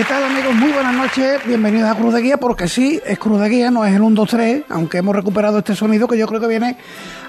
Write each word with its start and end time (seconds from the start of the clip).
¿Qué 0.00 0.06
tal 0.06 0.24
amigos? 0.24 0.54
Muy 0.54 0.72
buenas 0.72 0.94
noches, 0.94 1.44
bienvenidos 1.44 1.90
a 1.90 1.94
Cruz 1.94 2.14
de 2.14 2.22
Guía, 2.22 2.38
porque 2.38 2.68
sí, 2.68 2.98
es 3.04 3.18
Cruz 3.18 3.38
de 3.38 3.50
Guía, 3.50 3.70
no 3.70 3.84
es 3.84 3.94
el 3.94 4.00
1, 4.00 4.16
2, 4.16 4.30
3, 4.30 4.62
aunque 4.70 4.96
hemos 4.96 5.14
recuperado 5.14 5.58
este 5.58 5.76
sonido 5.76 6.08
que 6.08 6.16
yo 6.16 6.26
creo 6.26 6.40
que 6.40 6.46
viene 6.46 6.78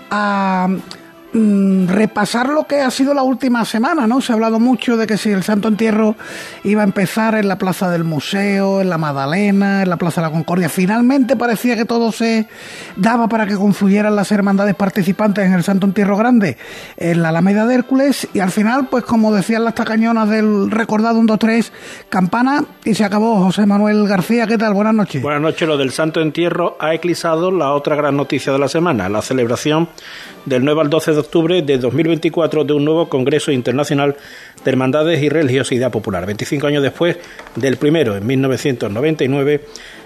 a 0.10 0.70
Mm, 1.34 1.88
repasar 1.88 2.50
lo 2.50 2.66
que 2.66 2.82
ha 2.82 2.92
sido 2.92 3.14
la 3.14 3.24
última 3.24 3.64
semana, 3.64 4.06
¿no? 4.06 4.20
Se 4.20 4.34
ha 4.34 4.36
hablado 4.36 4.60
mucho 4.60 4.98
de 4.98 5.08
que 5.08 5.18
si 5.18 5.30
el 5.30 5.44
Santo 5.44 5.70
Entierro 5.70 6.16
iba 6.66 6.82
a 6.82 6.84
empezar 6.84 7.36
en 7.36 7.48
la 7.48 7.58
Plaza 7.58 7.90
del 7.90 8.04
Museo, 8.04 8.82
en 8.82 8.90
la 8.90 8.98
Madalena, 8.98 9.82
en 9.82 9.90
la 9.90 9.96
Plaza 9.96 10.20
de 10.20 10.28
la 10.28 10.34
Concordia. 10.34 10.68
Finalmente 10.68 11.38
parecía 11.38 11.78
que 11.78 11.86
todo 11.86 12.12
se 12.12 12.48
daba 12.98 13.30
para 13.30 13.46
que 13.46 13.56
confluyeran 13.56 14.14
las 14.14 14.30
hermandades 14.34 14.76
participantes 14.76 15.46
en 15.46 15.54
el 15.54 15.64
Santo 15.64 15.86
Entierro 15.86 16.18
Grande 16.18 16.58
en 16.98 17.22
la 17.22 17.30
Alameda 17.30 17.66
de 17.66 17.76
Hércules 17.76 18.28
y 18.34 18.40
al 18.40 18.52
final, 18.52 18.88
pues 18.90 19.06
como 19.06 19.34
decían 19.34 19.64
las 19.64 19.76
tacañonas 19.76 20.28
del 20.28 20.70
recordado 20.70 21.18
1, 21.18 21.28
2, 21.28 21.40
3, 21.40 21.74
campana 22.10 22.66
y 22.84 22.94
se 22.94 23.06
acabó. 23.06 23.42
José 23.42 23.66
Manuel 23.66 24.06
García, 24.06 24.48
¿qué 24.48 24.58
tal? 24.58 24.74
Buenas 24.74 24.96
noches. 24.96 25.22
Buenas 25.22 25.42
noches. 25.42 25.66
Lo 25.66 25.78
del 25.78 25.92
Santo 25.92 26.20
Entierro 26.20 26.76
ha 26.78 26.94
eclipsado 26.94 27.52
la 27.52 27.72
otra 27.72 27.96
gran 27.96 28.18
noticia 28.18 28.52
de 28.52 28.60
la 28.60 28.68
semana, 28.68 29.08
la 29.08 29.22
celebración 29.22 29.88
del 30.46 30.66
9 30.66 30.82
al 30.82 30.90
12 30.90 31.14
de 31.14 31.21
octubre 31.22 31.62
de 31.62 31.78
2024 31.78 32.64
de 32.64 32.74
un 32.74 32.86
nuevo 32.86 33.10
Congreso 33.10 33.52
Internacional 33.52 34.16
de 34.64 34.72
Hermandades 34.72 35.22
y 35.24 35.30
Religiosidad 35.30 35.92
Popular. 35.92 36.26
25 36.26 36.68
años 36.68 36.84
después 36.84 37.18
del 37.56 37.78
primero, 37.78 38.16
en 38.16 38.26
1999, 38.26 39.62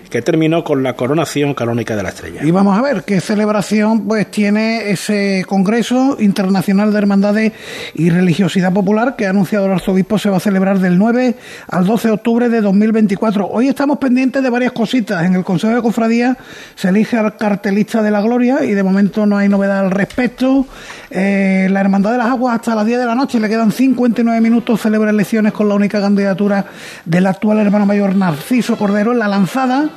que 0.09 0.21
terminó 0.21 0.63
con 0.63 0.83
la 0.83 0.93
coronación 0.93 1.53
canónica 1.53 1.95
de 1.95 2.03
la 2.03 2.09
estrella. 2.09 2.43
Y 2.43 2.51
vamos 2.51 2.77
a 2.77 2.81
ver 2.81 3.03
qué 3.03 3.19
celebración 3.21 4.07
pues 4.07 4.29
tiene 4.29 4.91
ese 4.91 5.43
Congreso 5.47 6.17
Internacional 6.19 6.91
de 6.91 6.97
Hermandades 6.97 7.53
y 7.93 8.09
Religiosidad 8.09 8.73
Popular 8.73 9.15
que 9.15 9.25
ha 9.25 9.29
anunciado 9.29 9.65
el 9.65 9.73
arzobispo 9.73 10.17
se 10.17 10.29
va 10.29 10.37
a 10.37 10.39
celebrar 10.39 10.79
del 10.79 10.97
9 10.97 11.35
al 11.67 11.85
12 11.85 12.07
de 12.07 12.13
octubre 12.13 12.49
de 12.49 12.61
2024. 12.61 13.47
Hoy 13.47 13.67
estamos 13.67 13.97
pendientes 13.97 14.41
de 14.41 14.49
varias 14.49 14.71
cositas. 14.71 15.25
En 15.25 15.35
el 15.35 15.43
Consejo 15.43 15.75
de 15.75 15.81
Cofradía 15.81 16.37
se 16.75 16.89
elige 16.89 17.17
al 17.17 17.37
cartelista 17.37 18.01
de 18.01 18.11
la 18.11 18.21
Gloria 18.21 18.63
y 18.63 18.73
de 18.73 18.83
momento 18.83 19.25
no 19.25 19.37
hay 19.37 19.49
novedad 19.49 19.79
al 19.79 19.91
respecto. 19.91 20.65
Eh, 21.09 21.67
la 21.69 21.81
Hermandad 21.81 22.11
de 22.11 22.17
las 22.17 22.27
Aguas 22.27 22.55
hasta 22.55 22.75
las 22.75 22.85
10 22.85 22.99
de 22.99 23.05
la 23.05 23.15
noche, 23.15 23.39
le 23.39 23.49
quedan 23.49 23.71
59 23.71 24.41
minutos, 24.41 24.81
celebra 24.81 25.09
elecciones 25.09 25.53
con 25.53 25.69
la 25.69 25.75
única 25.75 26.01
candidatura 26.01 26.65
del 27.05 27.27
actual 27.27 27.59
hermano 27.59 27.85
mayor 27.85 28.15
Narciso 28.15 28.77
Cordero 28.77 29.11
en 29.11 29.19
la 29.19 29.27
lanzada 29.27 29.89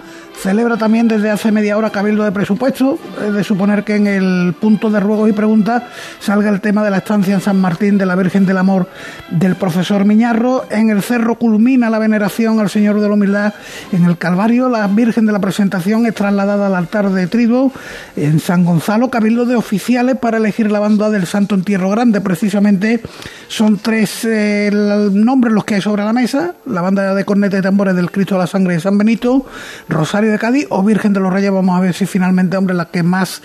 Celebra 0.42 0.76
también 0.76 1.08
desde 1.08 1.30
hace 1.30 1.50
media 1.50 1.76
hora 1.76 1.90
Cabildo 1.90 2.22
de 2.22 2.30
Presupuesto. 2.30 2.96
Es 3.26 3.34
de 3.34 3.42
suponer 3.42 3.82
que 3.82 3.96
en 3.96 4.06
el 4.06 4.54
punto 4.58 4.88
de 4.88 5.00
ruegos 5.00 5.28
y 5.28 5.32
preguntas 5.32 5.82
salga 6.20 6.48
el 6.48 6.60
tema 6.60 6.84
de 6.84 6.90
la 6.90 6.98
estancia 6.98 7.34
en 7.34 7.40
San 7.40 7.60
Martín 7.60 7.98
de 7.98 8.06
la 8.06 8.14
Virgen 8.14 8.46
del 8.46 8.58
Amor 8.58 8.88
del 9.30 9.56
profesor 9.56 10.04
Miñarro. 10.04 10.64
En 10.70 10.90
el 10.90 11.02
cerro 11.02 11.34
culmina 11.34 11.90
la 11.90 11.98
veneración 11.98 12.60
al 12.60 12.70
Señor 12.70 13.00
de 13.00 13.08
la 13.08 13.14
Humildad. 13.14 13.54
En 13.90 14.04
el 14.04 14.16
Calvario, 14.16 14.68
la 14.68 14.86
Virgen 14.86 15.26
de 15.26 15.32
la 15.32 15.40
Presentación 15.40 16.06
es 16.06 16.14
trasladada 16.14 16.68
al 16.68 16.76
altar 16.76 17.10
de 17.10 17.26
Trigo. 17.26 17.72
En 18.14 18.38
San 18.38 18.64
Gonzalo, 18.64 19.10
Cabildo 19.10 19.44
de 19.44 19.56
oficiales 19.56 20.18
para 20.18 20.36
elegir 20.36 20.70
la 20.70 20.78
banda 20.78 21.10
del 21.10 21.26
Santo 21.26 21.56
Entierro 21.56 21.90
Grande. 21.90 22.20
Precisamente 22.20 23.02
son 23.48 23.78
tres 23.78 24.24
eh, 24.24 24.70
nombres 24.72 25.52
los 25.52 25.64
que 25.64 25.74
hay 25.74 25.80
sobre 25.80 26.04
la 26.04 26.12
mesa: 26.12 26.54
la 26.64 26.80
banda 26.80 27.12
de 27.12 27.24
cornetas 27.24 27.58
y 27.58 27.62
tambores 27.62 27.96
del 27.96 28.12
Cristo 28.12 28.36
de 28.36 28.42
la 28.42 28.46
Sangre 28.46 28.74
de 28.74 28.80
San 28.80 28.96
Benito, 28.96 29.44
Rosario 29.88 30.27
de 30.30 30.38
Cádiz 30.38 30.66
o 30.70 30.82
Virgen 30.82 31.12
de 31.12 31.20
los 31.20 31.32
Reyes. 31.32 31.50
Vamos 31.50 31.76
a 31.76 31.80
ver 31.80 31.94
si 31.94 32.06
finalmente, 32.06 32.56
hombre, 32.56 32.74
la 32.74 32.86
que 32.86 33.02
más 33.02 33.42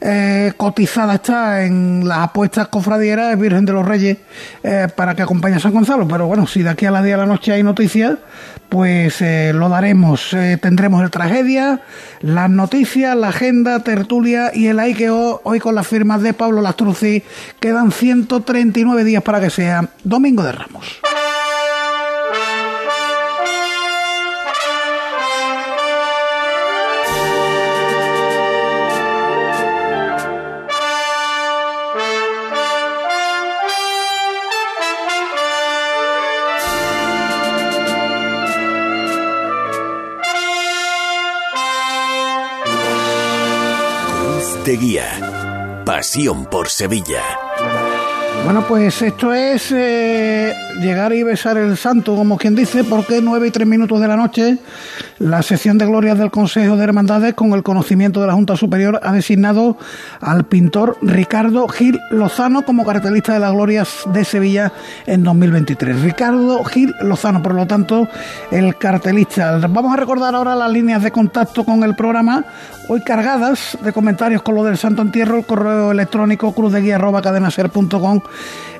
eh, 0.00 0.52
cotizada 0.56 1.14
está 1.14 1.64
en 1.64 2.06
las 2.06 2.18
apuestas 2.18 2.68
cofradieras 2.68 3.32
es 3.32 3.38
Virgen 3.40 3.64
de 3.64 3.72
los 3.72 3.86
Reyes 3.86 4.18
eh, 4.62 4.88
para 4.94 5.14
que 5.14 5.22
acompañe 5.22 5.56
a 5.56 5.60
San 5.60 5.72
Gonzalo. 5.72 6.06
Pero 6.06 6.26
bueno, 6.26 6.46
si 6.46 6.62
de 6.62 6.70
aquí 6.70 6.86
a 6.86 6.90
las 6.90 7.04
10 7.04 7.14
de 7.14 7.18
la 7.18 7.26
noche 7.26 7.52
hay 7.52 7.62
noticias, 7.62 8.18
pues 8.68 9.20
eh, 9.20 9.52
lo 9.54 9.68
daremos. 9.68 10.36
tendremos 10.60 11.02
el 11.02 11.10
tragedia, 11.10 11.80
las 12.20 12.50
noticias, 12.50 13.16
la 13.16 13.28
agenda, 13.28 13.80
tertulia 13.80 14.50
y 14.54 14.66
el 14.66 14.80
IKEO 14.80 15.40
hoy 15.44 15.60
con 15.60 15.74
las 15.74 15.86
firmas 15.86 16.22
de 16.22 16.34
Pablo 16.34 16.60
Lastruzzi. 16.60 17.22
Quedan 17.60 17.92
139 17.92 19.04
días 19.04 19.22
para 19.22 19.40
que 19.40 19.50
sea 19.50 19.88
Domingo 20.04 20.42
de 20.42 20.52
Ramos. 20.52 21.00
De 44.66 44.76
Guía. 44.76 45.82
Pasión 45.86 46.46
por 46.46 46.68
Sevilla. 46.68 47.22
Bueno, 48.44 48.64
pues 48.68 49.00
esto 49.02 49.32
es 49.32 49.72
eh, 49.72 50.54
llegar 50.80 51.12
y 51.12 51.22
besar 51.24 51.56
el 51.56 51.76
santo, 51.76 52.14
como 52.14 52.36
quien 52.36 52.54
dice, 52.54 52.84
porque 52.84 53.20
nueve 53.20 53.48
y 53.48 53.50
tres 53.50 53.66
minutos 53.66 54.00
de 54.00 54.06
la 54.06 54.16
noche, 54.16 54.58
la 55.18 55.42
sección 55.42 55.78
de 55.78 55.86
glorias 55.86 56.16
del 56.16 56.30
Consejo 56.30 56.76
de 56.76 56.84
Hermandades, 56.84 57.34
con 57.34 57.52
el 57.54 57.64
conocimiento 57.64 58.20
de 58.20 58.28
la 58.28 58.34
Junta 58.34 58.56
Superior, 58.56 59.00
ha 59.02 59.12
designado 59.12 59.78
al 60.20 60.44
pintor 60.44 60.96
Ricardo 61.02 61.66
Gil 61.66 61.98
Lozano 62.10 62.62
como 62.62 62.84
cartelista 62.84 63.32
de 63.32 63.40
las 63.40 63.52
glorias 63.52 64.04
de 64.12 64.24
Sevilla 64.24 64.72
en 65.06 65.24
2023. 65.24 66.02
Ricardo 66.02 66.62
Gil 66.64 66.94
Lozano, 67.00 67.42
por 67.42 67.54
lo 67.54 67.66
tanto, 67.66 68.06
el 68.52 68.76
cartelista. 68.76 69.58
Vamos 69.58 69.92
a 69.92 69.96
recordar 69.96 70.36
ahora 70.36 70.54
las 70.54 70.70
líneas 70.70 71.02
de 71.02 71.10
contacto 71.10 71.64
con 71.64 71.82
el 71.82 71.96
programa, 71.96 72.44
hoy 72.88 73.00
cargadas 73.00 73.76
de 73.82 73.92
comentarios 73.92 74.42
con 74.42 74.54
lo 74.54 74.64
del 74.64 74.76
Santo 74.76 75.02
Entierro, 75.02 75.38
el 75.38 75.44
correo 75.44 75.90
electrónico 75.90 76.54
cruzdeguía.cadenaser.com 76.54 78.20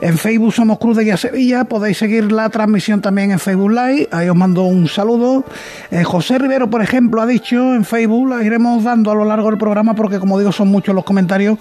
en 0.01 0.19
Facebook 0.19 0.53
somos 0.53 0.79
Cruz 0.79 0.97
de 0.99 1.05
Guía 1.05 1.17
Sevilla, 1.17 1.65
podéis 1.65 1.97
seguir 1.97 2.31
la 2.31 2.51
transmisión 2.51 3.01
también 3.01 3.31
en 3.31 3.39
Facebook 3.39 3.71
Live, 3.71 4.09
ahí 4.13 4.29
os 4.29 4.37
mando 4.37 4.65
un 4.65 4.89
saludo. 4.89 5.43
Eh, 5.91 6.05
José 6.05 6.39
Rivero, 6.39 6.69
por 6.69 6.83
ejemplo, 6.83 7.23
ha 7.23 7.27
dicho 7.27 7.75
en 7.75 7.85
Facebook, 7.85 8.29
la 8.29 8.45
iremos 8.45 8.85
dando 8.85 9.11
a 9.11 9.15
lo 9.15 9.25
largo 9.25 9.49
del 9.49 9.59
programa 9.59 9.95
porque 9.95 10.19
como 10.19 10.39
digo 10.39 10.53
son 10.53 10.69
muchos 10.69 10.95
los 10.95 11.05
comentarios. 11.05 11.59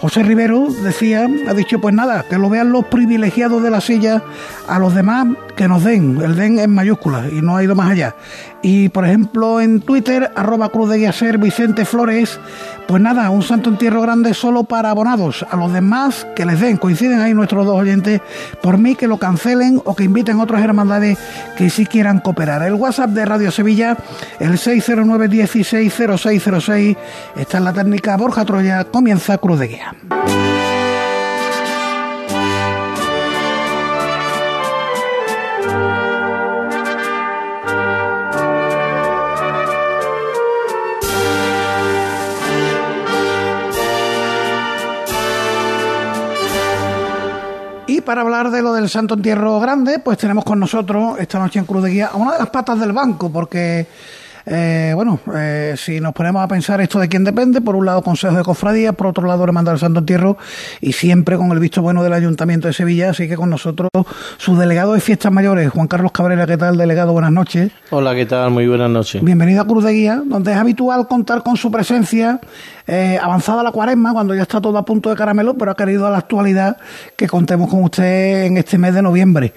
José 0.00 0.22
Rivero 0.22 0.68
decía, 0.84 1.26
ha 1.48 1.54
dicho 1.54 1.80
pues 1.80 1.94
nada, 1.94 2.24
que 2.28 2.38
lo 2.38 2.48
vean 2.48 2.70
los 2.70 2.84
privilegiados 2.86 3.62
de 3.62 3.70
la 3.70 3.80
silla, 3.80 4.22
a 4.68 4.78
los 4.78 4.94
demás 4.94 5.26
que 5.56 5.66
nos 5.66 5.82
den, 5.82 6.20
el 6.22 6.36
den 6.36 6.60
en 6.60 6.70
mayúsculas 6.70 7.32
y 7.32 7.42
no 7.42 7.56
ha 7.56 7.64
ido 7.64 7.74
más 7.74 7.90
allá. 7.90 8.14
Y 8.62 8.88
por 8.90 9.04
ejemplo 9.04 9.60
en 9.60 9.80
Twitter, 9.80 10.30
arroba 10.36 10.68
Cruz 10.68 10.90
de 10.90 10.98
Guía 10.98 11.12
Ser, 11.12 11.38
Vicente 11.38 11.84
Flores, 11.84 12.38
pues 12.86 13.02
nada, 13.02 13.28
un 13.30 13.42
santo 13.42 13.70
entierro 13.70 14.00
grande 14.02 14.34
solo 14.34 14.64
para 14.64 14.90
abonados. 14.90 15.44
A 15.50 15.56
los 15.56 15.72
demás 15.72 16.26
que 16.36 16.46
les 16.46 16.60
den, 16.60 16.76
coinciden 16.76 17.20
ahí 17.20 17.34
nuestros 17.34 17.66
dos 17.66 17.76
oyentes, 17.76 18.20
por 18.62 18.78
mí 18.78 18.94
que 18.94 19.08
lo 19.08 19.18
cancelen 19.18 19.80
o 19.84 19.96
que 19.96 20.04
inviten 20.04 20.38
a 20.38 20.44
otras 20.44 20.62
hermandades 20.62 21.18
que 21.56 21.70
sí 21.70 21.86
quieran 21.86 22.20
cooperar. 22.20 22.62
El 22.62 22.74
WhatsApp 22.74 23.10
de 23.10 23.24
Radio 23.24 23.50
Sevilla, 23.50 23.96
el 24.38 24.56
609 24.58 25.28
160606, 25.28 26.96
está 27.36 27.58
en 27.58 27.64
la 27.64 27.72
técnica 27.72 28.16
Borja 28.16 28.44
Troya, 28.44 28.84
comienza 28.84 29.38
Cruz 29.38 29.58
de 29.58 29.68
Guía. 29.68 29.94
Para 48.02 48.22
hablar 48.22 48.50
de 48.50 48.62
lo 48.62 48.72
del 48.72 48.88
Santo 48.88 49.14
Entierro 49.14 49.58
Grande, 49.60 49.98
pues 49.98 50.18
tenemos 50.18 50.44
con 50.44 50.60
nosotros 50.60 51.18
esta 51.18 51.38
noche 51.38 51.58
en 51.58 51.64
Cruz 51.64 51.82
de 51.84 51.90
Guía 51.90 52.10
a 52.12 52.16
una 52.16 52.32
de 52.32 52.38
las 52.38 52.50
patas 52.50 52.78
del 52.78 52.92
banco, 52.92 53.30
porque 53.30 53.86
Eh, 54.46 54.92
bueno, 54.94 55.20
eh, 55.34 55.74
si 55.76 56.00
nos 56.00 56.12
ponemos 56.12 56.42
a 56.42 56.48
pensar 56.48 56.80
esto 56.80 56.98
de 56.98 57.08
quién 57.08 57.24
depende, 57.24 57.60
por 57.60 57.76
un 57.76 57.86
lado 57.86 58.02
Consejo 58.02 58.36
de 58.36 58.42
Cofradía, 58.42 58.92
por 58.92 59.08
otro 59.08 59.26
lado 59.26 59.44
Hermandad 59.44 59.72
del 59.72 59.78
Santo 59.78 60.00
Entierro 60.00 60.36
y 60.80 60.92
siempre 60.92 61.36
con 61.36 61.52
el 61.52 61.58
visto 61.58 61.82
bueno 61.82 62.02
del 62.02 62.12
Ayuntamiento 62.12 62.66
de 62.66 62.74
Sevilla, 62.74 63.10
así 63.10 63.28
que 63.28 63.36
con 63.36 63.50
nosotros 63.50 63.90
su 64.38 64.56
delegado 64.56 64.94
de 64.94 65.00
Fiestas 65.00 65.32
Mayores, 65.32 65.70
Juan 65.70 65.86
Carlos 65.86 66.12
Cabrera, 66.12 66.46
¿qué 66.46 66.56
tal 66.56 66.76
delegado? 66.76 67.12
Buenas 67.12 67.32
noches. 67.32 67.70
Hola, 67.90 68.14
¿qué 68.14 68.26
tal? 68.26 68.50
Muy 68.50 68.66
buenas 68.66 68.90
noches. 68.90 69.22
Bienvenido 69.22 69.62
a 69.62 69.66
Cruz 69.66 69.84
de 69.84 69.92
Guía, 69.92 70.22
donde 70.24 70.52
es 70.52 70.58
habitual 70.58 71.06
contar 71.06 71.42
con 71.42 71.56
su 71.56 71.70
presencia 71.70 72.40
eh, 72.86 73.18
avanzada 73.22 73.62
la 73.62 73.70
cuaresma, 73.70 74.12
cuando 74.12 74.34
ya 74.34 74.42
está 74.42 74.60
todo 74.60 74.76
a 74.76 74.84
punto 74.84 75.08
de 75.08 75.16
caramelo, 75.16 75.54
pero 75.54 75.70
ha 75.70 75.76
querido 75.76 76.06
a 76.06 76.10
la 76.10 76.18
actualidad 76.18 76.76
que 77.16 77.28
contemos 77.28 77.70
con 77.70 77.84
usted 77.84 78.44
en 78.44 78.56
este 78.56 78.76
mes 78.78 78.94
de 78.94 79.02
noviembre. 79.02 79.52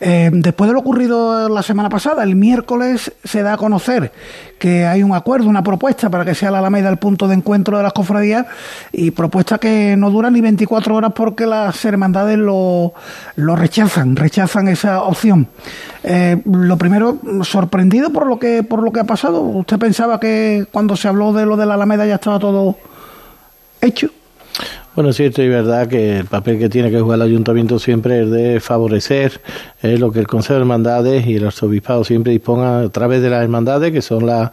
Eh, 0.00 0.30
después 0.32 0.68
de 0.68 0.74
lo 0.74 0.80
ocurrido 0.80 1.48
la 1.48 1.62
semana 1.62 1.88
pasada, 1.88 2.22
el 2.22 2.36
miércoles 2.36 3.12
se 3.24 3.42
da 3.42 3.54
a 3.54 3.56
conocer 3.56 4.12
que 4.58 4.86
hay 4.86 5.02
un 5.02 5.14
acuerdo, 5.14 5.48
una 5.48 5.62
propuesta 5.62 6.10
para 6.10 6.24
que 6.24 6.34
sea 6.34 6.50
la 6.50 6.58
Alameda 6.58 6.88
el 6.88 6.96
punto 6.96 7.28
de 7.28 7.34
encuentro 7.34 7.76
de 7.76 7.82
las 7.82 7.92
cofradías 7.92 8.46
y 8.92 9.10
propuesta 9.12 9.58
que 9.58 9.96
no 9.96 10.10
dura 10.10 10.30
ni 10.30 10.40
24 10.40 10.94
horas 10.94 11.12
porque 11.14 11.46
las 11.46 11.84
hermandades 11.84 12.38
lo, 12.38 12.92
lo 13.36 13.56
rechazan, 13.56 14.16
rechazan 14.16 14.68
esa 14.68 15.02
opción. 15.02 15.48
Eh, 16.02 16.40
lo 16.44 16.76
primero, 16.76 17.18
sorprendido 17.42 18.10
por 18.10 18.26
lo 18.26 18.38
que 18.38 18.62
por 18.62 18.82
lo 18.82 18.92
que 18.92 19.00
ha 19.00 19.04
pasado. 19.04 19.40
¿Usted 19.40 19.78
pensaba 19.78 20.18
que 20.18 20.66
cuando 20.70 20.96
se 20.96 21.08
habló 21.08 21.32
de 21.32 21.46
lo 21.46 21.56
de 21.56 21.66
la 21.66 21.74
Alameda 21.74 22.06
ya 22.06 22.16
estaba 22.16 22.38
todo 22.38 22.76
hecho? 23.80 24.10
Bueno, 24.98 25.10
es 25.10 25.16
cierto 25.16 25.44
y 25.44 25.48
verdad 25.48 25.86
que 25.86 26.18
el 26.18 26.24
papel 26.24 26.58
que 26.58 26.68
tiene 26.68 26.90
que 26.90 27.00
jugar 27.00 27.20
el 27.20 27.26
ayuntamiento 27.26 27.78
siempre 27.78 28.22
es 28.24 28.30
de 28.32 28.58
favorecer 28.58 29.40
lo 29.80 30.10
que 30.10 30.18
el 30.18 30.26
Consejo 30.26 30.54
de 30.54 30.60
Hermandades 30.62 31.24
y 31.24 31.36
el 31.36 31.46
Arzobispado 31.46 32.02
siempre 32.02 32.32
dispongan 32.32 32.86
a 32.86 32.88
través 32.88 33.22
de 33.22 33.30
las 33.30 33.44
hermandades, 33.44 33.92
que 33.92 34.02
son 34.02 34.26
las 34.26 34.50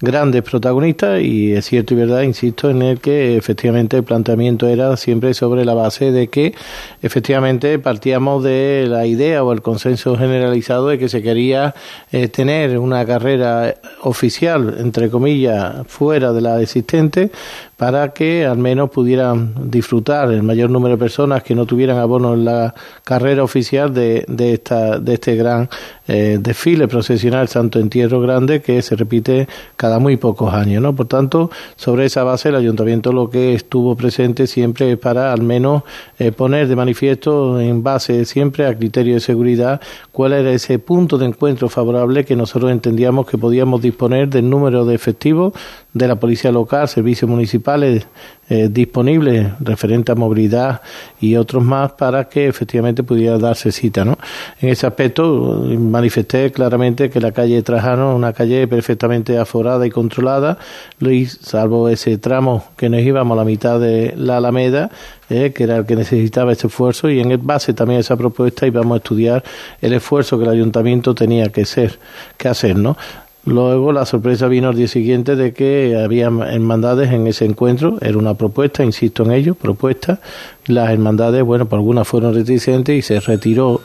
grandes 0.00 0.42
protagonistas 0.42 1.20
y 1.22 1.52
es 1.52 1.66
cierto 1.66 1.94
y 1.94 1.98
verdad, 1.98 2.22
insisto 2.22 2.70
en 2.70 2.82
el 2.82 3.00
que 3.00 3.36
efectivamente 3.36 3.96
el 3.96 4.02
planteamiento 4.02 4.66
era 4.66 4.96
siempre 4.96 5.32
sobre 5.32 5.64
la 5.64 5.74
base 5.74 6.10
de 6.10 6.26
que 6.26 6.54
efectivamente 7.00 7.78
partíamos 7.78 8.42
de 8.42 8.86
la 8.88 9.06
idea 9.06 9.44
o 9.44 9.52
el 9.52 9.62
consenso 9.62 10.16
generalizado 10.16 10.88
de 10.88 10.98
que 10.98 11.08
se 11.08 11.22
quería 11.22 11.74
eh, 12.10 12.26
tener 12.26 12.78
una 12.78 13.06
carrera 13.06 13.76
oficial, 14.02 14.74
entre 14.78 15.08
comillas, 15.08 15.86
fuera 15.86 16.32
de 16.32 16.40
la 16.40 16.60
existente 16.60 17.30
para 17.76 18.12
que 18.12 18.46
al 18.46 18.58
menos 18.58 18.90
pudieran 18.90 19.70
disfrutar 19.70 20.30
el 20.32 20.42
mayor 20.42 20.70
número 20.70 20.94
de 20.94 20.98
personas 20.98 21.42
que 21.42 21.54
no 21.54 21.66
tuvieran 21.66 21.98
abono 21.98 22.34
en 22.34 22.44
la 22.44 22.74
carrera 23.02 23.42
oficial 23.42 23.92
de, 23.92 24.24
de, 24.28 24.54
esta, 24.54 24.98
de 24.98 25.14
este 25.14 25.34
gran 25.36 25.68
eh, 26.06 26.38
desfile 26.40 26.86
procesional 26.86 27.48
Santo 27.48 27.78
Entierro 27.78 28.20
Grande 28.20 28.62
que 28.62 28.80
se 28.82 28.94
repite 28.94 29.48
cada 29.76 29.98
muy 29.98 30.16
pocos 30.16 30.52
años. 30.52 30.82
¿no? 30.82 30.94
Por 30.94 31.06
tanto, 31.06 31.50
sobre 31.76 32.04
esa 32.04 32.22
base 32.22 32.50
el 32.50 32.56
ayuntamiento 32.56 33.12
lo 33.12 33.28
que 33.28 33.54
estuvo 33.54 33.96
presente 33.96 34.46
siempre 34.46 34.92
es 34.92 34.98
para 34.98 35.32
al 35.32 35.42
menos 35.42 35.82
eh, 36.18 36.30
poner 36.30 36.68
de 36.68 36.76
manifiesto 36.76 37.60
en 37.60 37.82
base 37.82 38.24
siempre 38.24 38.66
a 38.66 38.76
criterio 38.76 39.14
de 39.14 39.20
seguridad 39.20 39.80
cuál 40.12 40.32
era 40.32 40.52
ese 40.52 40.78
punto 40.78 41.18
de 41.18 41.26
encuentro 41.26 41.68
favorable 41.68 42.24
que 42.24 42.36
nosotros 42.36 42.70
entendíamos 42.70 43.26
que 43.26 43.38
podíamos 43.38 43.82
disponer 43.82 44.28
del 44.28 44.48
número 44.48 44.84
de 44.84 44.94
efectivos 44.94 45.54
de 45.94 46.08
la 46.08 46.16
policía 46.16 46.50
local, 46.50 46.88
servicios 46.88 47.30
municipales 47.30 48.06
eh, 48.50 48.68
disponibles 48.70 49.52
referente 49.60 50.12
a 50.12 50.16
movilidad 50.16 50.82
y 51.20 51.36
otros 51.36 51.64
más 51.64 51.92
para 51.92 52.28
que 52.28 52.48
efectivamente 52.48 53.04
pudiera 53.04 53.38
darse 53.38 53.72
cita. 53.72 54.04
¿no? 54.04 54.18
En 54.60 54.68
ese 54.68 54.86
aspecto 54.86 55.64
manifesté 55.78 56.50
claramente 56.52 57.08
que 57.08 57.20
la 57.20 57.32
calle 57.32 57.62
Trajano 57.62 58.10
es 58.10 58.16
una 58.16 58.32
calle 58.32 58.66
perfectamente 58.66 59.38
aforada 59.38 59.86
y 59.86 59.90
controlada, 59.90 60.58
Luis, 60.98 61.38
salvo 61.42 61.88
ese 61.88 62.18
tramo 62.18 62.64
que 62.76 62.90
nos 62.90 63.00
íbamos 63.00 63.36
a 63.36 63.38
la 63.38 63.44
mitad 63.44 63.78
de 63.78 64.14
la 64.16 64.38
Alameda, 64.38 64.90
eh, 65.30 65.52
que 65.54 65.64
era 65.64 65.76
el 65.76 65.86
que 65.86 65.96
necesitaba 65.96 66.52
ese 66.52 66.66
esfuerzo, 66.66 67.08
y 67.08 67.20
en 67.20 67.46
base 67.46 67.72
también 67.72 67.98
a 67.98 68.00
esa 68.00 68.16
propuesta 68.16 68.66
íbamos 68.66 68.94
a 68.94 68.98
estudiar 68.98 69.44
el 69.80 69.92
esfuerzo 69.92 70.38
que 70.38 70.44
el 70.44 70.50
ayuntamiento 70.50 71.14
tenía 71.14 71.50
que, 71.50 71.64
ser, 71.64 71.98
que 72.36 72.48
hacer. 72.48 72.76
¿no? 72.76 72.96
Luego 73.46 73.92
la 73.92 74.06
sorpresa 74.06 74.48
vino 74.48 74.68
al 74.68 74.76
día 74.76 74.88
siguiente 74.88 75.36
de 75.36 75.52
que 75.52 76.00
había 76.02 76.26
hermandades 76.26 77.12
en 77.12 77.26
ese 77.26 77.44
encuentro, 77.44 77.98
era 78.00 78.16
una 78.16 78.34
propuesta, 78.34 78.84
insisto 78.84 79.22
en 79.24 79.32
ello, 79.32 79.54
propuesta. 79.54 80.20
Las 80.66 80.90
hermandades, 80.90 81.42
bueno, 81.42 81.66
por 81.66 81.78
algunas 81.78 82.08
fueron 82.08 82.34
reticentes 82.34 82.96
y 82.96 83.02
se 83.02 83.20
retiró 83.20 83.82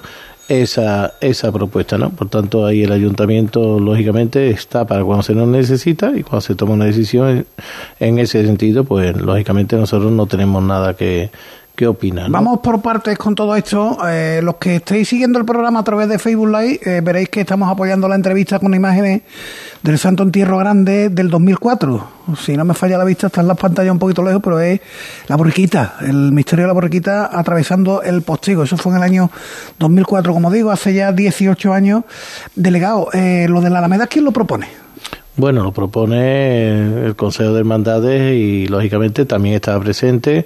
esa, 0.47 1.13
esa 1.19 1.51
propuesta, 1.51 1.97
¿no? 1.97 2.09
Por 2.09 2.29
tanto, 2.29 2.65
ahí 2.65 2.83
el 2.83 2.91
ayuntamiento, 2.91 3.79
lógicamente, 3.79 4.49
está 4.49 4.87
para 4.87 5.03
cuando 5.03 5.23
se 5.23 5.35
nos 5.35 5.47
necesita 5.47 6.11
y 6.15 6.23
cuando 6.23 6.41
se 6.41 6.55
toma 6.55 6.73
una 6.73 6.85
decisión 6.85 7.45
en 7.99 8.19
ese 8.19 8.45
sentido, 8.45 8.85
pues 8.85 9.15
lógicamente 9.15 9.75
nosotros 9.75 10.11
no 10.11 10.25
tenemos 10.25 10.63
nada 10.63 10.95
que, 10.95 11.29
¿Qué 11.79 11.87
opinan? 11.87 12.29
Vamos 12.29 12.59
por 12.59 12.81
partes 12.81 13.17
con 13.17 13.35
todo 13.35 13.55
esto. 13.55 13.99
Eh, 14.05 14.41
los 14.43 14.57
que 14.57 14.75
estéis 14.75 15.07
siguiendo 15.07 15.39
el 15.39 15.45
programa 15.45 15.79
a 15.79 15.83
través 15.85 16.09
de 16.09 16.19
Facebook 16.19 16.49
Live, 16.49 16.81
eh, 16.83 16.99
veréis 17.01 17.29
que 17.29 17.39
estamos 17.39 17.71
apoyando 17.71 18.09
la 18.09 18.15
entrevista 18.15 18.59
con 18.59 18.73
imágenes 18.73 19.21
del 19.81 19.97
Santo 19.97 20.23
Entierro 20.23 20.57
Grande 20.57 21.07
del 21.07 21.29
2004. 21.29 22.05
Si 22.37 22.57
no 22.57 22.65
me 22.65 22.73
falla 22.73 22.97
la 22.97 23.05
vista, 23.05 23.27
está 23.27 23.39
en 23.39 23.47
las 23.47 23.55
pantallas 23.55 23.93
un 23.93 23.99
poquito 23.99 24.21
lejos, 24.21 24.41
pero 24.43 24.59
es 24.59 24.81
la 25.29 25.37
borriquita, 25.37 25.95
el 26.01 26.33
misterio 26.33 26.63
de 26.63 26.67
la 26.67 26.73
borriquita 26.73 27.29
atravesando 27.31 28.01
el 28.01 28.23
postigo. 28.23 28.63
Eso 28.63 28.75
fue 28.75 28.91
en 28.91 28.97
el 28.97 29.03
año 29.03 29.31
2004, 29.79 30.33
como 30.33 30.51
digo, 30.51 30.71
hace 30.71 30.93
ya 30.93 31.13
18 31.13 31.71
años. 31.71 32.03
Delegado, 32.55 33.07
eh, 33.13 33.47
lo 33.47 33.61
de 33.61 33.69
la 33.69 33.79
Alameda, 33.79 34.05
¿quién 34.05 34.25
lo 34.25 34.33
propone? 34.33 34.67
Bueno, 35.39 35.63
lo 35.63 35.71
propone 35.71 37.05
el 37.05 37.15
Consejo 37.15 37.53
de 37.53 37.59
Hermandades 37.59 38.35
y 38.35 38.67
lógicamente 38.67 39.23
también 39.23 39.55
estaba 39.55 39.81
presente 39.81 40.43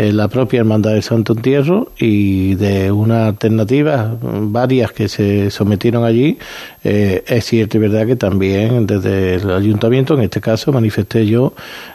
la 0.00 0.28
propia 0.28 0.60
Hermandad 0.60 0.92
del 0.92 1.02
Santo 1.02 1.34
Entierro 1.34 1.92
y 1.98 2.54
de 2.54 2.90
una 2.90 3.26
alternativa, 3.26 4.16
varias 4.22 4.92
que 4.92 5.08
se 5.08 5.50
sometieron 5.50 6.04
allí, 6.04 6.38
eh, 6.82 7.22
es 7.26 7.44
cierto 7.44 7.76
y 7.76 7.80
verdad 7.80 8.06
que 8.06 8.16
también 8.16 8.86
desde 8.86 9.34
el 9.34 9.50
ayuntamiento, 9.50 10.14
en 10.14 10.22
este 10.22 10.40
caso, 10.40 10.72
manifesté 10.72 11.26
yo 11.26 11.52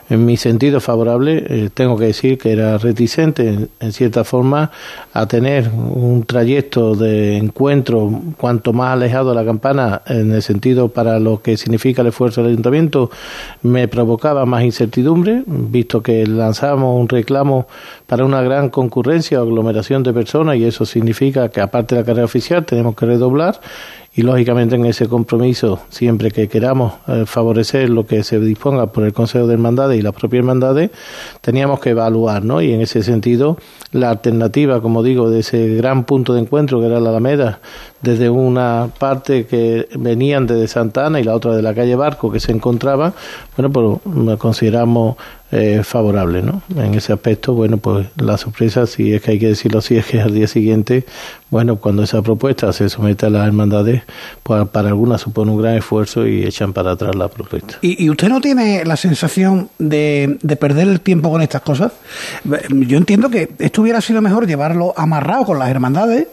en 0.08 0.24
mi 0.24 0.36
sentido 0.36 0.80
favorable, 0.80 1.44
eh, 1.48 1.70
tengo 1.74 1.96
que 1.96 2.06
decir 2.06 2.38
que 2.38 2.52
era 2.52 2.78
reticente 2.78 3.68
en, 3.80 3.92
cierta 3.92 4.22
forma 4.22 4.70
a 5.12 5.26
tener 5.26 5.68
un 5.68 6.22
trayecto 6.24 6.94
de 6.94 7.36
encuentro 7.36 8.10
cuanto 8.36 8.72
más 8.72 8.92
alejado 8.92 9.30
de 9.30 9.34
la 9.34 9.44
campana 9.44 10.02
en 10.06 10.32
el 10.32 10.42
sentido 10.42 10.88
para 10.88 11.18
lo 11.18 11.42
que 11.42 11.56
significa 11.56 12.02
el 12.02 12.08
esfuerzo 12.08 12.42
del 12.42 12.52
ayuntamiento 12.52 13.10
me 13.62 13.88
provocaba 13.88 14.46
más 14.46 14.62
incertidumbre, 14.62 15.42
visto 15.46 16.02
que 16.02 16.26
lanzábamos 16.26 17.00
un 17.00 17.08
reclamo 17.08 17.66
para 18.06 18.24
una 18.24 18.42
gran 18.42 18.70
concurrencia 18.70 19.40
o 19.40 19.42
aglomeración 19.42 20.02
de 20.02 20.12
personas 20.12 20.56
y 20.56 20.64
eso 20.64 20.84
significa 20.84 21.48
que 21.48 21.60
aparte 21.60 21.94
de 21.94 22.02
la 22.02 22.06
carrera 22.06 22.24
oficial 22.24 22.64
tenemos 22.64 22.94
que 22.94 23.06
redoblar 23.06 23.60
y 24.16 24.22
lógicamente 24.22 24.76
en 24.76 24.86
ese 24.86 25.08
compromiso, 25.08 25.80
siempre 25.90 26.30
que 26.30 26.48
queramos 26.48 26.94
eh, 27.06 27.24
favorecer 27.26 27.90
lo 27.90 28.06
que 28.06 28.24
se 28.24 28.40
disponga 28.40 28.86
por 28.86 29.04
el 29.04 29.12
Consejo 29.12 29.46
de 29.46 29.52
Hermandades 29.52 29.98
y 29.98 30.02
las 30.02 30.14
propias 30.14 30.40
hermandades, 30.40 30.90
teníamos 31.42 31.80
que 31.80 31.90
evaluar, 31.90 32.42
¿no? 32.42 32.62
Y 32.62 32.72
en 32.72 32.80
ese 32.80 33.02
sentido, 33.02 33.58
la 33.92 34.08
alternativa, 34.08 34.80
como 34.80 35.02
digo, 35.02 35.28
de 35.28 35.40
ese 35.40 35.68
gran 35.76 36.04
punto 36.04 36.32
de 36.32 36.40
encuentro 36.40 36.80
que 36.80 36.86
era 36.86 36.98
la 36.98 37.10
Alameda, 37.10 37.60
desde 38.00 38.30
una 38.30 38.88
parte 38.98 39.44
que 39.44 39.86
venían 39.98 40.46
desde 40.46 40.66
Santana 40.66 41.20
y 41.20 41.24
la 41.24 41.34
otra 41.34 41.54
de 41.54 41.60
la 41.60 41.74
calle 41.74 41.94
Barco 41.94 42.32
que 42.32 42.40
se 42.40 42.52
encontraba, 42.52 43.12
bueno, 43.54 43.70
pues 43.70 44.38
consideramos 44.38 45.16
eh, 45.52 45.82
favorable, 45.84 46.42
¿no? 46.42 46.62
En 46.76 46.94
ese 46.94 47.12
aspecto, 47.12 47.54
bueno, 47.54 47.76
pues 47.76 48.08
la 48.16 48.36
sorpresa, 48.36 48.84
si 48.86 49.14
es 49.14 49.22
que 49.22 49.30
hay 49.32 49.38
que 49.38 49.46
decirlo 49.46 49.78
así, 49.78 49.96
es 49.96 50.04
que 50.04 50.20
al 50.20 50.34
día 50.34 50.48
siguiente, 50.48 51.04
bueno, 51.50 51.76
cuando 51.76 52.02
esa 52.02 52.20
propuesta 52.20 52.72
se 52.72 52.88
somete 52.88 53.26
a 53.26 53.30
las 53.30 53.46
hermandades, 53.46 54.02
pues 54.42 54.66
para 54.68 54.88
algunas 54.88 55.20
supone 55.20 55.52
un 55.52 55.62
gran 55.62 55.76
esfuerzo 55.76 56.26
y 56.26 56.44
echan 56.44 56.72
para 56.72 56.92
atrás 56.92 57.14
la 57.14 57.28
propuesta. 57.28 57.78
¿Y, 57.80 58.10
usted 58.10 58.28
no 58.28 58.40
tiene 58.40 58.84
la 58.84 58.96
sensación 58.96 59.68
de, 59.78 60.36
de, 60.42 60.56
perder 60.56 60.88
el 60.88 61.00
tiempo 61.00 61.30
con 61.30 61.40
estas 61.42 61.62
cosas? 61.62 61.92
Yo 62.70 62.98
entiendo 62.98 63.30
que 63.30 63.48
esto 63.60 63.82
hubiera 63.82 64.00
sido 64.00 64.20
mejor 64.22 64.48
llevarlo 64.48 64.94
amarrado 64.96 65.44
con 65.44 65.60
las 65.60 65.70
hermandades 65.70 66.26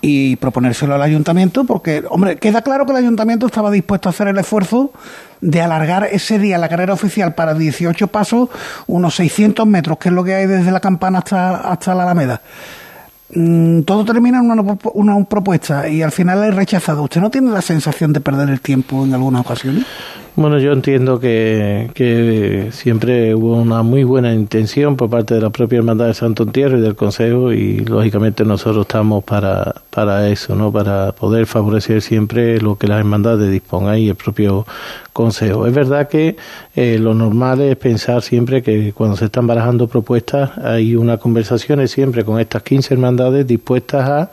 y 0.00 0.36
proponérselo 0.36 0.94
al 0.94 1.02
ayuntamiento, 1.02 1.64
porque, 1.64 2.02
hombre, 2.08 2.36
queda 2.36 2.62
claro 2.62 2.86
que 2.86 2.92
el 2.92 2.98
ayuntamiento 2.98 3.46
estaba 3.46 3.70
dispuesto 3.70 4.08
a 4.08 4.10
hacer 4.10 4.28
el 4.28 4.38
esfuerzo 4.38 4.92
de 5.40 5.60
alargar 5.62 6.08
ese 6.10 6.38
día 6.38 6.58
la 6.58 6.68
carrera 6.68 6.92
oficial 6.92 7.34
para 7.34 7.54
18 7.54 8.08
pasos, 8.08 8.48
unos 8.86 9.14
600 9.14 9.66
metros, 9.66 9.98
que 9.98 10.08
es 10.08 10.14
lo 10.14 10.24
que 10.24 10.34
hay 10.34 10.46
desde 10.46 10.70
la 10.70 10.80
campana 10.80 11.18
hasta, 11.18 11.56
hasta 11.56 11.94
la 11.94 12.04
Alameda. 12.04 12.40
Mm, 13.32 13.82
todo 13.82 14.04
termina 14.04 14.40
en 14.40 14.50
una, 14.50 14.76
una, 14.94 15.24
propuesta 15.24 15.88
y 15.88 16.02
al 16.02 16.10
final 16.10 16.42
es 16.44 16.54
rechazado. 16.54 17.04
¿Usted 17.04 17.20
no 17.20 17.30
tiene 17.30 17.50
la 17.50 17.62
sensación 17.62 18.12
de 18.12 18.20
perder 18.20 18.48
el 18.50 18.60
tiempo 18.60 19.04
en 19.04 19.14
algunas 19.14 19.42
ocasiones? 19.42 19.84
Bueno, 20.34 20.58
yo 20.58 20.72
entiendo 20.72 21.20
que, 21.20 21.90
que 21.94 22.70
siempre 22.72 23.34
hubo 23.34 23.56
una 23.56 23.82
muy 23.82 24.04
buena 24.04 24.32
intención 24.32 24.96
por 24.96 25.10
parte 25.10 25.34
de 25.34 25.40
la 25.40 25.50
propia 25.50 25.78
Hermandad 25.78 26.06
de 26.06 26.14
Santo 26.14 26.44
Entierro 26.44 26.78
y 26.78 26.80
del 26.80 26.96
Consejo 26.96 27.52
y 27.52 27.80
lógicamente 27.84 28.44
nosotros 28.44 28.86
estamos 28.86 29.22
para, 29.22 29.74
para 29.90 30.28
eso, 30.28 30.56
¿no? 30.56 30.72
Para 30.72 31.12
poder 31.12 31.46
favorecer 31.46 32.00
siempre 32.00 32.60
lo 32.60 32.76
que 32.76 32.86
las 32.86 32.98
hermandades 32.98 33.50
dispongan 33.50 33.98
y 33.98 34.08
el 34.08 34.14
propio 34.14 34.66
consejo. 35.12 35.66
Es 35.66 35.74
verdad 35.74 36.08
que 36.08 36.36
eh, 36.74 36.98
lo 36.98 37.14
normal 37.14 37.60
es 37.60 37.76
pensar 37.76 38.22
siempre 38.22 38.62
que 38.62 38.92
cuando 38.92 39.16
se 39.16 39.26
están 39.26 39.46
barajando 39.46 39.88
propuestas 39.88 40.56
hay 40.58 40.96
una 40.96 41.18
conversación 41.18 41.86
siempre 41.88 42.24
con 42.24 42.40
estas 42.40 42.62
15 42.62 42.94
hermandades 42.94 43.46
dispuestas 43.46 44.08
a 44.08 44.30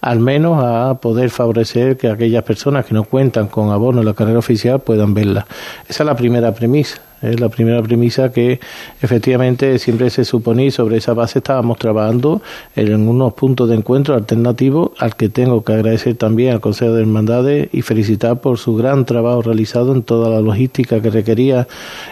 al 0.00 0.20
menos 0.20 0.62
a 0.62 0.94
poder 1.00 1.30
favorecer 1.30 1.96
que 1.96 2.08
aquellas 2.08 2.42
personas 2.42 2.86
que 2.86 2.94
no 2.94 3.04
cuentan 3.04 3.48
con 3.48 3.70
abono 3.70 4.00
en 4.00 4.06
la 4.06 4.14
carrera 4.14 4.38
oficial 4.38 4.80
puedan 4.80 5.14
verla. 5.14 5.46
Esa 5.88 6.02
es 6.02 6.06
la 6.06 6.16
primera 6.16 6.54
premisa. 6.54 7.00
Es 7.22 7.38
la 7.38 7.48
primera 7.50 7.82
premisa 7.82 8.32
que 8.32 8.60
efectivamente 9.02 9.78
siempre 9.78 10.08
se 10.10 10.24
suponía 10.24 10.66
y 10.66 10.70
sobre 10.70 10.96
esa 10.96 11.12
base 11.12 11.40
estábamos 11.40 11.78
trabajando 11.78 12.40
en 12.76 13.08
unos 13.08 13.34
puntos 13.34 13.68
de 13.68 13.76
encuentro 13.76 14.14
alternativos 14.14 14.92
al 14.98 15.16
que 15.16 15.28
tengo 15.28 15.62
que 15.62 15.74
agradecer 15.74 16.14
también 16.16 16.54
al 16.54 16.60
Consejo 16.60 16.92
de 16.92 17.02
Hermandades 17.02 17.68
y 17.72 17.82
felicitar 17.82 18.40
por 18.40 18.58
su 18.58 18.74
gran 18.74 19.04
trabajo 19.04 19.42
realizado 19.42 19.92
en 19.92 20.02
toda 20.02 20.30
la 20.30 20.40
logística 20.40 21.00
que 21.02 21.10
requería 21.10 21.68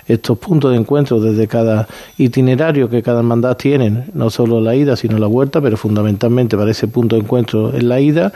estos 0.07 0.39
puntos 0.39 0.73
de 0.73 0.79
encuentro 0.79 1.21
desde 1.21 1.49
cada 1.49 1.89
itinerario 2.19 2.91
que 2.91 3.03
cada 3.03 3.21
hermandad 3.21 3.57
tiene, 3.57 4.05
no 4.13 4.31
solo 4.31 4.61
la 4.61 4.75
ida 4.75 4.97
sino 4.97 5.19
la 5.19 5.27
vuelta, 5.27 5.61
pero 5.61 5.77
fundamentalmente 5.77 6.57
para 6.57 6.71
ese 6.71 6.89
punto 6.89 7.17
de 7.17 7.23
encuentro 7.23 7.75
en 7.75 7.89
la 7.89 8.01
ida 8.01 8.33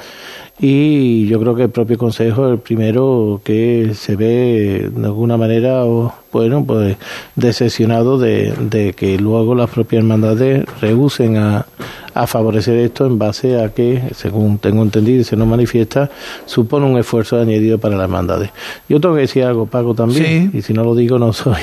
y 0.58 1.26
yo 1.26 1.40
creo 1.40 1.54
que 1.54 1.64
el 1.64 1.70
propio 1.70 1.98
Consejo 1.98 2.46
es 2.46 2.52
el 2.52 2.58
primero 2.58 3.40
que 3.42 3.92
se 3.94 4.16
ve 4.16 4.90
de 4.94 5.06
alguna 5.06 5.36
manera 5.36 5.84
bueno 6.32 6.64
pues 6.64 6.96
decepcionado 7.34 8.18
de, 8.18 8.52
de 8.60 8.92
que 8.92 9.18
luego 9.18 9.54
las 9.54 9.70
propias 9.70 10.00
hermandades 10.02 10.64
rehúsen 10.80 11.36
a, 11.36 11.66
a 12.14 12.26
favorecer 12.26 12.76
esto 12.78 13.06
en 13.06 13.18
base 13.18 13.60
a 13.60 13.70
que, 13.70 14.02
según 14.14 14.58
tengo 14.58 14.82
entendido 14.82 15.20
y 15.20 15.24
se 15.24 15.36
nos 15.36 15.48
manifiesta, 15.48 16.10
supone 16.46 16.86
un 16.86 16.98
esfuerzo 16.98 17.40
añadido 17.40 17.78
para 17.78 17.96
las 17.96 18.04
hermandades. 18.04 18.50
Yo 18.88 19.00
tengo 19.00 19.14
que 19.14 19.22
decir 19.22 19.44
algo, 19.44 19.66
Paco, 19.66 19.94
también, 19.94 20.50
y 20.52 20.62
si 20.62 20.74
no 20.74 20.84
lo 20.84 20.94
digo 20.94 21.18
no 21.18 21.32
soy 21.32 21.62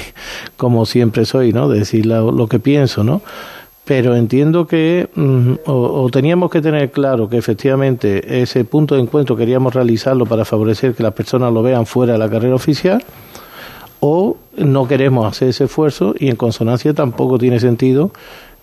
como 0.58 0.86
siempre 0.86 1.26
soy, 1.26 1.54
¿no? 1.54 1.70
De 1.70 1.80
decir 1.80 2.06
lo 2.06 2.48
que 2.48 2.60
pienso, 2.60 3.04
¿no? 3.04 3.22
Pero 3.90 4.16
entiendo 4.16 4.68
que 4.68 5.10
mm, 5.16 5.54
o, 5.66 6.08
teníamos 6.12 6.52
que 6.52 6.62
tener 6.62 6.92
claro 6.92 7.28
que 7.28 7.38
efectivamente 7.38 8.44
ese 8.44 8.64
punto 8.64 8.94
de 8.94 9.02
encuentro 9.02 9.36
queríamos 9.36 9.74
realizarlo 9.74 10.28
para 10.28 10.46
favorecer 10.46 10.94
que 10.94 11.02
las 11.02 11.14
personas 11.14 11.52
lo 11.52 11.64
vean 11.64 11.88
fuera 11.88 12.14
de 12.14 12.20
la 12.20 12.30
carrera 12.30 12.54
oficial 12.54 13.04
o 14.00 14.38
no 14.58 14.88
queremos 14.88 15.26
hacer 15.26 15.50
ese 15.50 15.64
esfuerzo 15.64 16.14
y 16.20 16.30
en 16.30 16.36
consonancia 16.36 16.94
tampoco 16.94 17.40
tiene 17.40 17.60
sentido 17.60 18.12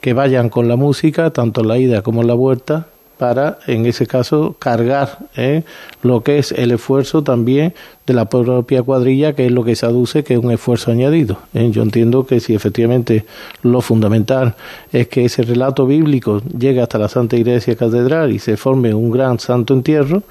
que 0.01 0.13
vayan 0.13 0.49
con 0.49 0.69
la 0.69 0.77
música 0.77 1.31
tanto 1.31 1.63
en 1.63 1.67
la 1.67 1.79
ida 1.79 2.03
como 2.03 2.21
en 2.21 2.29
la 2.29 2.35
vuelta 2.35 2.87
para, 3.19 3.59
en 3.67 3.87
ese 3.87 4.07
caso, 4.07 4.57
cargar 4.59 5.19
¿eh? 5.37 5.63
lo 6.03 6.23
que 6.23 6.39
es 6.39 6.53
el 6.53 6.73
esfuerzo 6.73 7.23
también 7.23 7.75
de 8.07 8.15
la 8.15 8.27
propia 8.27 8.83
cuadrilla, 8.83 9.35
que 9.35 9.47
es 9.47 9.53
lo 9.53 9.65
que 9.65 9.75
se 9.75 9.87
aduce 9.87 10.23
que 10.23 10.35
es 10.35 10.41
un 10.41 10.53
esfuerzo 10.53 10.93
añadido. 10.93 11.39
¿eh? 11.55 11.71
Yo 11.73 11.83
entiendo 11.83 12.27
que 12.27 12.41
si 12.41 12.55
efectivamente 12.55 13.25
lo 13.63 13.81
fundamental 13.81 14.55
es 14.93 15.09
que 15.09 15.25
ese 15.25 15.43
relato 15.43 15.87
bíblico 15.87 16.41
llegue 16.57 16.81
hasta 16.81 16.99
la 16.99 17.09
Santa 17.09 17.37
Iglesia 17.37 17.75
Catedral 17.75 18.33
y 18.33 18.39
se 18.39 18.57
forme 18.57 18.95
un 18.95 19.11
gran 19.11 19.41
santo 19.41 19.75
entierro, 19.75 20.23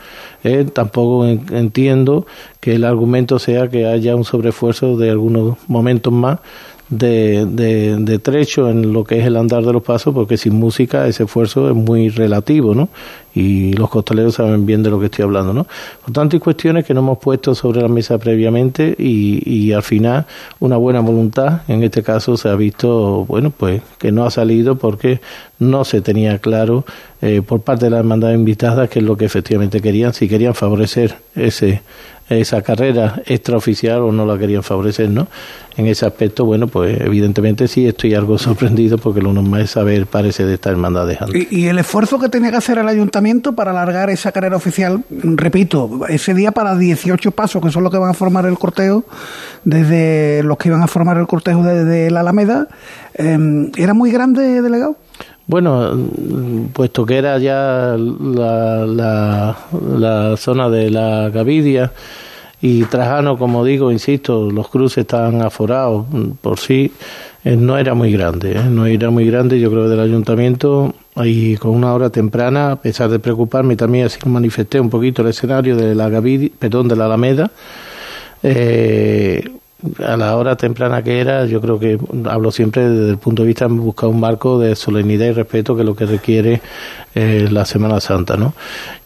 ¿eh? 0.44 0.66
tampoco 0.72 1.26
entiendo 1.26 2.26
que 2.60 2.76
el 2.76 2.84
argumento 2.84 3.40
sea 3.40 3.68
que 3.68 3.86
haya 3.86 4.16
un 4.16 4.24
sobreesfuerzo 4.24 4.96
de 4.96 5.10
algunos 5.10 5.58
momentos 5.68 6.14
más 6.14 6.40
de, 6.90 7.46
de, 7.46 8.20
trecho 8.20 8.70
en 8.70 8.94
lo 8.94 9.04
que 9.04 9.20
es 9.20 9.26
el 9.26 9.38
andar 9.38 9.64
de 9.64 9.74
los 9.74 9.82
pasos, 9.82 10.14
porque 10.14 10.38
sin 10.38 10.54
música 10.54 11.08
ese 11.08 11.24
esfuerzo 11.24 11.70
es 11.70 11.76
muy 11.76 12.10
relativo, 12.10 12.76
¿no? 12.76 12.90
Y 13.34 13.74
los 13.74 13.90
costaleros 13.90 14.36
saben 14.36 14.66
bien 14.66 14.82
de 14.84 14.90
lo 14.90 15.00
que 15.00 15.08
estoy 15.08 15.24
hablando, 15.24 15.52
¿no? 15.54 15.68
Por 16.04 16.14
tanto, 16.14 16.36
hay 16.36 16.40
cuestiones 16.40 16.86
que 16.86 16.94
no 16.94 17.02
hemos 17.02 17.18
puesto 17.18 17.56
sobre 17.56 17.82
la 17.82 17.88
mesa 17.88 18.18
previamente 18.18 18.96
y, 18.98 19.42
y 19.46 19.74
al 19.74 19.84
final 19.84 20.26
una 20.60 20.78
buena 20.78 21.00
voluntad, 21.02 21.62
en 21.68 21.84
este 21.84 22.04
caso 22.04 22.38
se 22.38 22.50
ha 22.50 22.56
visto, 22.56 23.26
bueno, 23.26 23.52
pues 23.52 23.82
que 23.98 24.12
no 24.12 24.26
ha 24.26 24.32
salido 24.32 24.78
porque 24.78 25.22
no 25.60 25.86
se 25.86 26.02
tenía 26.02 26.40
claro 26.40 26.86
eh, 27.22 27.42
por 27.42 27.62
parte 27.62 27.86
de 27.86 27.92
la 27.92 28.00
hermandad 28.00 28.34
invitada 28.34 28.88
qué 28.88 29.00
es 29.00 29.06
lo 29.06 29.18
que 29.18 29.26
efectivamente 29.26 29.82
querían, 29.82 30.14
si 30.14 30.28
querían 30.28 30.54
favorecer 30.54 31.16
ese 31.36 31.82
esa 32.30 32.62
carrera 32.64 33.22
extraoficial 33.26 34.00
o 34.02 34.12
no 34.12 34.26
la 34.26 34.38
querían 34.38 34.64
favorecer, 34.64 35.10
¿no? 35.10 35.28
En 35.78 35.88
ese 35.88 36.06
aspecto, 36.06 36.46
bueno, 36.46 36.68
pues 36.68 37.00
evidentemente 37.02 37.68
sí 37.68 37.86
estoy 37.86 38.16
algo 38.16 38.38
sorprendido 38.40 38.98
porque 38.98 39.22
lo 39.22 39.32
normal 39.34 39.62
es 39.62 39.72
saber, 39.72 40.08
parece, 40.08 40.46
de 40.46 40.56
esta 40.56 40.72
hermandad 40.72 41.06
de 41.06 41.18
¿Y, 41.34 41.62
¿Y, 41.62 41.68
el 41.68 41.78
esfuerzo 41.78 42.18
que 42.20 42.30
tenía 42.30 42.50
que 42.50 42.58
hacer 42.58 42.78
el 42.78 42.88
ayuntamiento 42.88 43.54
para 43.54 43.72
alargar 43.72 44.10
esa 44.10 44.32
carrera 44.32 44.56
oficial, 44.56 45.04
repito, 45.10 46.02
ese 46.10 46.34
día 46.34 46.52
para 46.52 46.76
18 46.76 47.32
pasos, 47.32 47.62
que 47.62 47.72
son 47.72 47.84
los 47.84 47.92
que 47.92 47.98
van 47.98 48.10
a 48.10 48.14
formar 48.14 48.46
el 48.46 48.58
corteo, 48.58 49.06
desde 49.64 50.42
los 50.44 50.58
que 50.58 50.70
iban 50.70 50.82
a 50.82 50.88
formar 50.88 51.18
el 51.18 51.28
cortejo 51.28 51.64
desde 51.64 52.10
la 52.10 52.22
Alameda, 52.22 52.68
eh, 53.16 53.70
¿era 53.78 53.94
muy 53.94 54.12
grande, 54.12 54.62
delegado? 54.62 54.98
Bueno, 55.48 55.92
puesto 56.74 57.06
que 57.06 57.18
era 57.18 57.38
ya 57.38 57.96
la, 57.98 59.56
la, 59.98 60.38
zona 60.38 60.70
de 60.70 60.90
la 60.90 61.30
Gavidia 61.30 61.92
y 62.62 62.84
Trajano, 62.86 63.38
como 63.38 63.64
digo, 63.64 63.92
insisto, 63.92 64.50
los 64.50 64.70
cruces 64.70 65.00
estaban 65.00 65.44
aforados 65.44 66.08
por 66.42 66.58
sí, 66.58 66.92
eh, 67.44 67.56
no 67.56 67.78
era 67.78 67.94
muy 67.94 68.12
grande, 68.12 68.54
¿eh? 68.54 68.64
no 68.64 68.88
era 68.88 69.12
muy 69.12 69.28
grande, 69.28 69.60
yo 69.60 69.70
creo, 69.70 69.88
del 69.88 70.00
ayuntamiento, 70.00 70.96
y 71.24 71.58
con 71.58 71.72
una 71.76 71.94
hora 71.94 72.10
temprana, 72.10 72.72
a 72.72 72.76
pesar 72.82 73.12
de 73.12 73.20
preocuparme, 73.20 73.76
también 73.76 74.08
así 74.08 74.18
manifesté 74.28 74.80
un 74.80 74.90
poquito 74.90 75.22
el 75.22 75.28
escenario 75.28 75.76
de 75.76 75.94
la 75.94 76.10
Gavidia, 76.10 76.50
perdón, 76.58 76.88
de 76.88 76.96
la 76.96 77.06
Alameda, 77.06 77.52
eh, 78.42 79.48
a 80.04 80.18
la 80.18 80.36
hora 80.36 80.56
temprana 80.56 81.04
que 81.04 81.20
era, 81.20 81.46
yo 81.46 81.62
creo 81.62 81.80
que 81.80 82.00
hablo 82.26 82.52
siempre 82.52 82.88
desde 82.88 83.12
el 83.12 83.18
punto 83.18 83.44
de 83.44 83.48
vista 83.48 83.68
de 83.68 83.74
buscar 83.74 84.10
un 84.10 84.20
marco 84.20 84.60
de 84.60 84.76
solemnidad 84.76 85.28
y 85.28 85.32
respeto 85.32 85.76
que 85.76 85.82
es 85.82 85.86
lo 85.86 85.96
que 85.96 86.06
requiere 86.06 86.62
eh, 87.14 87.48
la 87.50 87.66
Semana 87.66 88.02
Santa, 88.02 88.36
¿no? 88.36 88.54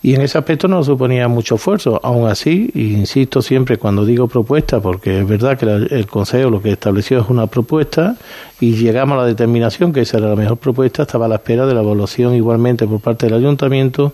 Y 0.01 0.15
en 0.15 0.21
ese 0.21 0.37
aspecto 0.37 0.67
no 0.67 0.83
suponía 0.83 1.27
mucho 1.27 1.55
esfuerzo. 1.55 1.99
Aún 2.01 2.27
así, 2.27 2.71
insisto 2.73 3.41
siempre 3.41 3.77
cuando 3.77 4.05
digo 4.05 4.27
propuesta, 4.27 4.79
porque 4.79 5.19
es 5.19 5.27
verdad 5.27 5.57
que 5.57 5.65
el 5.65 6.07
Consejo 6.07 6.49
lo 6.49 6.61
que 6.61 6.71
estableció 6.71 7.19
es 7.19 7.29
una 7.29 7.47
propuesta 7.47 8.15
y 8.61 8.73
llegamos 8.73 9.17
a 9.17 9.21
la 9.21 9.27
determinación 9.27 9.93
que 9.93 10.01
esa 10.01 10.17
era 10.17 10.29
la 10.29 10.35
mejor 10.35 10.57
propuesta, 10.57 11.03
estaba 11.03 11.25
a 11.25 11.29
la 11.29 11.35
espera 11.35 11.65
de 11.65 11.73
la 11.73 11.81
evaluación 11.81 12.33
igualmente 12.33 12.87
por 12.87 12.99
parte 12.99 13.27
del 13.27 13.35
Ayuntamiento 13.35 14.13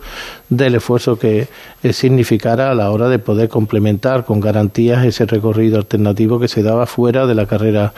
del 0.50 0.76
esfuerzo 0.76 1.18
que 1.18 1.48
eh, 1.82 1.94
significara 1.94 2.72
a 2.72 2.76
la 2.76 2.92
hora 2.92 3.08
de 3.10 3.20
poder 3.20 3.50
complementar 3.50 4.26
con 4.26 4.40
garantías 4.40 5.06
ese 5.06 5.26
recorrido 5.26 5.78
alternativo 5.78 6.40
que 6.40 6.48
se 6.48 6.55
daba 6.64 6.86
fuera 6.86 7.26
de 7.26 7.36
la 7.36 7.46
carrera 7.46 7.94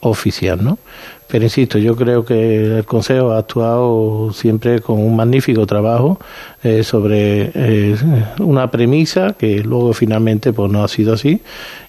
oficial, 0.00 0.62
¿no? 0.62 0.78
Pero 1.26 1.44
insisto, 1.44 1.78
yo 1.78 1.96
creo 1.96 2.24
que 2.24 2.78
el 2.78 2.84
Consejo 2.84 3.32
ha 3.32 3.38
actuado 3.38 4.32
siempre 4.32 4.80
con 4.80 5.00
un 5.00 5.16
magnífico 5.16 5.66
trabajo 5.66 6.18
eh, 6.62 6.84
sobre 6.84 7.50
eh, 7.54 7.96
una 8.38 8.70
premisa 8.70 9.32
que 9.32 9.60
luego 9.60 9.94
finalmente 9.94 10.52
pues 10.52 10.70
no 10.70 10.84
ha 10.84 10.88
sido 10.88 11.14
así 11.14 11.40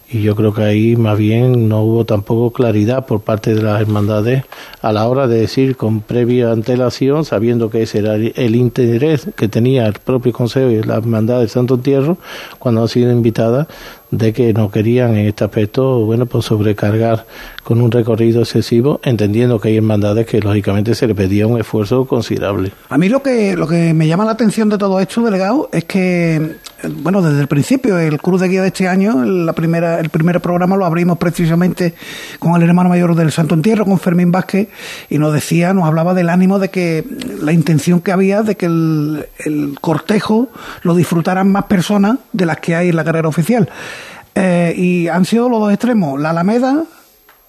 y 0.09 0.21
yo 0.21 0.35
creo 0.35 0.53
que 0.53 0.63
ahí 0.63 0.95
más 0.95 1.17
bien 1.17 1.67
no 1.67 1.81
hubo 1.81 2.05
tampoco 2.05 2.51
claridad 2.51 3.05
por 3.05 3.21
parte 3.21 3.55
de 3.55 3.63
las 3.63 3.81
hermandades 3.81 4.43
a 4.81 4.91
la 4.91 5.07
hora 5.07 5.27
de 5.27 5.39
decir 5.39 5.75
con 5.75 6.01
previa 6.01 6.51
antelación, 6.51 7.25
sabiendo 7.25 7.69
que 7.69 7.81
ese 7.81 8.00
era 8.00 8.15
el 8.15 8.55
interés 8.55 9.27
que 9.35 9.47
tenía 9.47 9.88
el 9.88 9.93
propio 9.93 10.31
Consejo 10.31 10.69
y 10.69 10.83
la 10.83 10.95
hermandad 10.95 11.39
del 11.39 11.50
Santo 11.50 11.75
Entierro 11.75 12.17
cuando 12.59 12.83
han 12.83 12.88
sido 12.88 13.12
invitadas 13.12 13.67
de 14.12 14.33
que 14.33 14.53
no 14.53 14.69
querían 14.71 15.17
en 15.17 15.27
este 15.27 15.43
aspecto, 15.43 16.05
bueno, 16.05 16.25
pues 16.25 16.45
sobrecargar 16.45 17.25
con 17.63 17.81
un 17.81 17.91
recorrido 17.91 18.41
excesivo, 18.41 19.00
entendiendo 19.03 19.59
que 19.59 19.69
hay 19.69 19.77
hermandades 19.77 20.27
que 20.27 20.39
lógicamente 20.39 20.95
se 20.95 21.07
le 21.07 21.15
pedía 21.15 21.47
un 21.47 21.59
esfuerzo 21.59 22.05
considerable. 22.05 22.71
A 22.89 22.97
mí 22.97 23.09
lo 23.09 23.21
que, 23.21 23.55
lo 23.55 23.67
que 23.67 23.93
me 23.93 24.07
llama 24.07 24.25
la 24.25 24.31
atención 24.31 24.69
de 24.69 24.77
todo 24.77 25.00
esto, 25.00 25.21
delegado, 25.24 25.69
es 25.74 25.85
que, 25.85 26.57
bueno, 26.89 27.21
desde 27.21 27.41
el 27.41 27.47
principio, 27.47 27.97
el 27.97 28.19
Cruz 28.19 28.41
de 28.41 28.47
Guía 28.47 28.61
de 28.61 28.67
este 28.67 28.87
año, 28.87 29.23
la 29.23 29.53
primera, 29.53 29.99
el 29.99 30.09
primer 30.09 30.41
programa 30.41 30.75
lo 30.75 30.85
abrimos 30.85 31.17
precisamente 31.17 31.93
con 32.39 32.55
el 32.55 32.67
hermano 32.67 32.89
mayor 32.89 33.15
del 33.15 33.31
Santo 33.31 33.55
Entierro, 33.55 33.85
con 33.85 33.99
Fermín 33.99 34.31
Vázquez, 34.31 34.69
y 35.09 35.17
nos 35.17 35.33
decía, 35.33 35.73
nos 35.73 35.85
hablaba 35.85 36.13
del 36.13 36.29
ánimo 36.29 36.59
de 36.59 36.69
que 36.69 37.05
la 37.41 37.51
intención 37.51 38.01
que 38.01 38.11
había 38.11 38.41
de 38.41 38.55
que 38.55 38.65
el, 38.65 39.27
cortejo 39.81 40.49
lo 40.83 40.95
disfrutaran 40.95 41.51
más 41.51 41.65
personas 41.65 42.17
de 42.33 42.45
las 42.45 42.57
que 42.59 42.75
hay 42.75 42.89
en 42.89 42.95
la 42.95 43.03
carrera 43.03 43.27
oficial. 43.27 43.69
Eh, 44.33 44.73
y 44.75 45.07
han 45.07 45.25
sido 45.25 45.47
los 45.49 45.59
dos 45.59 45.71
extremos, 45.71 46.19
la 46.19 46.31
Alameda, 46.31 46.83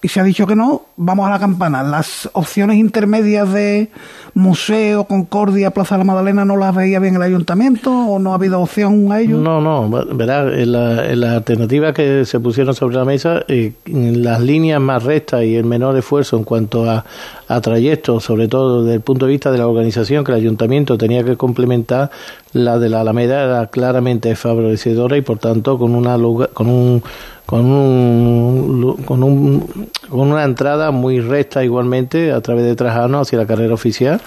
y 0.06 0.08
se 0.08 0.20
ha 0.20 0.22
dicho 0.22 0.46
que 0.46 0.54
no, 0.54 0.82
vamos 0.96 1.26
a 1.26 1.30
la 1.30 1.40
campana. 1.40 1.82
Las 1.82 2.30
opciones 2.32 2.76
intermedias 2.76 3.52
de 3.52 3.88
Museo, 4.34 5.02
Concordia, 5.02 5.72
Plaza 5.72 5.96
de 5.96 5.98
la 5.98 6.04
Magdalena, 6.04 6.44
¿no 6.44 6.56
las 6.56 6.76
veía 6.76 7.00
bien 7.00 7.16
el 7.16 7.22
ayuntamiento 7.22 7.90
o 7.90 8.20
no 8.20 8.30
ha 8.30 8.36
habido 8.36 8.60
opción 8.60 9.10
a 9.10 9.18
ello? 9.18 9.38
No, 9.38 9.60
no, 9.60 9.90
verá, 10.14 10.42
en 10.54 10.70
las 10.70 11.34
alternativas 11.34 11.92
que 11.92 12.24
se 12.24 12.38
pusieron 12.38 12.72
sobre 12.76 12.94
la 12.94 13.04
mesa, 13.04 13.42
eh, 13.48 13.72
las 13.86 14.40
líneas 14.40 14.80
más 14.80 15.02
rectas 15.02 15.42
y 15.42 15.56
el 15.56 15.64
menor 15.64 15.96
esfuerzo 15.96 16.36
en 16.36 16.44
cuanto 16.44 16.88
a, 16.88 17.04
a 17.48 17.60
trayectos, 17.60 18.22
sobre 18.22 18.46
todo 18.46 18.84
desde 18.84 18.94
el 18.94 19.00
punto 19.00 19.26
de 19.26 19.32
vista 19.32 19.50
de 19.50 19.58
la 19.58 19.66
organización 19.66 20.22
que 20.22 20.30
el 20.30 20.38
ayuntamiento 20.38 20.96
tenía 20.96 21.24
que 21.24 21.36
complementar, 21.36 22.12
la 22.52 22.78
de 22.78 22.90
la 22.90 23.00
Alameda 23.00 23.42
era 23.42 23.66
claramente 23.66 24.36
favorecedora 24.36 25.16
y 25.16 25.22
por 25.22 25.38
tanto 25.38 25.76
con 25.78 25.96
una 25.96 26.16
con 26.54 26.68
un 26.68 27.02
con, 27.46 27.64
un, 27.64 28.96
con, 29.04 29.22
un, 29.22 29.88
con 30.08 30.32
una 30.32 30.44
entrada 30.44 30.90
muy 30.90 31.20
recta 31.20 31.64
igualmente 31.64 32.32
a 32.32 32.40
través 32.40 32.64
de 32.64 32.76
Trajano 32.76 33.20
hacia 33.20 33.38
la 33.38 33.46
carrera 33.46 33.74
oficial 33.74 34.20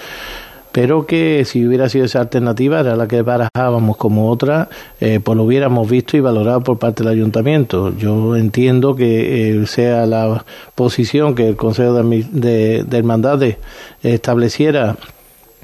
pero 0.72 1.06
que 1.06 1.46
si 1.46 1.66
hubiera 1.66 1.90
sido 1.90 2.06
esa 2.06 2.22
alternativa, 2.22 2.80
era 2.80 2.96
la 2.96 3.08
que 3.08 3.22
barajábamos 3.22 3.98
como 3.98 4.30
otra, 4.30 4.70
eh, 5.00 5.20
pues 5.24 5.36
lo 5.36 5.44
hubiéramos 5.44 5.90
visto 5.90 6.16
y 6.16 6.20
valorado 6.20 6.62
por 6.62 6.78
parte 6.78 7.04
del 7.04 7.14
ayuntamiento. 7.14 7.96
Yo 7.98 8.36
entiendo 8.36 8.96
que 8.96 9.62
eh, 9.62 9.68
sea 9.68 10.06
la 10.06 10.46
posición 10.76 11.34
que 11.34 11.50
el 11.50 11.56
Consejo 11.56 11.94
de, 11.94 12.26
de, 12.32 12.84
de 12.84 12.98
Hermandades 12.98 13.58
estableciera 14.04 14.96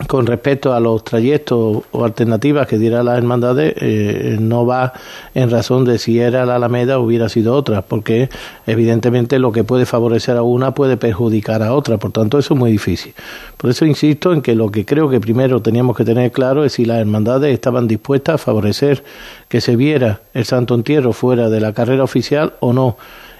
con 0.07 0.25
respecto 0.25 0.73
a 0.73 0.81
los 0.81 1.05
trayectos 1.05 1.83
o 1.89 2.03
alternativas 2.03 2.67
que 2.67 2.77
diera 2.77 3.01
las 3.01 3.17
hermandades, 3.17 3.75
eh, 3.77 4.37
no 4.39 4.65
va 4.65 4.91
en 5.33 5.49
razón 5.49 5.85
de 5.85 5.97
si 5.99 6.19
era 6.19 6.45
la 6.45 6.57
Alameda 6.57 6.99
o 6.99 7.03
hubiera 7.03 7.29
sido 7.29 7.55
otra, 7.55 7.81
porque 7.81 8.29
evidentemente 8.67 9.39
lo 9.39 9.53
que 9.53 9.63
puede 9.63 9.85
favorecer 9.85 10.35
a 10.35 10.43
una 10.43 10.73
puede 10.73 10.97
perjudicar 10.97 11.63
a 11.63 11.73
otra, 11.73 11.97
por 11.97 12.11
tanto 12.11 12.37
eso 12.37 12.55
es 12.55 12.59
muy 12.59 12.71
difícil. 12.71 13.13
Por 13.55 13.69
eso 13.69 13.85
insisto 13.85 14.33
en 14.33 14.41
que 14.41 14.53
lo 14.53 14.69
que 14.69 14.85
creo 14.85 15.09
que 15.09 15.21
primero 15.21 15.61
teníamos 15.61 15.95
que 15.95 16.03
tener 16.03 16.31
claro 16.31 16.65
es 16.65 16.73
si 16.73 16.83
las 16.83 16.99
hermandades 16.99 17.53
estaban 17.53 17.87
dispuestas 17.87 18.35
a 18.35 18.37
favorecer 18.37 19.03
que 19.47 19.61
se 19.61 19.77
viera 19.77 20.19
el 20.33 20.43
Santo 20.43 20.75
Entierro 20.75 21.13
fuera 21.13 21.49
de 21.49 21.61
la 21.61 21.71
carrera 21.71 22.03
oficial 22.03 22.53
o 22.59 22.73
no 22.73 22.97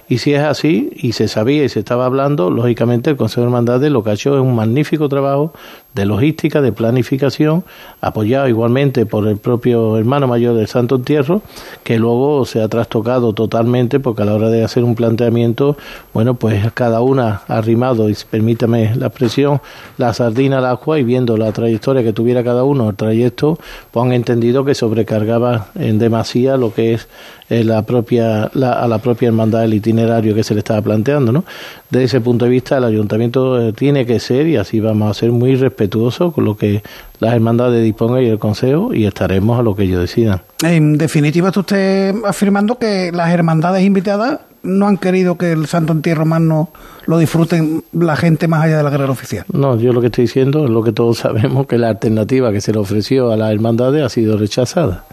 y 0.08 0.20
si 0.20 0.34
es 0.34 0.42
así, 0.42 0.92
y 0.96 1.14
se 1.14 1.28
sabía 1.28 1.64
y 1.64 1.70
se 1.70 1.80
estaba 1.80 2.06
hablando, 2.06 2.52
lógicamente 2.52 3.10
el 3.10 3.18
Consejo 3.18 3.42
de 3.42 3.48
Hermandades 3.48 3.92
lo 3.92 4.04
que 4.04 4.12
ha 4.12 4.14
hecho 4.14 4.36
es 4.36 4.42
un 4.42 4.56
magnífico 4.56 5.10
trabajo 5.10 5.54
de 5.96 6.06
logística, 6.06 6.62
de 6.62 6.72
planificación, 6.72 7.64
apoyado 8.02 8.48
igualmente 8.50 9.06
por 9.06 9.28
el 9.28 9.38
propio 9.38 9.98
hermano 9.98 10.28
mayor 10.28 10.56
del 10.56 10.68
Santo 10.68 10.96
Entierro, 10.96 11.42
que 11.84 11.98
luego 11.98 12.46
se 12.46 12.62
ha 12.62 12.68
trastocado 12.68 13.34
totalmente 13.34 14.00
porque 14.00 14.24
a 14.24 14.26
la 14.26 14.36
hora 14.36 14.50
de 14.50 14.64
hacer 14.64 14.84
un 14.84 14.96
planteamiento, 14.96 15.78
bueno, 16.14 16.36
pues 16.36 16.72
cada 16.74 17.02
una 17.02 17.42
ha 17.48 17.58
arrimado, 17.58 18.10
y 18.10 18.16
permítame 18.30 18.94
la 18.96 19.08
expresión, 19.08 19.62
la 19.98 20.14
sardina 20.14 20.58
al 20.58 20.66
agua 20.66 21.00
y 21.00 21.04
viendo 21.04 21.38
la 21.38 21.52
trayectoria 21.52 22.04
que 22.04 22.14
tuviera 22.14 22.44
cada 22.44 22.64
uno, 22.64 22.90
el 22.90 22.96
trayecto, 22.96 23.58
pues 23.92 24.06
han 24.06 24.12
entendido 24.12 24.66
que 24.66 24.76
sobrecargaba 24.76 25.70
en 25.76 25.98
demasía 25.98 26.58
lo 26.58 26.74
que 26.74 26.94
es 26.94 27.08
eh, 27.50 27.64
la 27.64 27.84
propia, 27.84 28.50
la, 28.54 28.74
a 28.74 28.88
la 28.88 28.98
propia 29.00 29.28
hermandad 29.28 29.64
el 29.64 29.74
itinerario 29.74 30.34
que 30.34 30.44
se 30.44 30.54
le 30.54 30.60
estaba 30.60 30.82
planteando, 30.82 31.32
¿no? 31.32 31.44
Desde 31.90 32.06
ese 32.06 32.22
punto 32.22 32.46
de 32.46 32.52
vista, 32.52 32.78
el 32.78 32.84
ayuntamiento 32.86 33.62
eh, 33.62 33.74
tiene 33.74 34.06
que 34.06 34.20
ser, 34.20 34.48
y 34.48 34.58
así 34.58 34.80
vamos 34.80 35.12
a 35.12 35.14
ser 35.14 35.32
muy 35.32 35.56
respetuosos 35.56 36.34
con 36.34 36.46
lo 36.46 36.58
que 36.58 36.82
las 37.20 37.34
hermandades 37.34 37.84
dispongan 37.84 38.24
y 38.24 38.28
el 38.28 38.40
consejo, 38.40 38.94
y 38.94 39.06
estaremos 39.06 39.60
a 39.60 39.64
lo 39.64 39.76
que 39.76 39.84
ellos 39.84 40.02
decidan. 40.02 40.42
En 40.64 40.98
definitiva, 40.98 41.50
está 41.50 41.60
usted 41.60 42.16
afirmando 42.26 42.78
que 42.80 43.12
las 43.12 43.30
hermandades 43.30 43.84
invitadas 43.84 44.40
no 44.66 44.88
han 44.88 44.98
querido 44.98 45.38
que 45.38 45.52
el 45.52 45.68
Santo 45.68 45.94
Entierro 45.94 46.26
no 46.26 46.70
lo 47.06 47.18
disfruten 47.20 47.84
la 47.94 48.16
gente 48.16 48.48
más 48.48 48.64
allá 48.64 48.78
de 48.78 48.84
la 48.84 48.90
guerra 48.90 49.12
oficial. 49.12 49.46
No, 49.54 49.78
yo 49.78 49.94
lo 49.94 50.02
que 50.02 50.08
estoy 50.08 50.24
diciendo 50.24 50.66
es 50.66 50.72
lo 50.72 50.84
que 50.84 50.92
todos 50.92 51.18
sabemos, 51.20 51.68
que 51.68 51.78
la 51.78 51.90
alternativa 51.90 52.52
que 52.52 52.62
se 52.62 52.74
le 52.74 52.80
ofreció 52.80 53.32
a 53.32 53.38
las 53.38 53.52
hermandades 53.52 54.04
ha 54.04 54.10
sido 54.10 54.38
rechazada. 54.38 55.06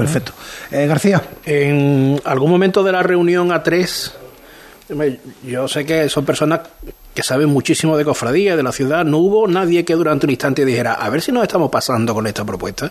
Perfecto. 0.00 0.32
Eh, 0.70 0.86
García. 0.86 1.22
En 1.44 2.20
algún 2.24 2.50
momento 2.50 2.82
de 2.82 2.92
la 2.92 3.02
reunión 3.02 3.50
A3, 3.50 4.12
yo 5.44 5.68
sé 5.68 5.84
que 5.84 6.08
son 6.08 6.24
personas 6.24 6.60
que 7.14 7.22
saben 7.22 7.48
muchísimo 7.48 7.96
de 7.96 8.04
cofradía, 8.04 8.56
de 8.56 8.62
la 8.62 8.72
ciudad. 8.72 9.04
No 9.04 9.18
hubo 9.18 9.46
nadie 9.46 9.84
que 9.84 9.94
durante 9.94 10.26
un 10.26 10.30
instante 10.30 10.64
dijera, 10.64 10.94
a 10.94 11.08
ver 11.10 11.20
si 11.20 11.32
nos 11.32 11.42
estamos 11.42 11.70
pasando 11.70 12.14
con 12.14 12.26
esta 12.26 12.44
propuesta. 12.44 12.90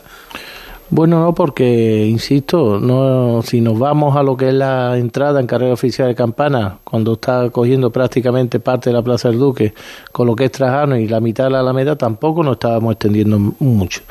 Bueno, 0.91 1.19
no, 1.19 1.35
porque, 1.35 2.07
insisto, 2.07 2.79
no 2.79 3.43
si 3.43 3.61
nos 3.61 3.77
vamos 3.77 4.15
a 4.15 4.23
lo 4.23 4.35
que 4.35 4.47
es 4.47 4.55
la 4.55 4.97
entrada 4.97 5.39
en 5.39 5.45
carrera 5.45 5.71
oficial 5.71 6.07
de 6.07 6.15
Campana, 6.15 6.79
cuando 6.83 7.13
está 7.13 7.47
cogiendo 7.51 7.91
prácticamente 7.91 8.59
parte 8.59 8.89
de 8.89 8.95
la 8.95 9.03
Plaza 9.03 9.29
del 9.29 9.37
Duque, 9.37 9.75
con 10.11 10.25
lo 10.25 10.35
que 10.35 10.45
es 10.45 10.51
Trajano 10.51 10.97
y 10.97 11.07
la 11.07 11.19
mitad 11.19 11.43
de 11.43 11.51
la 11.51 11.59
Alameda, 11.59 11.95
tampoco 11.95 12.41
nos 12.41 12.53
estábamos 12.53 12.93
extendiendo 12.93 13.37
mucho. 13.59 14.01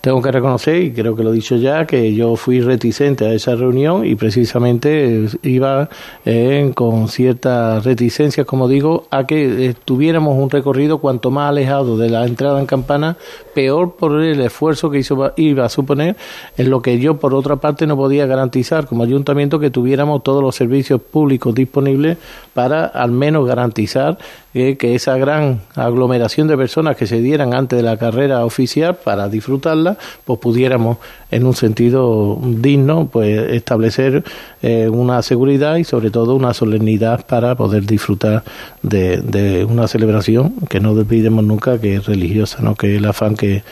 Tengo 0.00 0.22
que 0.22 0.30
reconocer, 0.30 0.80
y 0.80 0.92
creo 0.92 1.16
que 1.16 1.24
lo 1.24 1.32
he 1.32 1.34
dicho 1.34 1.56
ya, 1.56 1.84
que 1.84 2.14
yo 2.14 2.36
fui 2.36 2.60
reticente 2.60 3.26
a 3.26 3.32
esa 3.32 3.56
reunión 3.56 4.06
y 4.06 4.14
precisamente 4.14 5.26
iba 5.42 5.88
eh, 6.24 6.70
con 6.76 7.08
ciertas 7.08 7.84
reticencias, 7.84 8.46
como 8.46 8.68
digo, 8.68 9.08
a 9.10 9.26
que 9.26 9.66
eh, 9.66 9.74
tuviéramos 9.84 10.38
un 10.38 10.48
recorrido 10.48 10.98
cuanto 10.98 11.32
más 11.32 11.48
alejado 11.48 11.98
de 11.98 12.08
la 12.08 12.24
entrada 12.24 12.60
en 12.60 12.66
Campana, 12.66 13.16
peor 13.52 13.96
por 13.96 14.22
el 14.22 14.40
esfuerzo 14.40 14.90
que 14.90 15.00
hizo, 15.00 15.32
iba 15.36 15.64
a 15.64 15.68
suponer 15.68 16.19
en 16.56 16.70
lo 16.70 16.82
que 16.82 16.98
yo, 16.98 17.18
por 17.18 17.34
otra 17.34 17.56
parte, 17.56 17.86
no 17.86 17.96
podía 17.96 18.26
garantizar 18.26 18.86
como 18.86 19.04
ayuntamiento 19.04 19.58
que 19.58 19.70
tuviéramos 19.70 20.22
todos 20.22 20.42
los 20.42 20.56
servicios 20.56 21.00
públicos 21.00 21.54
disponibles 21.54 22.18
para 22.54 22.84
al 22.84 23.10
menos 23.10 23.46
garantizar 23.46 24.18
eh, 24.52 24.76
que 24.76 24.94
esa 24.94 25.16
gran 25.16 25.60
aglomeración 25.76 26.48
de 26.48 26.56
personas 26.56 26.96
que 26.96 27.06
se 27.06 27.20
dieran 27.20 27.54
antes 27.54 27.76
de 27.76 27.82
la 27.82 27.96
carrera 27.96 28.44
oficial 28.44 28.96
para 28.96 29.28
disfrutarla, 29.28 29.96
pues 30.24 30.38
pudiéramos 30.40 30.98
en 31.30 31.46
un 31.46 31.54
sentido 31.54 32.38
digno 32.42 33.08
pues 33.10 33.50
establecer 33.52 34.24
eh, 34.62 34.88
una 34.88 35.22
seguridad 35.22 35.76
y 35.76 35.84
sobre 35.84 36.10
todo 36.10 36.34
una 36.34 36.54
solemnidad 36.54 37.26
para 37.26 37.54
poder 37.54 37.86
disfrutar 37.86 38.42
de, 38.82 39.66
una 39.68 39.88
celebración 39.88 40.54
que 40.68 40.80
no 40.80 40.92
olvidemos 40.92 41.44
nunca 41.44 41.80
que 41.80 41.96
es 41.96 42.06
religiosa, 42.06 42.58
¿no? 42.62 42.74
que 42.74 42.94
es 42.94 42.98
el 42.98 43.06
afán 43.06 43.36
que, 43.36 43.62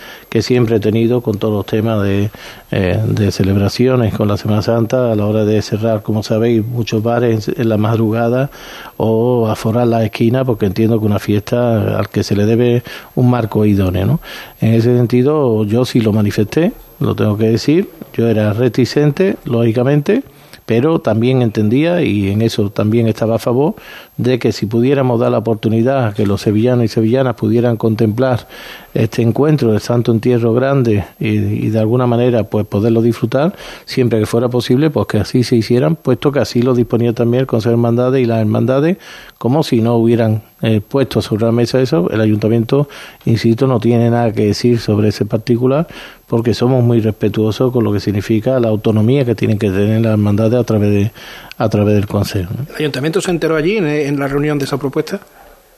siempre 0.41 0.77
he 0.77 0.81
tenido 0.81 1.21
con 1.21 1.37
todos 1.39 1.53
los 1.53 1.67
temas 1.67 2.03
de, 2.05 2.31
eh, 2.71 3.01
de 3.07 3.33
celebraciones 3.33 4.15
con 4.15 4.29
la 4.29 4.37
Semana 4.37 4.63
Santa 4.63 5.11
a 5.11 5.17
la 5.17 5.27
hora 5.27 5.45
de 5.45 5.61
cerrar, 5.63 6.03
como 6.03 6.23
sabéis, 6.23 6.65
muchos 6.65 7.03
bares 7.03 7.49
en 7.49 7.69
la 7.69 7.77
madrugada 7.77 8.49
o 8.97 9.49
aforar 9.49 9.89
la 9.89 10.05
esquina 10.05 10.45
porque 10.45 10.67
entiendo 10.67 11.01
que 11.01 11.07
una 11.07 11.19
fiesta 11.19 11.99
al 11.99 12.09
que 12.09 12.23
se 12.23 12.37
le 12.37 12.47
debe 12.47 12.83
un 13.15 13.31
marco 13.31 13.65
idóneo. 13.65 14.07
¿no? 14.07 14.21
En 14.61 14.75
ese 14.75 14.97
sentido, 14.97 15.65
yo 15.65 15.85
sí 15.85 16.01
lo 16.01 16.13
manifesté, 16.13 16.73
lo 17.01 17.15
tengo 17.15 17.37
que 17.37 17.49
decir, 17.49 17.89
yo 18.15 18.29
era 18.29 18.53
reticente, 18.53 19.37
lógicamente, 19.45 20.23
pero 20.67 20.99
también 20.99 21.41
entendía 21.41 22.03
y 22.03 22.29
en 22.29 22.43
eso 22.43 22.71
también 22.71 23.07
estaba 23.07 23.37
a 23.37 23.39
favor 23.39 23.75
de 24.19 24.39
que 24.41 24.53
si 24.53 24.67
pudiéramos 24.67 25.21
dar 25.21 25.31
la 25.31 25.39
oportunidad 25.39 26.13
que 26.13 26.27
los 26.27 26.43
sevillanos 26.43 26.85
y 26.85 26.89
sevillanas 26.89 27.37
pudieran 27.37 27.77
contemplar 27.77 28.49
este 28.93 29.23
encuentro 29.23 29.71
del 29.71 29.81
Santo 29.81 30.11
Entierro 30.11 30.53
Grande 30.55 31.05
y, 31.21 31.69
de 31.69 31.79
alguna 31.79 32.07
manera 32.09 32.43
pues 32.45 32.67
poderlo 32.67 33.01
disfrutar, 33.01 33.55
siempre 33.85 34.19
que 34.19 34.27
fuera 34.27 34.49
posible, 34.49 34.91
pues 34.91 35.07
que 35.07 35.19
así 35.19 35.45
se 35.45 35.55
hicieran, 35.55 35.95
puesto 35.95 36.33
que 36.33 36.41
así 36.41 36.63
lo 36.63 36.75
disponía 36.75 37.13
también 37.13 37.43
el 37.43 37.47
Consejo 37.47 37.71
de 37.71 37.75
Hermandades 37.75 38.23
y 38.23 38.27
las 38.27 38.41
Hermandades, 38.41 38.99
como 39.39 39.63
si 39.63 39.81
no 39.81 39.95
hubieran 39.95 40.43
eh, 40.63 40.81
puesto 40.81 41.23
sobre 41.23 41.45
la 41.45 41.53
mesa 41.53 41.81
eso, 41.81 42.11
el 42.11 42.21
Ayuntamiento, 42.21 42.89
insisto, 43.25 43.69
no 43.69 43.79
tiene 43.79 44.11
nada 44.11 44.33
que 44.33 44.47
decir 44.47 44.81
sobre 44.81 45.09
ese 45.09 45.27
particular, 45.27 45.87
porque 46.27 46.55
somos 46.55 46.83
muy 46.83 47.01
respetuosos 47.01 47.73
con 47.73 47.85
lo 47.85 47.93
que 47.93 48.01
significa 48.01 48.59
la 48.59 48.69
autonomía 48.69 49.25
que 49.25 49.37
tienen 49.37 49.59
que 49.59 49.71
tener 49.71 50.01
las 50.01 50.13
hermandades 50.13 50.59
a 50.59 50.65
través 50.65 50.91
de 50.91 51.13
a 51.59 51.69
través 51.69 51.95
del 51.95 52.07
Consejo. 52.07 52.55
¿El 52.71 52.77
Ayuntamiento 52.77 53.21
se 53.21 53.31
enteró 53.31 53.57
allí 53.57 53.77
en, 53.77 54.19
la 54.19 54.29
reunión 54.29 54.59
de 54.59 54.65
esa 54.65 54.79
propuesta? 54.79 55.21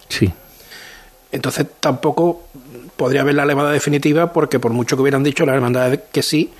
Sí. 0.08 0.30
Entonces 1.32 1.66
tampoco 1.80 2.44
podría 2.96 3.22
haber 3.22 3.34
la 3.34 3.46
llamada 3.46 3.72
definitiva 3.72 4.32
porque 4.32 4.58
por 4.58 4.72
mucho 4.72 4.96
que 4.96 5.02
hubieran 5.02 5.22
dicho 5.22 5.46
las 5.46 5.54
hermandades 5.54 6.00
que 6.12 6.22
sí, 6.22 6.52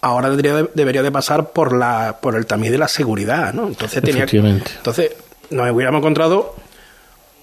ahora 0.00 0.30
debería 0.30 0.66
debería 0.74 1.02
de 1.02 1.12
pasar 1.12 1.50
por 1.50 1.76
la 1.76 2.18
por 2.20 2.34
el 2.34 2.46
tamiz 2.46 2.70
de 2.70 2.78
la 2.78 2.88
seguridad, 2.88 3.52
¿no? 3.52 3.68
Entonces 3.68 4.02
tenía 4.02 4.26
entonces 4.30 5.12
nos 5.50 5.70
hubiéramos 5.70 6.00
encontrado 6.00 6.56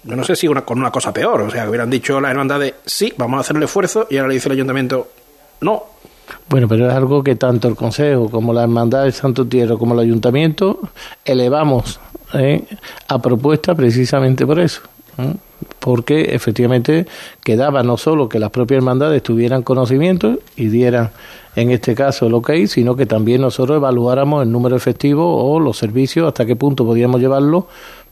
yo 0.02 0.14
no 0.14 0.22
sé 0.22 0.36
si 0.36 0.46
una, 0.46 0.64
con 0.64 0.78
una 0.78 0.92
cosa 0.92 1.12
peor, 1.12 1.40
o 1.40 1.50
sea, 1.50 1.68
hubieran 1.68 1.90
dicho 1.90 2.20
las 2.20 2.30
hermandades 2.30 2.74
sí, 2.84 3.12
vamos 3.16 3.38
a 3.38 3.40
hacer 3.40 3.56
el 3.56 3.62
esfuerzo 3.62 4.06
y 4.10 4.18
ahora 4.18 4.28
le 4.28 4.34
dice 4.34 4.48
el 4.48 4.52
ayuntamiento 4.52 5.10
no, 5.60 5.84
bueno, 6.48 6.68
pero 6.68 6.88
es 6.88 6.94
algo 6.94 7.22
que 7.22 7.36
tanto 7.36 7.68
el 7.68 7.76
Consejo 7.76 8.30
como 8.30 8.52
la 8.52 8.62
Hermandad 8.62 9.04
del 9.04 9.12
Santo 9.12 9.46
Tierra 9.46 9.76
como 9.76 9.94
el 9.94 10.00
Ayuntamiento 10.00 10.78
elevamos 11.24 12.00
¿eh? 12.34 12.64
a 13.08 13.20
propuesta 13.20 13.74
precisamente 13.74 14.46
por 14.46 14.60
eso. 14.60 14.82
¿eh? 15.18 15.34
Porque 15.78 16.34
efectivamente 16.34 17.06
quedaba 17.42 17.82
no 17.82 17.96
solo 17.96 18.28
que 18.28 18.38
las 18.38 18.50
propias 18.50 18.78
hermandades 18.78 19.22
tuvieran 19.22 19.62
conocimiento 19.62 20.38
y 20.56 20.66
dieran 20.68 21.10
en 21.54 21.70
este 21.70 21.94
caso 21.94 22.42
que 22.42 22.52
hay, 22.52 22.66
sino 22.66 22.96
que 22.96 23.06
también 23.06 23.40
nosotros 23.40 23.76
evaluáramos 23.76 24.42
el 24.42 24.52
número 24.52 24.76
efectivo 24.76 25.42
o 25.50 25.58
los 25.58 25.78
servicios, 25.78 26.28
hasta 26.28 26.44
qué 26.44 26.54
punto 26.54 26.84
podíamos 26.84 27.20
llevarlo 27.20 27.66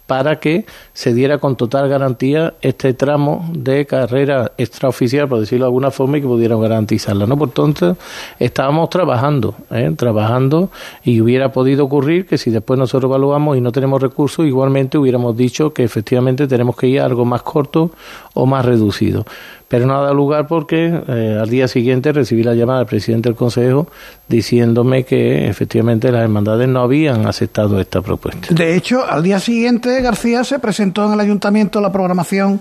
para 0.07 0.39
que 0.39 0.67
se 0.93 1.15
diera 1.15 1.39
con 1.39 1.57
total 1.57 1.89
garantía 1.89 2.55
este 2.61 2.93
tramo 2.93 3.49
de 3.53 3.87
carrera 3.87 4.53
extraoficial, 4.59 5.29
por 5.29 5.41
decirlo 5.41 5.65
de 5.65 5.69
alguna 5.69 5.91
forma, 5.91 6.19
y 6.19 6.21
que 6.21 6.27
pudieran 6.27 6.61
garantizarla. 6.61 7.27
¿no? 7.27 7.39
Por 7.39 7.51
tanto, 7.51 7.97
estábamos 8.39 8.91
trabajando, 8.91 9.55
¿eh? 9.71 9.93
trabajando, 9.97 10.71
y 11.05 11.21
hubiera 11.21 11.53
podido 11.53 11.85
ocurrir 11.85 12.27
que 12.27 12.37
si 12.37 12.51
después 12.51 12.79
nosotros 12.79 13.09
evaluamos 13.09 13.57
y 13.57 13.61
no 13.61 13.73
tenemos 13.73 14.03
recursos, 14.03 14.47
igualmente 14.47 14.99
hubiéramos 14.99 15.37
dicho 15.37 15.73
que 15.73 15.85
efectivamente 15.85 16.47
tenemos 16.47 16.77
que 16.77 16.89
ir 16.89 17.01
a 17.01 17.07
algo 17.07 17.25
más 17.25 17.43
corto 17.43 17.91
o 18.35 18.47
más 18.47 18.65
reducido 18.65 19.25
pero 19.75 19.87
no 19.87 19.97
ha 19.97 20.03
dado 20.03 20.15
lugar 20.15 20.47
porque 20.47 21.03
eh, 21.09 21.37
al 21.43 21.51
día 21.51 21.67
siguiente 21.67 22.13
recibí 22.13 22.45
la 22.45 22.55
llamada 22.55 22.79
del 22.79 22.87
presidente 22.87 23.29
del 23.29 23.35
Consejo 23.35 23.89
diciéndome 24.29 25.03
que 25.03 25.49
efectivamente 25.49 26.13
las 26.13 26.23
hermandades 26.23 26.69
no 26.69 26.83
habían 26.83 27.27
aceptado 27.27 27.81
esta 27.81 28.01
propuesta. 28.01 28.55
De 28.55 28.77
hecho, 28.77 29.05
al 29.05 29.25
día 29.25 29.41
siguiente 29.41 30.01
García 30.01 30.45
se 30.45 30.61
presentó 30.61 31.05
en 31.07 31.15
el 31.15 31.19
ayuntamiento 31.19 31.81
la 31.81 31.91
programación 31.91 32.61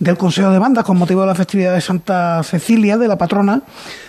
del 0.00 0.16
Consejo 0.16 0.50
de 0.50 0.58
Bandas 0.58 0.82
con 0.82 0.98
motivo 0.98 1.20
de 1.20 1.28
la 1.28 1.36
festividad 1.36 1.74
de 1.74 1.80
Santa 1.80 2.42
Cecilia, 2.42 2.98
de 2.98 3.06
la 3.06 3.16
patrona 3.16 3.62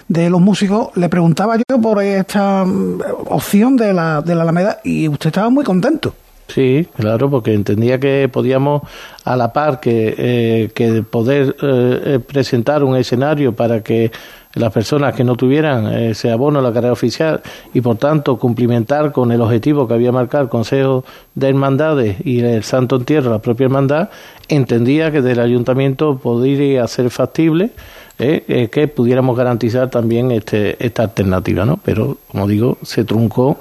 de 0.07 0.31
los 0.31 0.41
músicos. 0.41 0.89
Le 0.95 1.07
preguntaba 1.07 1.55
yo 1.55 1.79
por 1.79 2.01
esta 2.01 2.65
mm, 2.65 3.01
opción 3.27 3.77
de 3.77 3.93
la, 3.93 4.23
de 4.23 4.33
la 4.33 4.41
Alameda 4.41 4.79
y 4.83 5.07
usted 5.07 5.27
estaba 5.27 5.51
muy 5.51 5.63
contento. 5.63 6.15
Sí, 6.49 6.87
claro, 6.97 7.29
porque 7.29 7.53
entendía 7.53 7.99
que 7.99 8.27
podíamos 8.31 8.81
a 9.23 9.35
la 9.35 9.53
par 9.53 9.79
que, 9.79 10.15
eh, 10.17 10.69
que 10.73 11.03
poder 11.03 11.55
eh, 11.61 12.01
eh, 12.05 12.19
presentar 12.19 12.83
un 12.83 12.95
escenario 12.95 13.53
para 13.53 13.83
que 13.83 14.11
las 14.55 14.73
personas 14.73 15.13
que 15.13 15.23
no 15.23 15.35
tuvieran 15.35 15.93
ese 15.93 16.31
abono 16.31 16.57
a 16.57 16.61
la 16.63 16.73
carrera 16.73 16.91
oficial 16.91 17.41
y 17.71 17.81
por 17.81 17.97
tanto 17.97 18.39
cumplimentar 18.39 19.11
con 19.11 19.31
el 19.31 19.41
objetivo 19.41 19.87
que 19.87 19.93
había 19.93 20.11
marcado 20.11 20.45
el 20.45 20.49
Consejo 20.49 21.05
de 21.35 21.49
Hermandades 21.49 22.17
y 22.25 22.39
el 22.39 22.63
Santo 22.63 22.95
Entierro, 22.95 23.29
la 23.29 23.39
propia 23.39 23.65
hermandad, 23.65 24.09
entendía 24.47 25.11
que 25.11 25.21
del 25.21 25.39
ayuntamiento 25.39 26.17
podría 26.17 26.87
ser 26.87 27.11
factible 27.11 27.69
que 28.17 28.91
pudiéramos 28.93 29.37
garantizar 29.37 29.89
también 29.89 30.31
este, 30.31 30.75
esta 30.85 31.03
alternativa, 31.03 31.63
¿no? 31.63 31.79
Pero, 31.85 32.17
como 32.29 32.49
digo, 32.49 32.77
se 32.81 33.05
truncó 33.05 33.59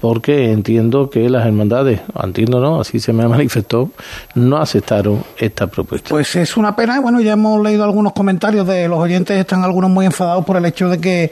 porque 0.00 0.52
entiendo 0.52 1.10
que 1.10 1.28
las 1.28 1.46
hermandades, 1.46 2.00
entiendo 2.22 2.60
no, 2.60 2.80
así 2.80 3.00
se 3.00 3.12
me 3.12 3.26
manifestó, 3.28 3.90
no 4.34 4.58
aceptaron 4.58 5.24
esta 5.38 5.66
propuesta. 5.66 6.08
Pues 6.10 6.36
es 6.36 6.56
una 6.56 6.76
pena, 6.76 7.00
bueno, 7.00 7.20
ya 7.20 7.32
hemos 7.32 7.62
leído 7.62 7.84
algunos 7.84 8.12
comentarios 8.12 8.66
de 8.66 8.88
los 8.88 8.98
oyentes, 8.98 9.38
están 9.38 9.64
algunos 9.64 9.90
muy 9.90 10.06
enfadados 10.06 10.44
por 10.44 10.56
el 10.56 10.64
hecho 10.66 10.88
de 10.88 10.98
que 10.98 11.30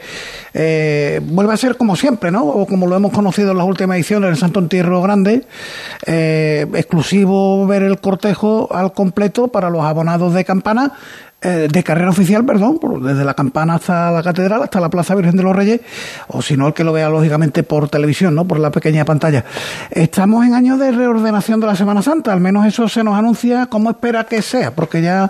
eh, 0.53 1.21
vuelve 1.23 1.53
a 1.53 1.57
ser 1.57 1.77
como 1.77 1.95
siempre, 1.95 2.31
¿no? 2.31 2.45
O 2.45 2.65
como 2.65 2.87
lo 2.87 2.95
hemos 2.95 3.11
conocido 3.11 3.51
en 3.51 3.57
las 3.57 3.67
últimas 3.67 3.95
ediciones, 3.95 4.29
el 4.31 4.37
Santo 4.37 4.59
Entierro 4.59 5.01
Grande, 5.01 5.45
eh, 6.05 6.65
exclusivo 6.73 7.65
ver 7.67 7.83
el 7.83 7.99
cortejo 7.99 8.69
al 8.71 8.93
completo 8.93 9.47
para 9.47 9.69
los 9.69 9.83
abonados 9.83 10.33
de 10.33 10.45
campana, 10.45 10.93
eh, 11.47 11.67
de 11.71 11.83
carrera 11.83 12.09
oficial, 12.09 12.43
perdón, 12.43 12.79
desde 13.03 13.23
la 13.23 13.35
campana 13.35 13.75
hasta 13.75 14.09
la 14.09 14.23
catedral, 14.23 14.63
hasta 14.63 14.79
la 14.79 14.89
Plaza 14.89 15.13
Virgen 15.13 15.37
de 15.37 15.43
los 15.43 15.55
Reyes, 15.55 15.79
o 16.27 16.41
si 16.41 16.57
no, 16.57 16.69
el 16.69 16.73
que 16.73 16.83
lo 16.83 16.91
vea 16.91 17.07
lógicamente 17.07 17.61
por 17.61 17.87
televisión, 17.87 18.33
¿no? 18.33 18.45
Por 18.45 18.59
la 18.59 18.71
pequeña 18.71 19.05
pantalla. 19.05 19.45
Estamos 19.91 20.43
en 20.43 20.55
años 20.55 20.79
de 20.79 20.91
reordenación 20.91 21.59
de 21.59 21.67
la 21.67 21.75
Semana 21.75 22.01
Santa, 22.01 22.33
al 22.33 22.39
menos 22.39 22.65
eso 22.65 22.89
se 22.89 23.03
nos 23.03 23.13
anuncia 23.13 23.67
cómo 23.67 23.91
espera 23.91 24.23
que 24.23 24.41
sea, 24.41 24.73
porque 24.73 25.03
ya, 25.03 25.29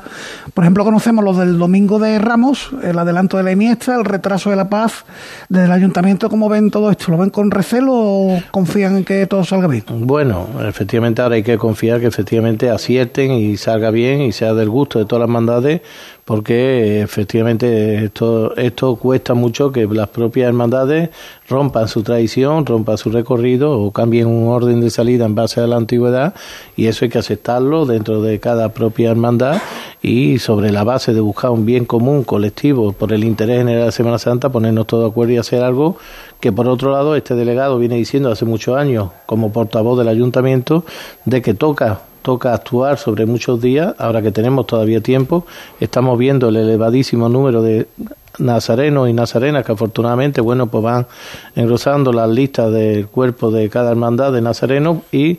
por 0.54 0.63
ejemplo, 0.63 0.86
conocemos 0.86 1.21
los 1.21 1.38
del 1.38 1.58
Domingo 1.58 1.99
de 1.99 2.17
Ramos, 2.17 2.69
el 2.82 2.97
adelanto 2.97 3.36
de 3.36 3.43
la 3.43 3.51
Iniesta, 3.51 3.95
el 3.95 4.06
retraso 4.06 4.49
de 4.49 4.56
la 4.56 4.69
paz, 4.69 5.04
desde 5.49 5.65
el 5.65 5.71
Ayuntamiento, 5.73 6.30
¿cómo 6.30 6.47
ven 6.47 6.71
todo 6.71 6.91
esto? 6.91 7.12
¿Lo 7.12 7.17
ven 7.17 7.30
con 7.30 7.51
recelo 7.51 7.91
o 7.93 8.41
confían 8.51 8.95
en 8.95 9.04
que 9.04 9.28
todo 9.28 9.43
salga 9.43 9.67
bien? 9.67 9.84
Bueno, 9.89 10.47
efectivamente 10.65 11.21
ahora 11.21 11.36
hay 11.36 11.43
que 11.43 11.58
confiar 11.58 11.99
que 11.99 12.08
efectivamente 12.08 12.69
acierten 12.69 13.34
y 13.34 13.58
salga 13.58 13.91
bien 13.91 14.21
y 14.21 14.32
sea 14.32 14.54
del 14.54 14.69
gusto 14.69 14.97
de 14.97 15.04
todas 15.04 15.19
las 15.19 15.30
mandades 15.30 15.82
porque 16.26 17.02
efectivamente 17.02 18.06
esto, 18.06 18.56
esto 18.58 18.96
cuesta 18.96 19.34
mucho 19.34 19.72
que 19.72 19.86
las 19.86 20.10
propias 20.10 20.48
hermandades 20.48 21.10
rompan 21.48 21.88
su 21.88 22.02
tradición, 22.02 22.65
rompan 22.65 22.98
su 22.98 23.12
recorrido 23.12 23.80
o 23.80 23.91
cambien 23.91 24.28
un 24.28 24.48
orden 24.48 24.82
de 24.82 24.89
salida 24.89 25.26
en 25.26 25.36
base 25.36 25.62
a 25.62 25.68
la 25.68 25.76
antigüedad 25.76 26.34
y 26.76 26.88
eso 26.88 27.06
hay 27.06 27.10
que 27.10 27.20
aceptarlo 27.20 27.86
dentro 27.86 28.22
de 28.22 28.39
cada 28.39 28.70
propia 28.70 29.12
hermandad 29.12 29.62
y 30.02 30.39
sobre 30.39 30.72
la 30.72 30.84
base 30.84 31.13
de 31.13 31.20
buscar 31.20 31.52
un 31.52 31.65
bien 31.65 31.86
común 31.86 32.24
colectivo 32.24 32.91
por 32.94 33.13
el 33.13 33.24
interés 33.24 33.60
general 33.60 33.86
de 33.86 33.91
Semana 33.91 34.18
Santa 34.18 34.50
ponernos 34.50 34.88
todos 34.88 35.04
de 35.04 35.10
acuerdo 35.12 35.34
y 35.34 35.38
hacer 35.38 35.63
algo 35.63 35.98
que 36.39 36.52
por 36.52 36.68
otro 36.68 36.91
lado 36.91 37.15
este 37.15 37.36
delegado 37.36 37.78
viene 37.78 37.96
diciendo 37.96 38.32
hace 38.32 38.46
muchos 38.46 38.76
años 38.78 39.10
como 39.26 39.52
portavoz 39.52 39.98
del 39.98 40.08
ayuntamiento 40.08 40.86
de 41.26 41.41
que 41.41 41.54
toca 41.54 42.02
toca 42.25 42.55
actuar 42.55 42.97
sobre 42.97 43.27
muchos 43.27 43.61
días, 43.61 43.93
ahora 43.99 44.19
que 44.23 44.31
tenemos 44.31 44.65
todavía 44.65 44.99
tiempo, 44.99 45.45
estamos 45.79 46.17
viendo 46.17 46.49
el 46.49 46.55
elevadísimo 46.55 47.29
número 47.29 47.61
de 47.61 47.88
nazarenos 48.39 49.07
y 49.07 49.13
nazarenas 49.13 49.63
que 49.63 49.71
afortunadamente 49.71 50.41
bueno 50.41 50.67
pues 50.67 50.83
van 50.83 51.07
engrosando 51.55 52.11
las 52.11 52.29
listas 52.29 52.71
del 52.71 53.07
cuerpo 53.07 53.51
de 53.51 53.69
cada 53.69 53.91
hermandad 53.91 54.33
de 54.33 54.41
nazarenos 54.41 54.97
y 55.11 55.38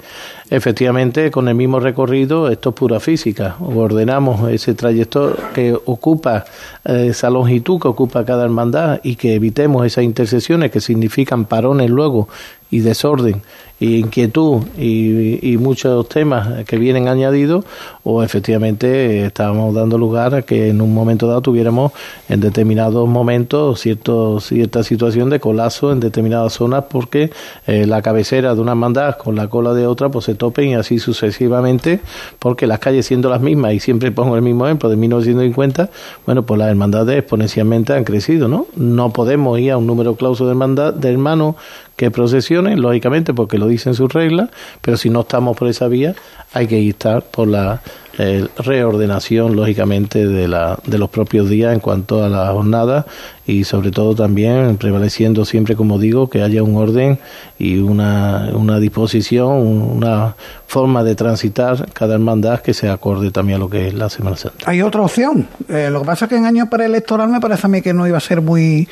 efectivamente 0.48 1.30
con 1.30 1.48
el 1.48 1.56
mismo 1.56 1.80
recorrido 1.80 2.48
esto 2.48 2.70
es 2.70 2.74
pura 2.74 3.00
física. 3.00 3.56
Ordenamos 3.60 4.48
ese 4.50 4.74
trayecto 4.74 5.36
que 5.54 5.74
ocupa 5.84 6.44
eh, 6.84 7.08
esa 7.10 7.28
longitud 7.28 7.80
que 7.80 7.88
ocupa 7.88 8.24
cada 8.24 8.44
hermandad 8.44 9.00
y 9.02 9.16
que 9.16 9.34
evitemos 9.34 9.84
esas 9.84 10.04
intersecciones 10.04 10.70
que 10.70 10.80
significan 10.80 11.44
parones 11.44 11.90
luego 11.90 12.28
y 12.70 12.80
desorden 12.80 13.42
y 13.78 13.96
inquietud 13.96 14.62
y, 14.78 15.56
muchos 15.58 16.08
temas 16.08 16.64
que 16.64 16.78
vienen 16.78 17.08
añadidos 17.08 17.64
o 18.04 18.22
efectivamente 18.22 19.24
estábamos 19.26 19.74
dando 19.74 19.98
lugar 19.98 20.34
a 20.34 20.42
que 20.42 20.68
en 20.68 20.80
un 20.80 20.94
momento 20.94 21.26
dado 21.26 21.40
tuviéramos 21.40 21.92
en 22.28 22.40
determinados 22.40 23.08
momentos 23.08 23.80
cierto, 23.80 24.38
cierta 24.40 24.82
situación 24.82 25.30
de 25.30 25.40
colapso 25.40 25.92
en 25.92 26.00
determinadas 26.00 26.52
zonas 26.52 26.84
porque 26.90 27.30
eh, 27.66 27.86
la 27.86 28.02
cabecera 28.02 28.54
de 28.54 28.60
una 28.60 28.72
hermandad 28.72 29.16
con 29.16 29.34
la 29.34 29.48
cola 29.48 29.72
de 29.72 29.86
otra 29.86 30.10
pues 30.10 30.26
se 30.26 30.34
topen 30.34 30.70
y 30.70 30.74
así 30.74 30.98
sucesivamente 30.98 32.00
porque 32.38 32.66
las 32.66 32.78
calles 32.78 33.06
siendo 33.06 33.28
las 33.28 33.40
mismas 33.40 33.72
y 33.72 33.80
siempre 33.80 34.10
pongo 34.12 34.36
el 34.36 34.42
mismo 34.42 34.66
ejemplo 34.66 34.88
de 34.88 34.96
1950 34.96 35.90
bueno 36.26 36.44
pues 36.44 36.58
las 36.58 36.68
hermandades 36.68 37.18
exponencialmente 37.18 37.94
han 37.94 38.04
crecido 38.04 38.46
no 38.46 38.66
no 38.76 39.10
podemos 39.10 39.58
ir 39.58 39.72
a 39.72 39.78
un 39.78 39.86
número 39.86 40.16
clauso 40.16 40.44
de 40.44 40.50
hermandad 40.50 40.94
de 40.94 41.10
hermanos 41.10 41.56
que 41.96 42.10
procesionen, 42.10 42.80
lógicamente, 42.80 43.32
porque 43.32 43.58
lo 43.58 43.66
dicen 43.66 43.94
sus 43.94 44.12
reglas, 44.12 44.50
pero 44.82 44.96
si 44.96 45.10
no 45.10 45.22
estamos 45.22 45.56
por 45.56 45.68
esa 45.68 45.88
vía, 45.88 46.14
hay 46.52 46.66
que 46.66 46.88
estar 46.88 47.22
por 47.22 47.48
la 47.48 47.80
eh, 48.18 48.46
reordenación, 48.58 49.56
lógicamente, 49.56 50.26
de, 50.26 50.46
la, 50.48 50.78
de 50.86 50.98
los 50.98 51.10
propios 51.10 51.48
días 51.48 51.74
en 51.74 51.80
cuanto 51.80 52.24
a 52.24 52.28
la 52.28 52.48
jornada 52.52 53.06
y, 53.46 53.64
sobre 53.64 53.90
todo, 53.90 54.14
también 54.14 54.76
prevaleciendo 54.76 55.44
siempre, 55.44 55.74
como 55.74 55.98
digo, 55.98 56.28
que 56.28 56.42
haya 56.42 56.62
un 56.62 56.76
orden 56.76 57.18
y 57.58 57.78
una, 57.78 58.50
una 58.52 58.78
disposición, 58.78 59.48
una 59.48 60.34
forma 60.66 61.02
de 61.02 61.14
transitar 61.14 61.90
cada 61.92 62.14
hermandad 62.14 62.60
que 62.60 62.74
se 62.74 62.88
acorde 62.88 63.30
también 63.30 63.56
a 63.56 63.60
lo 63.60 63.70
que 63.70 63.88
es 63.88 63.94
la 63.94 64.10
Semana 64.10 64.36
Santa. 64.36 64.70
Hay 64.70 64.82
otra 64.82 65.02
opción. 65.02 65.48
Eh, 65.68 65.88
lo 65.90 66.00
que 66.00 66.06
pasa 66.06 66.26
es 66.26 66.28
que 66.30 66.36
en 66.36 66.44
año 66.44 66.68
preelectoral 66.68 67.28
me 67.28 67.40
parece 67.40 67.66
a 67.66 67.68
mí 67.68 67.80
que 67.82 67.94
no 67.94 68.06
iba 68.06 68.18
a 68.18 68.20
ser 68.20 68.40
muy 68.40 68.88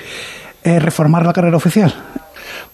eh, 0.62 0.78
reformar 0.78 1.26
la 1.26 1.32
carrera 1.32 1.56
oficial. 1.56 1.94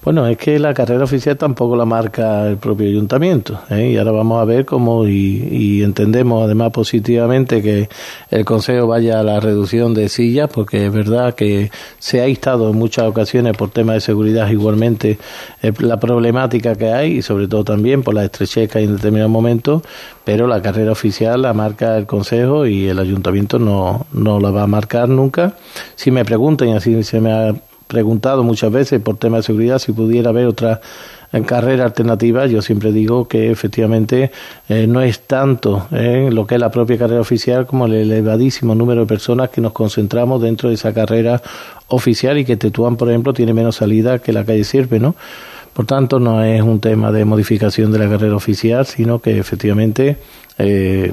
Bueno, 0.02 0.26
es 0.26 0.38
que 0.38 0.58
la 0.58 0.72
carrera 0.72 1.04
oficial 1.04 1.36
tampoco 1.36 1.76
la 1.76 1.84
marca 1.84 2.46
el 2.48 2.56
propio 2.56 2.88
ayuntamiento. 2.88 3.60
¿eh? 3.68 3.90
Y 3.90 3.98
ahora 3.98 4.12
vamos 4.12 4.40
a 4.40 4.46
ver 4.46 4.64
cómo, 4.64 5.06
y, 5.06 5.82
entendemos 5.82 6.42
además 6.42 6.72
positivamente 6.72 7.60
que 7.60 7.90
el 8.30 8.46
Consejo 8.46 8.86
vaya 8.86 9.20
a 9.20 9.22
la 9.22 9.40
reducción 9.40 9.92
de 9.92 10.08
sillas, 10.08 10.48
porque 10.48 10.86
es 10.86 10.92
verdad 10.92 11.34
que 11.34 11.70
se 11.98 12.22
ha 12.22 12.28
instado 12.28 12.70
en 12.70 12.78
muchas 12.78 13.08
ocasiones 13.08 13.54
por 13.54 13.70
temas 13.70 13.96
de 13.96 14.00
seguridad 14.00 14.48
igualmente 14.48 15.18
eh, 15.60 15.70
la 15.80 16.00
problemática 16.00 16.76
que 16.76 16.92
hay, 16.92 17.18
y 17.18 17.22
sobre 17.22 17.46
todo 17.46 17.64
también 17.64 18.02
por 18.02 18.14
la 18.14 18.24
estrechez 18.24 18.70
que 18.70 18.78
hay 18.78 18.84
en 18.84 18.96
determinados 18.96 19.30
momentos, 19.30 19.82
pero 20.24 20.46
la 20.46 20.62
carrera 20.62 20.92
oficial 20.92 21.42
la 21.42 21.52
marca 21.52 21.98
el 21.98 22.06
Consejo 22.06 22.64
y 22.64 22.88
el 22.88 22.98
ayuntamiento 22.98 23.58
no, 23.58 24.06
no 24.14 24.40
la 24.40 24.50
va 24.50 24.62
a 24.62 24.66
marcar 24.66 25.10
nunca. 25.10 25.56
Si 25.94 26.10
me 26.10 26.24
preguntan, 26.24 26.68
y 26.68 26.72
así 26.72 27.02
se 27.02 27.20
me 27.20 27.32
ha 27.32 27.54
preguntado 27.90 28.44
muchas 28.44 28.70
veces 28.70 29.02
por 29.02 29.16
tema 29.16 29.38
de 29.38 29.42
seguridad 29.42 29.80
si 29.80 29.90
pudiera 29.92 30.30
haber 30.30 30.46
otra 30.46 30.80
eh, 31.32 31.42
carrera 31.42 31.84
alternativa, 31.84 32.46
yo 32.46 32.62
siempre 32.62 32.92
digo 32.92 33.26
que 33.26 33.50
efectivamente 33.50 34.30
eh, 34.68 34.86
no 34.86 35.02
es 35.02 35.20
tanto 35.26 35.88
eh, 35.90 36.30
lo 36.32 36.46
que 36.46 36.54
es 36.54 36.60
la 36.60 36.70
propia 36.70 36.96
carrera 36.96 37.20
oficial 37.20 37.66
como 37.66 37.86
el 37.86 37.94
elevadísimo 37.94 38.76
número 38.76 39.00
de 39.00 39.06
personas 39.06 39.50
que 39.50 39.60
nos 39.60 39.72
concentramos 39.72 40.40
dentro 40.40 40.68
de 40.68 40.76
esa 40.76 40.94
carrera 40.94 41.42
oficial 41.88 42.38
y 42.38 42.44
que 42.44 42.56
Tetuán, 42.56 42.96
por 42.96 43.08
ejemplo, 43.10 43.32
tiene 43.32 43.52
menos 43.52 43.76
salida 43.76 44.20
que 44.20 44.32
la 44.32 44.44
calle 44.44 44.62
Sirve, 44.62 45.00
¿no? 45.00 45.16
Por 45.72 45.86
tanto, 45.86 46.20
no 46.20 46.44
es 46.44 46.62
un 46.62 46.80
tema 46.80 47.10
de 47.10 47.24
modificación 47.24 47.90
de 47.90 47.98
la 47.98 48.08
carrera 48.08 48.36
oficial, 48.36 48.86
sino 48.86 49.20
que 49.20 49.38
efectivamente 49.38 50.16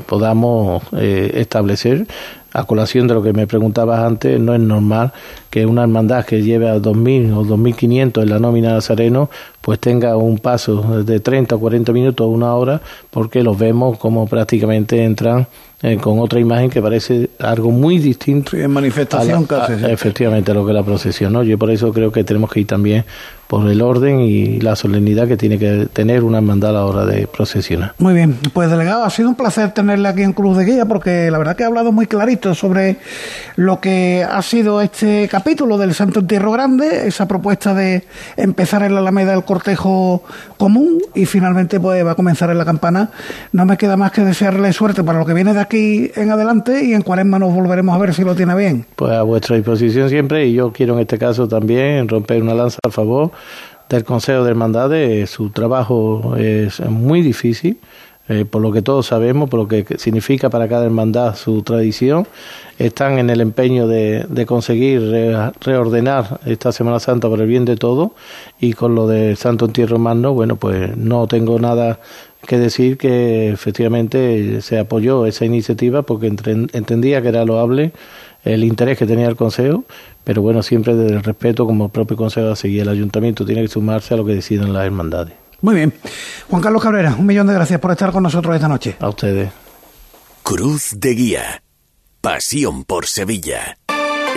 podamos 0.05 0.83
establecer 0.93 2.05
a 2.53 2.63
colación 2.63 3.07
de 3.07 3.13
lo 3.13 3.21
que 3.21 3.33
me 3.33 3.45
preguntabas 3.45 3.99
antes, 3.99 4.39
no 4.39 4.53
es 4.55 4.59
normal 4.59 5.11
que 5.49 5.65
una 5.65 5.83
hermandad 5.83 6.25
que 6.25 6.41
lleve 6.41 6.67
a 6.67 6.77
2.000 6.77 7.35
o 7.35 7.43
2.500 7.43 8.23
en 8.23 8.29
la 8.29 8.39
nómina 8.39 8.69
de 8.69 8.73
Nazareno, 8.75 9.29
pues 9.61 9.79
tenga 9.79 10.17
un 10.17 10.39
paso 10.39 11.03
de 11.03 11.19
30 11.19 11.55
o 11.55 11.59
40 11.59 11.91
minutos 11.91 12.25
o 12.25 12.29
una 12.29 12.55
hora, 12.55 12.81
porque 13.11 13.43
los 13.43 13.57
vemos 13.57 13.97
como 13.97 14.27
prácticamente 14.27 15.03
entran 15.03 15.47
eh, 15.83 15.97
con 15.97 16.19
otra 16.19 16.39
imagen 16.39 16.71
que 16.71 16.81
parece 16.81 17.29
algo 17.37 17.69
muy 17.69 17.99
distinto. 17.99 18.57
en 18.57 18.71
manifestación 18.71 19.45
casi. 19.45 19.73
efectivamente, 19.85 20.51
lo 20.51 20.65
que 20.65 20.71
es 20.71 20.75
la 20.75 20.83
procesión. 20.83 21.33
¿no? 21.33 21.43
Yo 21.43 21.57
por 21.59 21.69
eso 21.69 21.93
creo 21.93 22.11
que 22.11 22.23
tenemos 22.23 22.51
que 22.51 22.61
ir 22.61 22.67
también 22.67 23.05
por 23.47 23.69
el 23.69 23.81
orden 23.81 24.21
y 24.21 24.59
la 24.59 24.75
solemnidad 24.75 25.27
que 25.27 25.37
tiene 25.37 25.59
que 25.59 25.87
tener 25.93 26.23
una 26.23 26.39
hermandad 26.39 26.71
a 26.71 26.73
la 26.73 26.85
hora 26.85 27.05
de 27.05 27.27
procesionar. 27.27 27.93
Muy 27.99 28.13
bien, 28.13 28.37
pues 28.53 28.71
delegado, 28.71 29.03
ha 29.03 29.09
sido 29.09 29.26
un 29.27 29.35
placer 29.35 29.71
tenerle 29.71 30.07
aquí 30.07 30.23
en 30.23 30.33
Cruz 30.33 30.57
de 30.57 30.65
Guía 30.65 30.85
porque 30.85 31.29
la 31.29 31.37
verdad 31.37 31.55
que 31.55 31.63
ha 31.63 31.67
hablado 31.67 31.91
muy 31.91 32.07
clarito 32.07 32.55
sobre 32.55 32.97
lo 33.55 33.79
que 33.79 34.25
ha 34.27 34.41
sido 34.41 34.81
este 34.81 35.27
capítulo 35.29 35.77
del 35.77 35.93
Santo 35.93 36.21
Entierro 36.21 36.51
Grande, 36.51 37.07
esa 37.07 37.27
propuesta 37.27 37.73
de 37.73 38.03
empezar 38.37 38.83
en 38.83 38.93
la 38.93 39.01
Alameda 39.01 39.33
el 39.33 39.43
cortejo 39.43 40.23
común 40.57 41.01
y 41.13 41.25
finalmente 41.25 41.79
pues 41.79 42.05
va 42.05 42.11
a 42.11 42.15
comenzar 42.15 42.49
en 42.49 42.57
la 42.57 42.65
campana. 42.65 43.11
No 43.51 43.65
me 43.65 43.77
queda 43.77 43.97
más 43.97 44.11
que 44.11 44.21
desearle 44.21 44.73
suerte 44.73 45.03
para 45.03 45.19
lo 45.19 45.25
que 45.25 45.33
viene 45.33 45.53
de 45.53 45.59
aquí 45.59 46.11
en 46.15 46.31
adelante 46.31 46.83
y 46.83 46.93
en 46.93 47.01
cuaresma 47.01 47.39
nos 47.39 47.53
volveremos 47.53 47.95
a 47.95 47.99
ver 47.99 48.13
si 48.13 48.23
lo 48.23 48.35
tiene 48.35 48.55
bien. 48.55 48.85
Pues 48.95 49.11
a 49.11 49.23
vuestra 49.23 49.55
disposición 49.55 50.09
siempre 50.09 50.47
y 50.47 50.53
yo 50.53 50.71
quiero 50.71 50.93
en 50.95 51.01
este 51.01 51.17
caso 51.17 51.47
también 51.47 52.07
romper 52.07 52.41
una 52.41 52.53
lanza 52.53 52.79
a 52.83 52.89
favor 52.89 53.31
del 53.89 54.03
Consejo 54.03 54.43
de 54.43 54.51
Hermandades. 54.51 55.29
Su 55.29 55.49
trabajo 55.49 56.35
es 56.37 56.79
muy 56.81 57.21
difícil. 57.21 57.77
Eh, 58.29 58.43
por 58.43 58.61
lo 58.61 58.71
que 58.71 58.81
todos 58.81 59.07
sabemos, 59.07 59.49
por 59.49 59.59
lo 59.61 59.67
que 59.67 59.85
significa 59.97 60.49
para 60.49 60.67
cada 60.67 60.85
hermandad 60.85 61.35
su 61.35 61.61
tradición, 61.63 62.27
están 62.77 63.19
en 63.19 63.29
el 63.29 63.39
empeño 63.39 63.87
de, 63.87 64.25
de 64.27 64.45
conseguir 64.45 65.01
reordenar 65.61 66.39
esta 66.45 66.71
Semana 66.71 66.99
Santa 66.99 67.29
por 67.29 67.39
el 67.39 67.47
bien 67.47 67.63
de 67.63 67.77
todos 67.77 68.11
y 68.59 68.73
con 68.73 68.95
lo 68.95 69.07
del 69.07 69.37
Santo 69.37 69.65
Entierro 69.65 69.97
Magno, 69.97 70.33
bueno, 70.33 70.57
pues 70.57 70.97
no 70.97 71.27
tengo 71.27 71.57
nada 71.57 71.99
que 72.45 72.57
decir 72.57 72.97
que 72.97 73.49
efectivamente 73.49 74.61
se 74.61 74.79
apoyó 74.79 75.25
esa 75.25 75.45
iniciativa 75.45 76.01
porque 76.03 76.27
entendía 76.27 77.21
que 77.21 77.27
era 77.29 77.45
loable 77.45 77.91
el 78.43 78.63
interés 78.63 78.97
que 78.97 79.05
tenía 79.05 79.27
el 79.27 79.35
Consejo, 79.35 79.83
pero 80.23 80.41
bueno, 80.41 80.63
siempre 80.63 80.95
desde 80.95 81.15
el 81.15 81.23
respeto 81.23 81.65
como 81.65 81.85
el 81.85 81.91
propio 81.91 82.15
Consejo 82.15 82.53
y 82.63 82.79
el 82.79 82.89
Ayuntamiento 82.89 83.45
tiene 83.45 83.61
que 83.61 83.67
sumarse 83.67 84.13
a 84.13 84.17
lo 84.17 84.25
que 84.25 84.33
deciden 84.33 84.73
las 84.73 84.85
hermandades. 84.85 85.46
Muy 85.61 85.75
bien. 85.75 85.93
Juan 86.49 86.61
Carlos 86.61 86.81
Cabrera, 86.81 87.15
un 87.17 87.25
millón 87.25 87.47
de 87.47 87.53
gracias 87.53 87.79
por 87.79 87.91
estar 87.91 88.11
con 88.11 88.23
nosotros 88.23 88.55
esta 88.55 88.67
noche. 88.67 88.95
A 88.99 89.09
ustedes. 89.09 89.51
Cruz 90.43 90.91
de 90.95 91.09
Guía. 91.11 91.63
Pasión 92.21 92.83
por 92.83 93.05
Sevilla. 93.05 93.76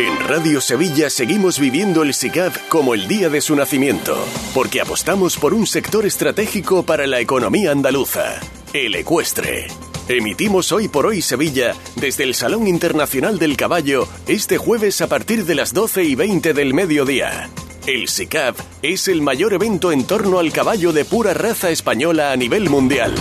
En 0.01 0.19
Radio 0.27 0.63
Sevilla 0.63 1.11
seguimos 1.11 1.59
viviendo 1.59 2.03
el 2.03 2.15
SICAV 2.15 2.69
como 2.69 2.95
el 2.95 3.07
día 3.07 3.29
de 3.29 3.43
su 3.43 3.55
nacimiento, 3.55 4.17
porque 4.55 4.81
apostamos 4.81 5.37
por 5.37 5.53
un 5.53 5.67
sector 5.67 6.07
estratégico 6.07 6.85
para 6.85 7.07
la 7.07 7.21
economía 7.21 7.71
andaluza, 7.71 8.41
el 8.73 8.95
ecuestre. 8.95 9.67
Emitimos 10.09 10.73
hoy 10.73 10.89
por 10.89 11.05
hoy 11.05 11.21
Sevilla 11.21 11.75
desde 11.97 12.25
el 12.25 12.35
Salón 12.35 12.67
Internacional 12.67 13.39
del 13.39 13.59
Caballo 13.59 14.09
este 14.27 14.57
jueves 14.57 15.03
a 15.03 15.07
partir 15.07 15.45
de 15.45 15.55
las 15.55 15.75
12 15.75 16.03
y 16.05 16.15
20 16.15 16.55
del 16.55 16.73
mediodía. 16.73 17.51
El 17.87 18.09
SICAV 18.09 18.55
es 18.81 19.07
el 19.07 19.21
mayor 19.21 19.53
evento 19.53 19.93
en 19.93 20.07
torno 20.07 20.39
al 20.39 20.51
caballo 20.51 20.95
de 20.95 21.05
pura 21.05 21.35
raza 21.35 21.69
española 21.69 22.33
a 22.33 22.37
nivel 22.39 22.71
mundial. 22.71 23.15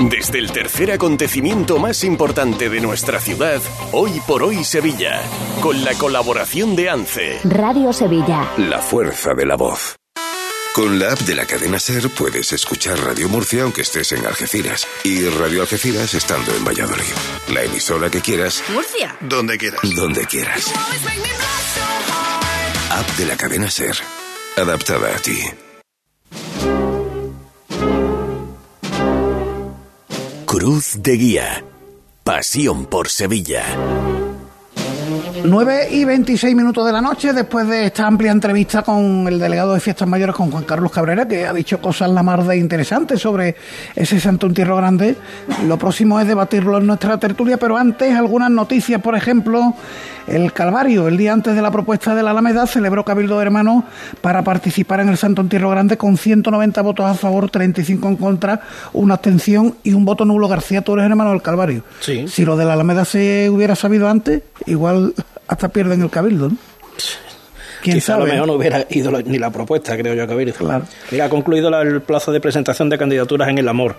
Desde 0.00 0.38
el 0.38 0.52
tercer 0.52 0.92
acontecimiento 0.92 1.78
más 1.78 2.04
importante 2.04 2.68
de 2.68 2.80
nuestra 2.80 3.18
ciudad, 3.18 3.60
Hoy 3.90 4.20
por 4.28 4.44
Hoy 4.44 4.62
Sevilla, 4.62 5.20
con 5.60 5.84
la 5.84 5.92
colaboración 5.94 6.76
de 6.76 6.88
ANCE. 6.88 7.40
Radio 7.42 7.92
Sevilla. 7.92 8.48
La 8.58 8.78
fuerza 8.78 9.34
de 9.34 9.44
la 9.44 9.56
voz. 9.56 9.96
Con 10.72 11.00
la 11.00 11.12
app 11.12 11.18
de 11.20 11.34
la 11.34 11.46
cadena 11.46 11.80
Ser 11.80 12.08
puedes 12.10 12.52
escuchar 12.52 12.96
Radio 13.00 13.28
Murcia 13.28 13.64
aunque 13.64 13.82
estés 13.82 14.12
en 14.12 14.24
Algeciras 14.24 14.86
y 15.02 15.24
Radio 15.30 15.62
Algeciras 15.62 16.14
estando 16.14 16.54
en 16.54 16.64
Valladolid. 16.64 17.02
La 17.52 17.64
emisora 17.64 18.08
que 18.08 18.20
quieras. 18.20 18.62
Murcia. 18.72 19.16
Donde 19.20 19.58
quieras. 19.58 19.80
Donde 19.96 20.24
quieras. 20.26 20.72
App 22.92 23.16
de 23.16 23.26
la 23.26 23.36
cadena 23.36 23.68
Ser. 23.68 23.96
Adaptada 24.56 25.16
a 25.16 25.18
ti. 25.18 25.40
Cruz 30.68 31.02
de 31.02 31.12
Guía. 31.12 31.64
Pasión 32.24 32.84
por 32.84 33.08
Sevilla. 33.08 33.64
9 35.44 35.88
y 35.90 36.04
26 36.04 36.54
minutos 36.54 36.86
de 36.86 36.92
la 36.92 37.00
noche, 37.00 37.32
después 37.32 37.68
de 37.68 37.86
esta 37.86 38.06
amplia 38.06 38.32
entrevista 38.32 38.82
con 38.82 39.26
el 39.28 39.38
delegado 39.38 39.74
de 39.74 39.80
Fiestas 39.80 40.08
Mayores, 40.08 40.34
con 40.34 40.50
Juan 40.50 40.64
Carlos 40.64 40.90
Cabrera, 40.90 41.26
que 41.26 41.46
ha 41.46 41.52
dicho 41.52 41.80
cosas 41.80 42.10
la 42.10 42.22
mar 42.22 42.44
de 42.44 42.56
interesantes 42.56 43.20
sobre 43.20 43.56
ese 43.94 44.20
Santo 44.20 44.46
Entierro 44.46 44.76
Grande. 44.76 45.16
Lo 45.66 45.78
próximo 45.78 46.20
es 46.20 46.26
debatirlo 46.26 46.78
en 46.78 46.86
nuestra 46.86 47.18
tertulia, 47.18 47.56
pero 47.56 47.76
antes 47.76 48.14
algunas 48.14 48.50
noticias, 48.50 49.00
por 49.00 49.16
ejemplo, 49.16 49.74
el 50.26 50.52
Calvario, 50.52 51.08
el 51.08 51.16
día 51.16 51.32
antes 51.32 51.54
de 51.54 51.62
la 51.62 51.70
propuesta 51.70 52.14
de 52.14 52.22
la 52.22 52.30
Alameda, 52.30 52.66
celebró 52.66 53.04
Cabildo 53.04 53.38
de 53.38 53.42
Hermanos 53.42 53.84
para 54.20 54.42
participar 54.44 55.00
en 55.00 55.08
el 55.08 55.16
Santo 55.16 55.42
Entierro 55.42 55.70
Grande 55.70 55.96
con 55.96 56.16
190 56.16 56.82
votos 56.82 57.06
a 57.06 57.14
favor, 57.14 57.50
35 57.50 58.08
en 58.08 58.16
contra, 58.16 58.60
una 58.92 59.14
abstención 59.14 59.76
y 59.82 59.94
un 59.94 60.04
voto 60.04 60.24
nulo. 60.24 60.48
García, 60.48 60.82
tú 60.82 60.94
eres 60.94 61.06
hermano 61.06 61.30
del 61.30 61.42
Calvario. 61.42 61.82
Si 62.00 62.44
lo 62.44 62.56
de 62.56 62.64
la 62.64 62.74
Alameda 62.74 63.04
se 63.04 63.48
hubiera 63.50 63.74
sabido 63.74 64.08
antes, 64.08 64.42
igual 64.66 65.14
hasta 65.48 65.68
pierden 65.68 66.02
el 66.02 66.10
Cabildo, 66.10 66.50
¿no? 66.50 66.56
¿Quién 67.82 67.96
Quizá 67.96 68.14
a 68.14 68.18
lo 68.18 68.26
mejor 68.26 68.46
no 68.46 68.54
hubiera 68.54 68.84
ido 68.90 69.10
ni 69.22 69.38
la 69.38 69.50
propuesta, 69.50 69.96
creo 69.96 70.14
yo, 70.14 70.24
a 70.24 70.26
Cabildo. 70.26 70.54
Claro. 70.54 70.84
Mira, 71.10 71.26
ha 71.26 71.28
concluido 71.28 71.68
el 71.80 72.02
plazo 72.02 72.32
de 72.32 72.40
presentación 72.40 72.88
de 72.88 72.98
candidaturas 72.98 73.48
en 73.48 73.58
el 73.58 73.68
amor 73.68 73.96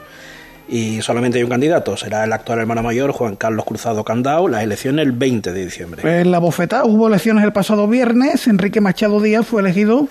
y 0.69 1.01
solamente 1.01 1.39
hay 1.39 1.43
un 1.43 1.49
candidato, 1.49 1.97
será 1.97 2.23
el 2.23 2.31
actual 2.31 2.59
hermano 2.59 2.83
mayor 2.83 3.11
Juan 3.11 3.35
Carlos 3.35 3.65
Cruzado 3.65 4.03
Candao, 4.03 4.47
las 4.47 4.63
elecciones 4.63 5.05
el 5.05 5.13
20 5.13 5.51
de 5.51 5.65
diciembre. 5.65 6.21
En 6.21 6.31
la 6.31 6.39
bofeta 6.39 6.85
hubo 6.85 7.07
elecciones 7.07 7.43
el 7.43 7.53
pasado 7.53 7.87
viernes, 7.87 8.47
Enrique 8.47 8.79
Machado 8.79 9.19
Díaz 9.19 9.47
fue 9.47 9.61
elegido 9.61 10.07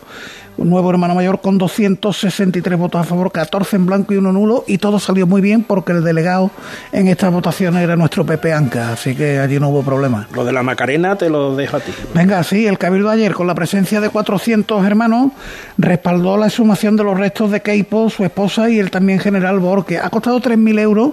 un 0.59 0.71
nuevo 0.71 0.91
hermano 0.91 1.15
mayor 1.15 1.41
con 1.41 1.57
263 1.57 2.79
votos 2.79 3.01
a 3.01 3.05
favor, 3.05 3.31
14 3.31 3.77
en 3.77 3.87
blanco 3.87 4.13
y 4.13 4.17
uno 4.17 4.33
nulo, 4.33 4.65
y 4.67 4.79
todo 4.79 4.99
salió 4.99 5.27
muy 5.27 5.41
bien 5.41 5.63
porque 5.63 5.93
el 5.93 6.03
delegado 6.03 6.51
en 6.91 7.07
estas 7.07 7.33
votaciones 7.33 7.83
era 7.83 7.95
nuestro 7.95 8.27
Pepe 8.27 8.53
Anca, 8.53 8.93
así 8.93 9.15
que 9.15 9.39
allí 9.39 9.61
no 9.61 9.69
hubo 9.69 9.83
problema. 9.83 10.27
Lo 10.35 10.45
de 10.45 10.53
la 10.53 10.65
Macarena 10.65 11.17
te 11.17 11.31
lo 11.31 11.55
dejo 11.55 11.77
a 11.77 11.81
ti. 11.81 11.93
Venga, 12.13 12.43
sí, 12.43 12.67
el 12.67 12.77
Cabildo 12.77 13.09
ayer, 13.09 13.35
con 13.35 13.47
la 13.47 13.55
presencia 13.55 14.01
de 14.01 14.09
400 14.09 14.85
hermanos, 14.85 15.31
respaldó 15.79 16.37
la 16.37 16.49
exhumación 16.49 16.97
de 16.97 17.05
los 17.05 17.17
restos 17.17 17.53
de 17.53 17.63
Keipo, 17.63 18.11
su 18.11 18.25
esposa 18.25 18.69
y 18.69 18.81
el 18.81 18.91
también 18.91 19.21
general 19.21 19.61
Borque. 19.61 19.99
Ha 19.99 20.11
costado 20.11 20.41
3.000 20.41 20.81
euros, 20.81 21.13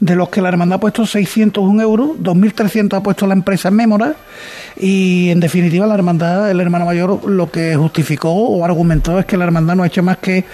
de 0.00 0.16
los 0.16 0.30
que 0.30 0.40
la 0.40 0.48
hermandad 0.48 0.76
ha 0.76 0.80
puesto 0.80 1.04
601 1.04 1.82
euros, 1.82 2.10
2.300 2.22 2.96
ha 2.96 3.02
puesto 3.02 3.26
la 3.26 3.34
empresa 3.34 3.68
en 3.68 3.74
Mémora, 3.74 4.14
y 4.78 5.28
en 5.30 5.40
definitiva 5.40 5.86
la 5.86 5.94
hermandad, 5.94 6.50
el 6.50 6.60
hermano 6.60 6.86
mayor, 6.86 7.28
lo 7.28 7.50
que 7.50 7.76
justificó 7.76 8.30
o 8.30 8.64
argumentó 8.64 8.85
es 8.92 9.26
que 9.26 9.36
la 9.36 9.44
hermandad 9.44 9.76
no 9.76 9.82
ha 9.82 9.86
hecho 9.86 10.02
más 10.02 10.18
que 10.18 10.44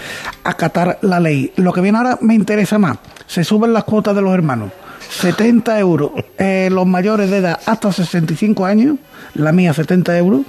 acatar 0.45 0.99
la 1.03 1.21
ley. 1.21 1.53
Lo 1.57 1.73
que 1.73 1.81
viene 1.81 1.99
ahora 1.99 2.19
me 2.21 2.35
interesa 2.35 2.79
más. 2.79 2.99
Se 3.27 3.45
suben 3.45 3.73
las 3.73 3.85
cuotas 3.85 4.15
de 4.15 4.23
los 4.23 4.35
hermanos. 4.35 4.71
70 5.11 5.79
euros 5.79 6.13
eh, 6.39 6.69
los 6.73 6.87
mayores 6.87 7.31
de 7.31 7.39
edad 7.39 7.61
hasta 7.67 7.93
65 7.93 8.65
años, 8.65 8.97
la 9.35 9.53
mía 9.53 9.75
70 9.75 10.17
euros, 10.17 10.43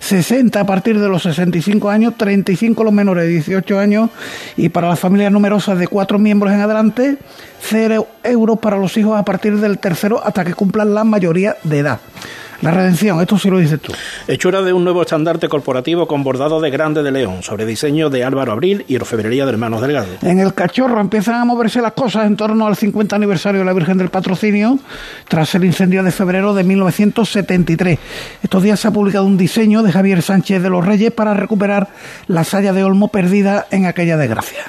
60 0.00 0.58
a 0.58 0.64
partir 0.64 0.98
de 0.98 1.08
los 1.08 1.22
65 1.22 1.90
años, 1.90 2.14
35 2.16 2.82
los 2.82 2.92
menores 2.94 3.24
de 3.24 3.30
18 3.30 3.78
años 3.78 4.10
y 4.56 4.70
para 4.70 4.88
las 4.88 4.98
familias 4.98 5.32
numerosas 5.32 5.78
de 5.78 5.86
cuatro 5.86 6.18
miembros 6.18 6.52
en 6.52 6.60
adelante, 6.60 7.18
0 7.60 8.06
euros 8.24 8.58
para 8.58 8.78
los 8.78 8.96
hijos 8.96 9.18
a 9.18 9.24
partir 9.24 9.58
del 9.58 9.78
tercero 9.78 10.24
hasta 10.24 10.44
que 10.44 10.54
cumplan 10.54 10.94
la 10.94 11.04
mayoría 11.04 11.56
de 11.62 11.78
edad. 11.80 12.00
La 12.62 12.70
redención, 12.70 13.20
esto 13.20 13.38
sí 13.38 13.50
lo 13.50 13.58
dices 13.58 13.80
tú. 13.80 13.92
Hechura 14.26 14.62
de 14.62 14.72
un 14.72 14.84
nuevo 14.84 15.02
estandarte 15.02 15.48
corporativo 15.48 16.06
con 16.06 16.24
bordado 16.24 16.60
de 16.60 16.70
Grande 16.70 17.02
de 17.02 17.10
León, 17.10 17.42
sobre 17.42 17.66
diseño 17.66 18.10
de 18.10 18.24
Álvaro 18.24 18.52
Abril 18.52 18.84
y 18.88 18.96
orfebrería 18.96 19.44
de 19.44 19.52
Hermanos 19.52 19.80
Delgado. 19.82 20.08
En 20.22 20.38
el 20.38 20.54
cachorro 20.54 21.00
empiezan 21.00 21.34
a 21.36 21.44
moverse 21.44 21.80
las 21.82 21.92
cosas 21.92 22.26
en 22.26 22.36
torno 22.36 22.66
al 22.66 22.76
50 22.76 23.14
aniversario 23.14 23.60
de 23.60 23.66
la 23.66 23.72
Virgen 23.72 23.98
del 23.98 24.08
Patrocinio, 24.08 24.78
tras 25.28 25.54
el 25.54 25.64
incendio 25.64 26.02
de 26.02 26.10
febrero 26.10 26.54
de 26.54 26.64
1973. 26.64 27.98
Estos 28.42 28.62
días 28.62 28.80
se 28.80 28.88
ha 28.88 28.90
publicado 28.90 29.26
un 29.26 29.36
diseño 29.36 29.82
de 29.82 29.92
Javier 29.92 30.22
Sánchez 30.22 30.62
de 30.62 30.70
los 30.70 30.84
Reyes 30.84 31.12
para 31.12 31.34
recuperar 31.34 31.88
la 32.26 32.44
saya 32.44 32.72
de 32.72 32.84
Olmo 32.84 33.08
perdida 33.08 33.66
en 33.70 33.86
aquella 33.86 34.16
desgracia. 34.16 34.64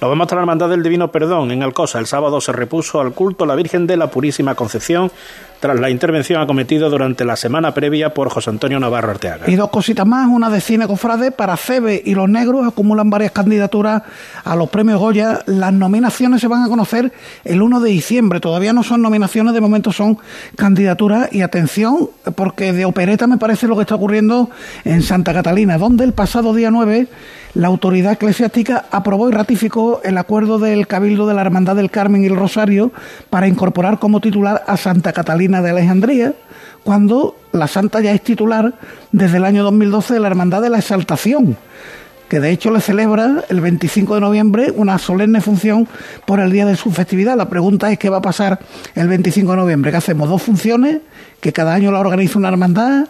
Nos 0.00 0.10
vemos 0.10 0.26
hasta 0.26 0.36
la 0.36 0.42
Hermandad 0.42 0.68
del 0.68 0.84
Divino 0.84 1.10
Perdón 1.10 1.50
en 1.50 1.64
Alcosa. 1.64 1.98
El 1.98 2.06
sábado 2.06 2.40
se 2.40 2.52
repuso 2.52 3.00
al 3.00 3.14
culto 3.14 3.44
la 3.46 3.56
Virgen 3.56 3.88
de 3.88 3.96
la 3.96 4.06
Purísima 4.08 4.54
Concepción 4.54 5.10
tras 5.58 5.80
la 5.80 5.90
intervención 5.90 6.40
acometida 6.40 6.88
durante 6.88 7.24
la 7.24 7.34
semana 7.34 7.74
previa 7.74 8.14
por 8.14 8.30
José 8.30 8.50
Antonio 8.50 8.78
Navarro 8.78 9.10
Arteaga. 9.10 9.50
Y 9.50 9.56
dos 9.56 9.70
cositas 9.70 10.06
más, 10.06 10.28
una 10.28 10.50
de 10.50 10.60
cine 10.60 10.86
cofrade 10.86 11.32
para 11.32 11.56
Cebe 11.56 12.00
y 12.04 12.14
los 12.14 12.28
negros 12.28 12.64
acumulan 12.64 13.10
varias 13.10 13.32
candidaturas 13.32 14.02
a 14.44 14.54
los 14.54 14.70
premios 14.70 15.00
Goya. 15.00 15.40
Las 15.46 15.72
nominaciones 15.72 16.40
se 16.40 16.46
van 16.46 16.62
a 16.62 16.68
conocer 16.68 17.12
el 17.44 17.60
1 17.60 17.80
de 17.80 17.90
diciembre. 17.90 18.38
Todavía 18.38 18.72
no 18.72 18.84
son 18.84 19.02
nominaciones, 19.02 19.52
de 19.52 19.60
momento 19.60 19.90
son 19.90 20.18
candidaturas. 20.54 21.32
Y 21.32 21.42
atención, 21.42 22.08
porque 22.36 22.72
de 22.72 22.84
opereta 22.84 23.26
me 23.26 23.36
parece 23.36 23.66
lo 23.66 23.74
que 23.74 23.82
está 23.82 23.96
ocurriendo 23.96 24.48
en 24.84 25.02
Santa 25.02 25.34
Catalina, 25.34 25.76
donde 25.76 26.04
el 26.04 26.12
pasado 26.12 26.54
día 26.54 26.70
9 26.70 27.08
la 27.54 27.66
autoridad 27.68 28.12
eclesiástica 28.12 28.84
aprobó 28.90 29.28
y 29.28 29.32
ratificó 29.32 29.87
el 30.04 30.18
acuerdo 30.18 30.58
del 30.58 30.86
Cabildo 30.86 31.26
de 31.26 31.34
la 31.34 31.40
Hermandad 31.40 31.76
del 31.76 31.90
Carmen 31.90 32.22
y 32.22 32.26
el 32.26 32.36
Rosario 32.36 32.92
para 33.30 33.48
incorporar 33.48 33.98
como 33.98 34.20
titular 34.20 34.64
a 34.66 34.76
Santa 34.76 35.12
Catalina 35.12 35.62
de 35.62 35.70
Alejandría, 35.70 36.34
cuando 36.84 37.36
la 37.52 37.66
santa 37.66 38.00
ya 38.00 38.12
es 38.12 38.22
titular 38.22 38.74
desde 39.12 39.38
el 39.38 39.44
año 39.44 39.62
2012 39.64 40.14
de 40.14 40.20
la 40.20 40.28
Hermandad 40.28 40.62
de 40.62 40.70
la 40.70 40.78
Exaltación. 40.78 41.56
Que 42.28 42.40
de 42.40 42.50
hecho 42.50 42.70
le 42.70 42.80
celebra 42.80 43.44
el 43.48 43.60
25 43.60 44.14
de 44.14 44.20
noviembre 44.20 44.72
una 44.74 44.98
solemne 44.98 45.40
función 45.40 45.88
por 46.26 46.40
el 46.40 46.52
día 46.52 46.66
de 46.66 46.76
su 46.76 46.90
festividad. 46.90 47.36
La 47.36 47.48
pregunta 47.48 47.90
es 47.90 47.98
qué 47.98 48.10
va 48.10 48.18
a 48.18 48.22
pasar 48.22 48.58
el 48.94 49.08
25 49.08 49.50
de 49.52 49.56
noviembre, 49.56 49.90
¿qué 49.90 49.96
hacemos? 49.96 50.28
¿Dos 50.28 50.42
funciones? 50.42 50.98
¿Que 51.40 51.52
cada 51.52 51.74
año 51.74 51.90
la 51.90 52.00
organiza 52.00 52.38
una 52.38 52.48
hermandad? 52.48 53.06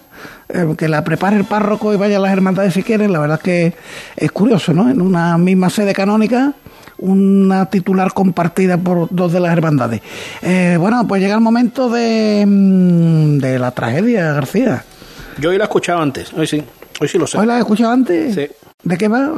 Eh, 0.49 0.75
¿Que 0.77 0.89
la 0.89 1.03
prepare 1.05 1.37
el 1.37 1.45
párroco 1.45 1.93
y 1.93 1.97
vaya 1.97 2.19
a 2.19 2.21
las 2.21 2.33
hermandades 2.33 2.75
si 2.75 2.83
quieren? 2.83 3.13
La 3.13 3.19
verdad 3.19 3.39
es 3.39 3.43
que 3.43 3.75
es 4.17 4.31
curioso, 4.31 4.73
¿no? 4.73 4.89
En 4.89 5.01
una 5.01 5.37
misma 5.39 5.71
sede 5.71 5.93
canónica 5.93 6.55
una 7.01 7.67
titular 7.67 8.13
compartida 8.13 8.77
por 8.77 9.07
dos 9.11 9.33
de 9.33 9.39
las 9.39 9.53
hermandades. 9.53 10.01
Eh, 10.43 10.77
bueno, 10.81 11.07
pues 11.07 11.23
llega 11.23 11.35
el 11.35 11.41
momento 11.41 11.89
de, 11.89 12.45
mm, 12.45 13.39
de 13.39 13.59
la 13.59 13.71
tragedia, 13.71 14.33
García. 14.33 14.85
Yo 15.39 15.51
hoy 15.51 15.59
la 15.59 15.65
he 15.65 15.67
escuchado 15.67 16.03
antes, 16.03 16.33
hoy 16.33 16.49
sí, 16.49 16.65
hoy 17.01 17.09
sí 17.09 17.19
lo 17.19 17.27
sé. 17.27 17.39
¿Hoy 17.39 17.47
la 17.47 17.57
he 17.57 17.59
escuchado 17.61 17.91
antes? 17.93 18.35
Sí. 18.35 18.47
¿De 18.83 18.97
qué 18.97 19.09
va? 19.09 19.33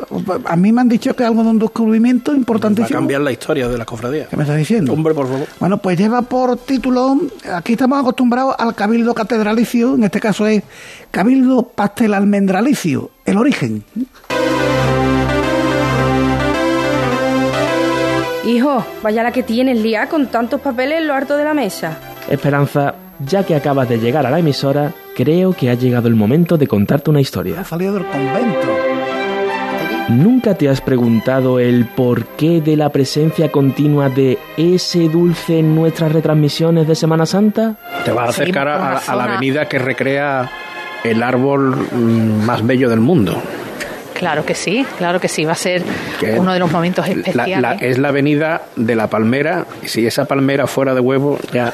A 0.45 0.57
mí 0.57 0.71
me 0.71 0.83
han 0.83 0.89
dicho 0.89 1.15
que 1.17 1.23
es 1.23 1.29
algo 1.29 1.43
de 1.43 1.49
un 1.49 1.59
descubrimiento 1.59 2.31
Va 2.33 2.35
a 2.37 2.39
importantísimo. 2.39 2.99
cambiar 2.99 3.23
la 3.23 3.33
historia 3.33 3.69
de 3.69 3.79
la 3.79 3.87
cofradía. 3.87 4.27
¿Qué 4.29 4.37
me 4.37 4.43
estás 4.43 4.59
diciendo? 4.59 4.93
Hombre, 4.93 5.15
por 5.15 5.27
favor. 5.29 5.47
Bueno, 5.59 5.79
pues 5.79 5.99
lleva 5.99 6.21
por 6.23 6.57
título, 6.59 7.19
aquí 7.53 7.73
estamos 7.73 7.99
acostumbrados 8.01 8.55
al 8.59 8.75
Cabildo 8.75 9.15
Catedralicio, 9.15 9.95
en 9.95 10.05
este 10.05 10.21
caso 10.21 10.47
es 10.47 10.63
Cabildo 11.11 11.63
Pastel 11.63 12.13
Almendralicio, 12.15 13.11
el 13.25 13.39
origen. 13.39 13.83
Hijo, 18.47 18.85
vaya 19.03 19.23
la 19.23 19.33
que 19.33 19.43
tienes 19.43 19.79
lía 19.79 20.09
con 20.09 20.27
tantos 20.27 20.61
papeles 20.61 20.99
en 20.99 21.07
lo 21.07 21.15
harto 21.15 21.37
de 21.37 21.45
la 21.45 21.55
mesa. 21.55 21.97
Esperanza, 22.29 22.95
ya 23.25 23.45
que 23.45 23.55
acabas 23.55 23.89
de 23.89 23.99
llegar 23.99 24.27
a 24.27 24.31
la 24.31 24.39
emisora, 24.39 24.93
creo 25.15 25.53
que 25.53 25.71
ha 25.71 25.75
llegado 25.75 26.09
el 26.09 26.15
momento 26.15 26.57
de 26.57 26.67
contarte 26.67 27.11
una 27.11 27.21
historia. 27.21 27.61
Ha 27.61 27.65
salido 27.65 27.95
del 27.95 28.07
convento. 28.07 28.69
¿Nunca 30.09 30.55
te 30.55 30.69
has 30.69 30.81
preguntado 30.81 31.61
el 31.61 31.85
porqué 31.87 32.61
de 32.61 32.77
la 32.77 32.89
presencia 32.89 33.51
continua 33.53 34.09
de 34.09 34.39
ese 34.57 35.09
dulce 35.09 35.61
en 35.61 35.77
nuestras 35.77 36.11
retransmisiones 36.13 36.89
de 36.89 36.97
Semana 36.97 37.27
Santa? 37.27 37.77
Te 38.05 38.11
vas 38.11 38.27
a 38.27 38.31
acercar 38.31 38.67
a, 38.67 38.79
la 38.79 38.87
a 38.89 38.95
la 38.95 39.01
zona. 39.01 39.25
avenida 39.37 39.69
que 39.69 39.79
recrea 39.79 40.51
el 41.05 41.23
árbol 41.23 41.77
mm, 41.93 42.45
más 42.45 42.67
bello 42.67 42.89
del 42.91 42.99
mundo. 43.01 43.41
Claro 44.15 44.45
que 44.45 44.55
sí, 44.55 44.85
claro 44.99 45.21
que 45.21 45.29
sí, 45.29 45.45
va 45.45 45.53
a 45.53 45.55
ser 45.55 45.83
uno 46.37 46.53
de 46.53 46.59
los 46.59 46.71
momentos 46.73 47.07
La- 47.09 47.15
especiales. 47.15 47.61
la- 47.63 47.75
es 47.75 47.97
la 47.99 48.09
avenida 48.09 48.63
de 48.75 48.97
la 48.97 49.07
palmera. 49.09 49.65
Y 49.83 49.89
si 49.89 50.05
esa 50.07 50.25
palmera 50.25 50.67
fuera 50.67 50.93
de 50.93 51.01
huevo, 51.01 51.39
ya. 51.53 51.73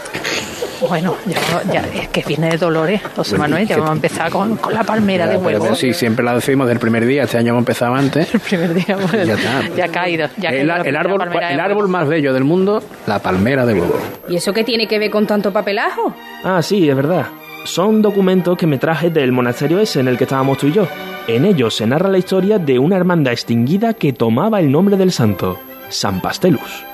Bueno, 0.89 1.17
ya, 1.27 1.63
ya- 1.73 1.87
es 2.03 2.09
que 2.09 2.23
viene 2.27 2.51
de 2.51 2.59
Dolores, 2.59 3.01
José 3.15 3.37
Manuel, 3.39 3.67
ya 3.67 3.77
vamos 3.77 3.91
a 3.91 3.95
empezar 3.95 4.31
con, 4.31 4.57
con 4.57 4.75
la 4.75 4.85
palmera 4.85 5.27
de 5.27 5.39
Pero 5.39 5.61
huevos. 5.63 5.79
Sí, 5.79 5.93
siempre 5.95 6.25
la 6.25 6.35
decimos 6.35 6.69
del 6.69 6.79
primer 6.79 7.07
día. 7.07 7.25
Este 7.25 7.39
año 7.39 7.51
hemos 7.51 7.61
empezado 7.63 7.95
antes. 7.95 8.33
El 8.35 8.41
primer 8.41 8.75
día, 8.75 8.97
bueno, 8.97 9.25
Ya 9.25 9.35
está. 9.35 9.75
ya 9.77 9.85
ha 9.85 9.89
caído. 9.89 10.29
Ya 10.37 10.51
el, 10.51 10.69
caído 10.69 10.99
árbol, 10.99 11.29
el 11.51 11.61
árbol 11.61 11.89
más 11.89 12.07
bello 12.09 12.33
del 12.33 12.45
mundo, 12.45 12.83
la 13.07 13.19
palmera 13.21 13.65
de 13.67 13.75
huevo. 13.75 13.99
¿Y 14.29 14.37
eso 14.37 14.53
qué 14.53 14.65
tiene 14.65 14.87
que 14.87 14.99
ver 14.99 15.11
con 15.11 15.27
tanto 15.27 15.53
papelajo? 15.53 16.15
Ah, 16.45 16.61
sí, 16.63 16.89
es 16.89 16.95
verdad. 16.97 17.27
Son 17.65 18.01
documentos 18.03 18.57
que 18.57 18.67
me 18.67 18.79
traje 18.79 19.11
del 19.11 19.33
monasterio 19.33 19.81
ese 19.81 20.01
en 20.01 20.09
el 20.09 20.17
que 20.19 20.25
estábamos 20.25 20.59
tú 20.59 20.69
y 20.69 20.73
yo. 20.73 20.87
En 21.27 21.45
ellos 21.45 21.75
se 21.75 21.87
narra 21.87 22.09
la 22.09 22.19
historia 22.19 22.59
de 22.59 22.79
una 22.79 22.97
hermandad 22.97 23.33
extinguida 23.33 23.95
que 23.95 24.13
tomaba 24.13 24.61
el 24.61 24.71
nombre 24.71 24.97
del 24.97 25.11
santo, 25.11 25.59
San 25.89 26.21
Pastelus. 26.21 26.85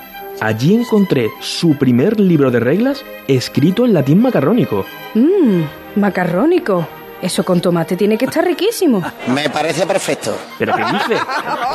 Allí 0.43 0.75
encontré 0.75 1.31
su 1.39 1.77
primer 1.77 2.19
libro 2.19 2.51
de 2.51 2.59
reglas 2.59 3.05
escrito 3.29 3.85
en 3.85 3.93
latín 3.93 4.21
macarrónico. 4.21 4.85
Mmm, 5.15 5.61
macarrónico. 5.95 6.85
Eso 7.23 7.43
con 7.45 7.61
tomate 7.61 7.95
tiene 7.95 8.17
que 8.17 8.25
estar 8.25 8.43
riquísimo. 8.43 9.01
Me 9.27 9.49
parece 9.49 9.87
perfecto. 9.87 10.35
¿Pero 10.59 10.75
qué 10.75 10.83
dice? 10.83 11.21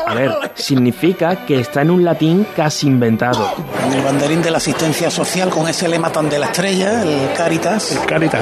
A 0.06 0.12
ver, 0.14 0.30
significa 0.54 1.46
que 1.46 1.60
está 1.60 1.80
en 1.80 1.90
un 1.90 2.04
latín 2.04 2.46
casi 2.54 2.86
inventado. 2.86 3.50
En 3.86 3.94
el 3.94 4.04
banderín 4.04 4.42
de 4.42 4.50
la 4.50 4.58
asistencia 4.58 5.10
social 5.10 5.48
con 5.48 5.66
ese 5.66 5.88
lema 5.88 6.12
tan 6.12 6.28
de 6.28 6.38
la 6.38 6.46
estrella, 6.46 7.02
el 7.02 7.32
Caritas. 7.34 7.98
Caritas, 8.06 8.40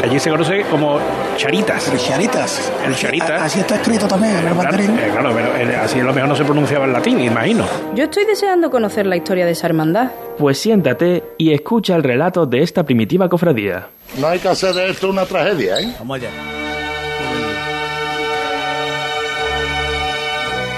que 0.00 0.06
allí 0.06 0.18
se 0.18 0.30
conoce 0.30 0.62
como 0.70 0.98
charitas. 1.36 1.86
El 1.88 1.98
Charitas. 1.98 2.72
El 2.86 2.96
Charitas. 2.96 3.42
Así 3.42 3.60
está 3.60 3.74
escrito 3.76 4.08
también 4.08 4.32
en 4.38 4.48
el 4.48 4.54
Claro, 4.54 4.56
banderín. 4.70 4.98
eh, 4.98 5.08
claro, 5.12 5.32
pero 5.34 5.56
eh, 5.70 5.76
así 5.76 6.00
a 6.00 6.04
lo 6.04 6.14
mejor 6.14 6.28
no 6.30 6.34
se 6.36 6.44
pronunciaba 6.44 6.86
en 6.86 6.92
latín, 6.94 7.20
imagino. 7.20 7.66
Yo 7.94 8.04
estoy 8.04 8.24
deseando 8.24 8.70
conocer 8.70 9.04
la 9.06 9.16
historia 9.16 9.44
de 9.44 9.52
esa 9.52 9.66
hermandad. 9.66 10.10
Pues 10.38 10.58
siéntate 10.58 11.24
y 11.36 11.52
escucha 11.52 11.94
el 11.94 12.02
relato 12.02 12.46
de 12.46 12.62
esta 12.62 12.84
primitiva 12.84 13.28
cofradía. 13.28 13.88
No 14.16 14.26
hay 14.28 14.38
que 14.40 14.48
hacer 14.48 14.74
de 14.74 14.90
esto 14.90 15.08
una 15.10 15.26
tragedia, 15.26 15.78
¿eh? 15.80 15.94
Vamos 15.98 16.16
allá. 16.16 16.30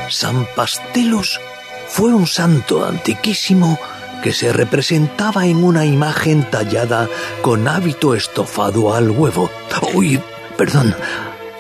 San 0.08 0.46
Pastelus 0.56 1.40
fue 1.88 2.12
un 2.12 2.26
santo 2.26 2.84
antiquísimo 2.84 3.78
que 4.22 4.32
se 4.32 4.52
representaba 4.52 5.46
en 5.46 5.64
una 5.64 5.86
imagen 5.86 6.42
tallada 6.50 7.08
con 7.42 7.66
hábito 7.68 8.14
estofado 8.14 8.94
al 8.94 9.10
huevo. 9.10 9.50
Uy, 9.94 10.20
perdón, 10.58 10.94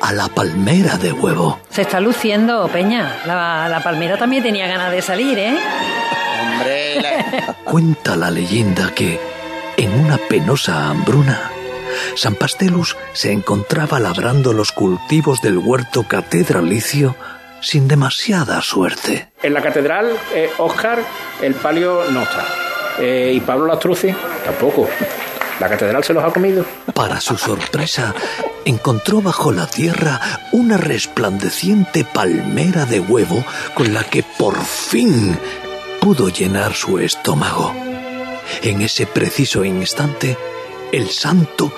a 0.02 0.12
la 0.12 0.28
palmera 0.28 0.98
de 0.98 1.12
huevo. 1.12 1.60
Se 1.70 1.82
está 1.82 2.00
luciendo, 2.00 2.68
Peña. 2.68 3.20
La, 3.24 3.68
la 3.68 3.82
palmera 3.82 4.18
también 4.18 4.42
tenía 4.42 4.66
ganas 4.66 4.90
de 4.92 5.00
salir, 5.00 5.38
¿eh? 5.38 5.56
Hombre, 6.52 7.00
la- 7.00 7.54
Cuenta 7.64 8.16
la 8.16 8.30
leyenda 8.30 8.90
que, 8.94 9.18
en 9.78 9.92
una 9.98 10.18
penosa 10.18 10.90
hambruna, 10.90 11.50
San 12.14 12.34
Pastelus 12.34 12.96
se 13.12 13.32
encontraba 13.32 13.98
labrando 14.00 14.52
los 14.52 14.72
cultivos 14.72 15.40
del 15.42 15.58
huerto 15.58 16.04
catedralicio 16.04 17.16
sin 17.60 17.88
demasiada 17.88 18.60
suerte. 18.62 19.30
En 19.42 19.54
la 19.54 19.62
catedral, 19.62 20.16
eh, 20.34 20.50
Oscar, 20.58 21.02
el 21.42 21.54
palio 21.54 22.04
no 22.10 22.22
está. 22.22 22.46
Eh, 22.98 23.32
y 23.34 23.40
Pablo 23.40 23.66
Lastrucci, 23.66 24.14
tampoco. 24.44 24.88
La 25.58 25.68
catedral 25.68 26.02
se 26.02 26.14
los 26.14 26.24
ha 26.24 26.32
comido. 26.32 26.64
Para 26.94 27.20
su 27.20 27.36
sorpresa, 27.36 28.14
encontró 28.64 29.20
bajo 29.20 29.52
la 29.52 29.66
tierra 29.66 30.20
una 30.52 30.78
resplandeciente 30.78 32.04
palmera 32.04 32.86
de 32.86 33.00
huevo 33.00 33.44
con 33.74 33.92
la 33.92 34.04
que 34.04 34.22
por 34.22 34.58
fin 34.62 35.38
pudo 36.00 36.30
llenar 36.30 36.72
su 36.74 36.98
estómago. 36.98 37.74
En 38.62 38.80
ese 38.80 39.06
preciso 39.06 39.64
instante, 39.64 40.36
el 40.92 41.10
santo 41.10 41.70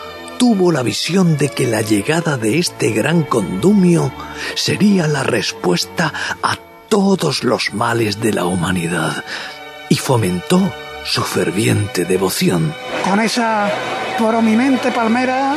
tuvo 0.43 0.73
la 0.73 0.83
visión 0.83 1.37
de 1.37 1.51
que 1.51 1.69
la 1.69 1.83
llegada 1.83 2.37
de 2.37 2.59
este 2.59 2.91
gran 2.91 3.23
condumio 3.23 4.11
sería 4.57 5.07
la 5.07 5.23
respuesta 5.23 6.13
a 6.43 6.57
todos 6.89 7.45
los 7.45 7.73
males 7.73 8.21
de 8.21 8.33
la 8.33 8.47
humanidad 8.47 9.23
y 9.89 9.95
fomentó 9.95 10.75
su 11.05 11.23
ferviente 11.23 12.05
devoción. 12.05 12.75
Con 13.09 13.21
esa 13.21 13.71
prominente 14.19 14.91
palmera 14.91 15.55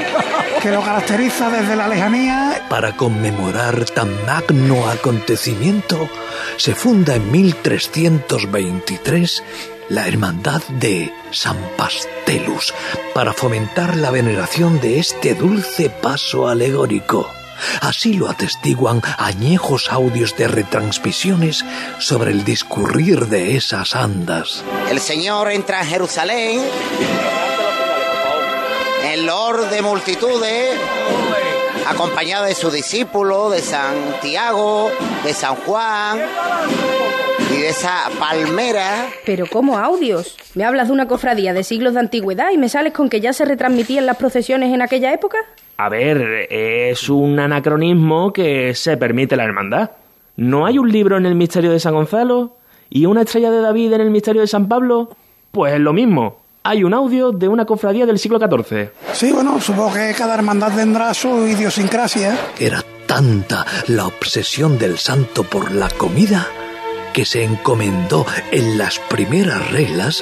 que 0.61 0.69
lo 0.69 0.83
caracteriza 0.83 1.49
desde 1.49 1.75
la 1.75 1.87
lejanía. 1.87 2.67
Para 2.69 2.95
conmemorar 2.95 3.85
tan 3.85 4.11
magno 4.27 4.87
acontecimiento, 4.87 6.07
se 6.57 6.75
funda 6.75 7.15
en 7.15 7.31
1323 7.31 9.43
la 9.89 10.07
Hermandad 10.07 10.61
de 10.79 11.13
San 11.31 11.57
Pastelus 11.77 12.73
para 13.13 13.33
fomentar 13.33 13.95
la 13.95 14.11
veneración 14.11 14.79
de 14.81 14.99
este 14.99 15.35
dulce 15.35 15.89
paso 15.89 16.47
alegórico. 16.47 17.29
Así 17.81 18.13
lo 18.13 18.29
atestiguan 18.29 19.01
añejos 19.17 19.91
audios 19.91 20.35
de 20.35 20.47
retransmisiones 20.47 21.63
sobre 21.99 22.31
el 22.31 22.43
discurrir 22.43 23.27
de 23.27 23.55
esas 23.55 23.95
andas. 23.95 24.63
El 24.89 24.99
Señor 24.99 25.51
entra 25.51 25.81
en 25.81 25.87
Jerusalén. 25.87 26.61
En 29.03 29.25
Lord 29.25 29.69
de 29.69 29.81
multitudes. 29.81 30.77
Acompañado 31.87 32.45
de 32.45 32.55
sus 32.55 32.73
discípulos, 32.73 33.51
de 33.51 33.61
Santiago, 33.61 34.91
de 35.23 35.33
San 35.33 35.55
Juan 35.55 36.19
y 37.51 37.57
de 37.57 37.69
esa 37.69 38.09
palmera. 38.19 39.07
Pero 39.25 39.45
¿cómo 39.51 39.77
audios? 39.77 40.37
¿Me 40.55 40.63
hablas 40.63 40.87
de 40.87 40.93
una 40.93 41.07
cofradía 41.07 41.53
de 41.53 41.63
siglos 41.63 41.93
de 41.93 41.99
antigüedad 41.99 42.51
y 42.51 42.57
me 42.57 42.69
sales 42.69 42.93
con 42.93 43.09
que 43.09 43.21
ya 43.21 43.33
se 43.33 43.45
retransmitían 43.45 44.05
las 44.05 44.17
procesiones 44.17 44.73
en 44.73 44.81
aquella 44.81 45.13
época? 45.13 45.37
A 45.77 45.89
ver, 45.89 46.47
es 46.49 47.09
un 47.09 47.39
anacronismo 47.39 48.31
que 48.31 48.73
se 48.75 48.97
permite 48.97 49.35
la 49.35 49.43
hermandad. 49.43 49.91
¿No 50.37 50.65
hay 50.65 50.77
un 50.77 50.91
libro 50.91 51.17
en 51.17 51.25
el 51.25 51.35
misterio 51.35 51.71
de 51.71 51.79
San 51.79 51.93
Gonzalo? 51.93 52.57
¿Y 52.89 53.05
una 53.05 53.21
estrella 53.21 53.51
de 53.51 53.61
David 53.61 53.93
en 53.93 54.01
el 54.01 54.09
misterio 54.09 54.41
de 54.41 54.47
San 54.47 54.67
Pablo? 54.67 55.15
Pues 55.51 55.73
es 55.73 55.79
lo 55.79 55.93
mismo. 55.93 56.41
Hay 56.63 56.83
un 56.83 56.93
audio 56.93 57.31
de 57.31 57.47
una 57.47 57.65
cofradía 57.65 58.05
del 58.05 58.17
siglo 58.17 58.39
XIV. 58.39 58.89
Sí, 59.13 59.31
bueno, 59.31 59.59
supongo 59.61 59.93
que 59.93 60.13
cada 60.17 60.33
hermandad 60.33 60.75
tendrá 60.75 61.13
su 61.13 61.47
idiosincrasia. 61.47 62.37
Era 62.59 62.83
tanta 63.05 63.65
la 63.87 64.07
obsesión 64.07 64.79
del 64.79 64.97
santo 64.97 65.43
por 65.43 65.71
la 65.71 65.89
comida 65.89 66.47
que 67.15 67.23
se 67.23 67.45
encomendó 67.45 68.25
en 68.51 68.77
las 68.77 68.99
primeras 68.99 69.71
reglas 69.71 70.21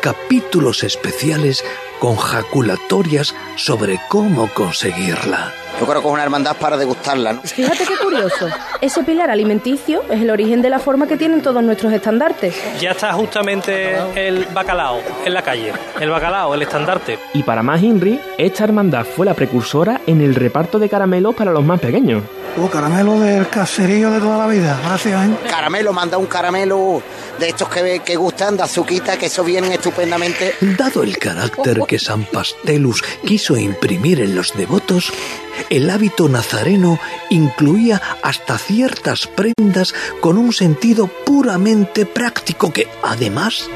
capítulos 0.00 0.82
especiales 0.82 1.64
con 1.98 2.16
jaculatorias 2.16 3.34
sobre 3.56 4.00
cómo 4.08 4.48
conseguirla. 4.52 5.52
Yo 5.78 5.86
creo 5.86 6.02
que 6.02 6.08
es 6.08 6.12
una 6.12 6.22
hermandad 6.22 6.56
para 6.56 6.76
degustarla, 6.76 7.32
¿no? 7.34 7.42
Fíjate 7.42 7.84
qué 7.86 7.96
curioso. 8.02 8.48
Ese 8.80 9.02
pilar 9.02 9.30
alimenticio 9.30 10.02
es 10.10 10.20
el 10.20 10.30
origen 10.30 10.60
de 10.60 10.68
la 10.68 10.78
forma 10.78 11.06
que 11.06 11.16
tienen 11.16 11.40
todos 11.40 11.62
nuestros 11.62 11.92
estandartes. 11.92 12.54
Ya 12.80 12.90
está 12.90 13.12
justamente 13.12 13.96
el 14.14 14.46
bacalao 14.52 15.00
en 15.24 15.32
la 15.32 15.42
calle. 15.42 15.72
El 15.98 16.10
bacalao, 16.10 16.54
el 16.54 16.62
estandarte. 16.62 17.18
Y 17.32 17.42
para 17.44 17.62
más 17.62 17.82
Inri, 17.82 18.20
esta 18.36 18.64
hermandad 18.64 19.06
fue 19.06 19.24
la 19.24 19.32
precursora 19.34 20.02
en 20.06 20.20
el 20.20 20.34
reparto 20.34 20.78
de 20.78 20.88
caramelos 20.88 21.34
para 21.34 21.52
los 21.52 21.64
más 21.64 21.80
pequeños. 21.80 22.24
Oh, 22.58 22.68
caramelo 22.68 23.18
del 23.20 23.48
caserío 23.48 24.10
de 24.10 24.18
toda 24.18 24.36
la 24.36 24.46
vida. 24.48 24.78
Gracias, 24.84 25.28
¿eh? 25.28 25.30
Caramelo, 25.48 25.92
manda 25.92 26.18
un 26.18 26.26
caramelo 26.26 27.00
de 27.38 27.48
estos 27.48 27.68
que, 27.68 28.00
que 28.00 28.16
gustan, 28.16 28.56
de 28.56 28.64
azuquita, 28.64 29.16
que 29.16 29.26
eso 29.26 29.44
vienen 29.44 29.72
estupendamente. 29.90 30.54
Dado 30.60 31.02
el 31.02 31.18
carácter 31.18 31.82
que 31.86 31.98
San 31.98 32.24
Pastelus 32.24 33.02
quiso 33.24 33.56
imprimir 33.56 34.20
en 34.20 34.34
los 34.34 34.56
devotos, 34.56 35.12
el 35.68 35.90
hábito 35.90 36.28
nazareno 36.28 36.98
incluía 37.28 38.00
hasta 38.22 38.56
ciertas 38.58 39.26
prendas 39.26 39.94
con 40.20 40.38
un 40.38 40.52
sentido 40.52 41.08
puramente 41.08 42.06
práctico 42.06 42.72
que, 42.72 42.88
además, 43.02 43.68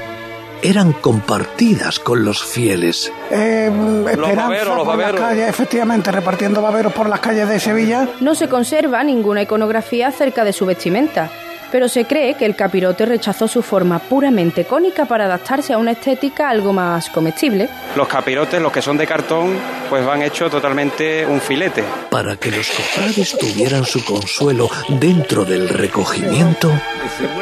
eran 0.62 0.92
compartidas 0.92 1.98
con 1.98 2.24
los 2.24 2.42
fieles. 2.42 3.12
Eh, 3.30 3.70
esperanza 4.06 4.42
baberos, 4.42 4.66
los 4.66 4.86
por 4.86 4.86
las 4.86 4.96
baberos. 4.96 5.20
calles, 5.20 5.48
efectivamente, 5.48 6.10
repartiendo 6.10 6.62
baberos 6.62 6.92
por 6.92 7.08
las 7.08 7.20
calles 7.20 7.48
de 7.48 7.60
Sevilla. 7.60 8.08
No 8.20 8.34
se 8.34 8.48
conserva 8.48 9.04
ninguna 9.04 9.42
iconografía 9.42 10.08
acerca 10.08 10.42
de 10.44 10.54
su 10.54 10.64
vestimenta, 10.64 11.30
pero 11.74 11.88
se 11.88 12.04
cree 12.04 12.34
que 12.34 12.46
el 12.46 12.54
capirote 12.54 13.04
rechazó 13.04 13.48
su 13.48 13.60
forma 13.60 13.98
puramente 13.98 14.64
cónica 14.64 15.06
para 15.06 15.24
adaptarse 15.24 15.72
a 15.72 15.78
una 15.78 15.90
estética 15.90 16.48
algo 16.48 16.72
más 16.72 17.10
comestible. 17.10 17.68
Los 17.96 18.06
capirotes, 18.06 18.62
los 18.62 18.70
que 18.70 18.80
son 18.80 18.96
de 18.96 19.08
cartón, 19.08 19.56
pues 19.90 20.06
van 20.06 20.22
hechos 20.22 20.52
totalmente 20.52 21.26
un 21.26 21.40
filete. 21.40 21.82
Para 22.12 22.36
que 22.36 22.52
los 22.52 22.68
cofrades 22.68 23.36
tuvieran 23.36 23.84
su 23.84 24.04
consuelo 24.04 24.70
dentro 25.00 25.44
del 25.44 25.68
recogimiento, 25.68 26.70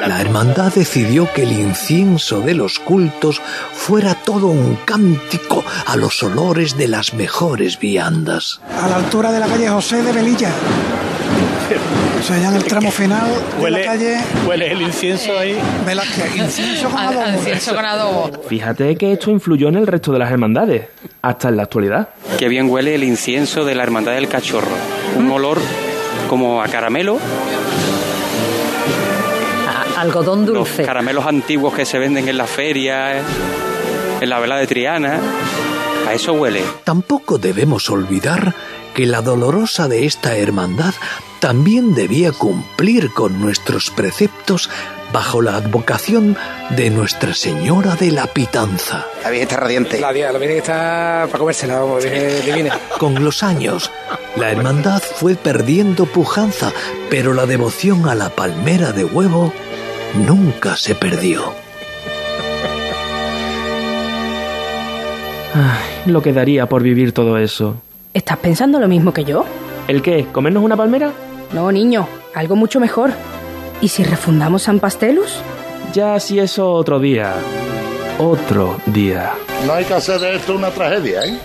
la 0.00 0.18
hermandad 0.18 0.72
decidió 0.72 1.30
que 1.34 1.42
el 1.42 1.52
incienso 1.52 2.40
de 2.40 2.54
los 2.54 2.78
cultos 2.78 3.38
fuera 3.74 4.14
todo 4.14 4.46
un 4.46 4.78
cántico 4.86 5.62
a 5.84 5.94
los 5.96 6.22
olores 6.22 6.78
de 6.78 6.88
las 6.88 7.12
mejores 7.12 7.78
viandas. 7.78 8.62
A 8.80 8.88
la 8.88 8.96
altura 8.96 9.30
de 9.30 9.40
la 9.40 9.46
calle 9.46 9.68
José 9.68 10.02
de 10.02 10.10
Velilla. 10.10 10.52
O 12.22 12.24
sea, 12.24 12.38
ya 12.38 12.48
en 12.50 12.54
el 12.54 12.64
tramo 12.64 12.90
final 12.92 13.26
de 13.60 13.70
la 13.70 13.82
calle 13.82 14.16
Huele 14.46 14.70
el 14.70 14.82
incienso 14.82 15.36
ahí. 15.36 15.58
Velázquez. 15.84 16.36
Incienso 16.36 16.88
con 16.88 16.98
adobo. 17.00 17.28
Incienso 17.36 17.74
con 17.74 17.84
adobo. 17.84 18.30
Fíjate 18.48 18.96
que 18.96 19.12
esto 19.12 19.30
influyó 19.32 19.68
en 19.68 19.74
el 19.76 19.86
resto 19.88 20.12
de 20.12 20.20
las 20.20 20.30
hermandades, 20.30 20.86
hasta 21.20 21.48
en 21.48 21.56
la 21.56 21.64
actualidad. 21.64 22.10
Qué 22.38 22.46
bien 22.48 22.70
huele 22.70 22.94
el 22.94 23.02
incienso 23.02 23.64
de 23.64 23.74
la 23.74 23.82
Hermandad 23.82 24.12
del 24.12 24.28
Cachorro. 24.28 24.68
Un 25.16 25.30
olor 25.32 25.58
como 26.28 26.62
a 26.62 26.68
caramelo, 26.68 27.18
A- 29.68 30.00
algodón 30.00 30.46
los 30.46 30.54
dulce. 30.54 30.84
caramelos 30.84 31.26
antiguos 31.26 31.74
que 31.74 31.84
se 31.84 31.98
venden 31.98 32.28
en 32.28 32.36
la 32.38 32.46
feria, 32.46 33.14
en 34.20 34.30
la 34.30 34.38
vela 34.38 34.56
de 34.58 34.66
Triana. 34.68 35.18
A 36.12 36.16
eso 36.16 36.34
huele. 36.34 36.62
Tampoco 36.84 37.38
debemos 37.38 37.88
olvidar 37.88 38.54
que 38.94 39.06
la 39.06 39.22
dolorosa 39.22 39.88
de 39.88 40.04
esta 40.04 40.36
hermandad 40.36 40.92
también 41.40 41.94
debía 41.94 42.32
cumplir 42.32 43.14
con 43.14 43.40
nuestros 43.40 43.90
preceptos 43.90 44.68
bajo 45.10 45.40
la 45.40 45.56
advocación 45.56 46.36
de 46.68 46.90
Nuestra 46.90 47.32
Señora 47.32 47.94
de 47.94 48.10
la 48.10 48.26
Pitanza. 48.26 49.06
La 49.22 49.30
Virgen 49.30 49.48
está 49.48 49.56
radiante. 49.56 50.00
La, 50.00 50.12
la 50.12 50.38
Virgen 50.38 50.58
está 50.58 51.28
para 51.28 51.38
comérsela, 51.38 51.78
vamos, 51.78 52.04
divina. 52.04 52.78
Con 52.98 53.24
los 53.24 53.42
años, 53.42 53.90
la 54.36 54.50
hermandad 54.50 55.02
fue 55.02 55.34
perdiendo 55.34 56.04
pujanza, 56.04 56.72
pero 57.08 57.32
la 57.32 57.46
devoción 57.46 58.06
a 58.06 58.14
la 58.14 58.28
palmera 58.28 58.92
de 58.92 59.06
huevo 59.06 59.50
nunca 60.14 60.76
se 60.76 60.94
perdió. 60.94 61.54
Ay, 65.54 65.91
lo 66.06 66.22
que 66.22 66.32
daría 66.32 66.66
por 66.66 66.82
vivir 66.82 67.12
todo 67.12 67.38
eso. 67.38 67.76
¿Estás 68.14 68.38
pensando 68.38 68.78
lo 68.80 68.88
mismo 68.88 69.12
que 69.12 69.24
yo? 69.24 69.44
¿El 69.88 70.02
qué? 70.02 70.26
¿Comernos 70.32 70.62
una 70.62 70.76
palmera? 70.76 71.12
No, 71.52 71.70
niño, 71.72 72.06
algo 72.34 72.56
mucho 72.56 72.80
mejor. 72.80 73.10
¿Y 73.80 73.88
si 73.88 74.04
refundamos 74.04 74.62
San 74.62 74.80
Pastelus? 74.80 75.40
Ya 75.92 76.18
si 76.20 76.38
eso 76.38 76.70
otro 76.72 77.00
día. 77.00 77.34
Otro 78.18 78.76
día. 78.86 79.32
No 79.66 79.72
hay 79.74 79.84
que 79.84 79.94
hacer 79.94 80.20
de 80.20 80.36
esto 80.36 80.54
una 80.54 80.70
tragedia, 80.70 81.24
¿eh? 81.24 81.38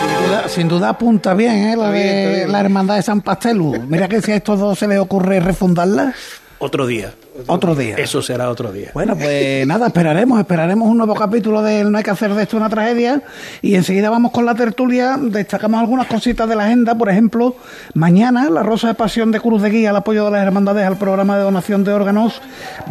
Sin 0.00 0.26
duda, 0.26 0.48
sin 0.48 0.68
duda 0.68 0.88
apunta 0.90 1.34
bien, 1.34 1.68
¿eh? 1.68 1.76
La, 1.76 1.90
bien, 1.90 2.06
de 2.06 2.34
bien. 2.36 2.52
la 2.52 2.60
hermandad 2.60 2.96
de 2.96 3.02
San 3.02 3.20
Pastelu. 3.20 3.74
Mira 3.88 4.08
que 4.08 4.22
si 4.22 4.32
a 4.32 4.36
estos 4.36 4.58
dos 4.58 4.78
se 4.78 4.86
les 4.88 4.98
ocurre 4.98 5.40
refundarla, 5.40 6.14
Otro 6.58 6.86
día. 6.86 7.12
Otro 7.46 7.74
día. 7.74 7.96
Eso 7.96 8.22
será 8.22 8.50
otro 8.50 8.72
día. 8.72 8.90
Bueno, 8.94 9.16
pues 9.16 9.66
nada, 9.66 9.88
esperaremos, 9.88 10.40
esperaremos 10.40 10.88
un 10.88 10.98
nuevo 10.98 11.14
capítulo 11.14 11.62
de 11.62 11.84
No 11.84 11.98
hay 11.98 12.04
que 12.04 12.10
hacer 12.10 12.34
de 12.34 12.42
esto 12.42 12.56
una 12.56 12.68
tragedia 12.68 13.22
y 13.62 13.74
enseguida 13.74 14.10
vamos 14.10 14.32
con 14.32 14.46
la 14.46 14.54
tertulia, 14.54 15.16
destacamos 15.20 15.80
algunas 15.80 16.06
cositas 16.06 16.48
de 16.48 16.56
la 16.56 16.64
agenda, 16.64 16.96
por 16.96 17.08
ejemplo, 17.08 17.56
mañana 17.94 18.50
la 18.50 18.62
Rosa 18.62 18.88
de 18.88 18.94
Pasión 18.94 19.30
de 19.30 19.40
Cruz 19.40 19.62
de 19.62 19.70
Guía, 19.70 19.90
al 19.90 19.96
apoyo 19.96 20.24
de 20.24 20.32
las 20.32 20.42
hermandades 20.46 20.86
al 20.86 20.98
programa 20.98 21.36
de 21.36 21.44
donación 21.44 21.84
de 21.84 21.92
órganos, 21.92 22.40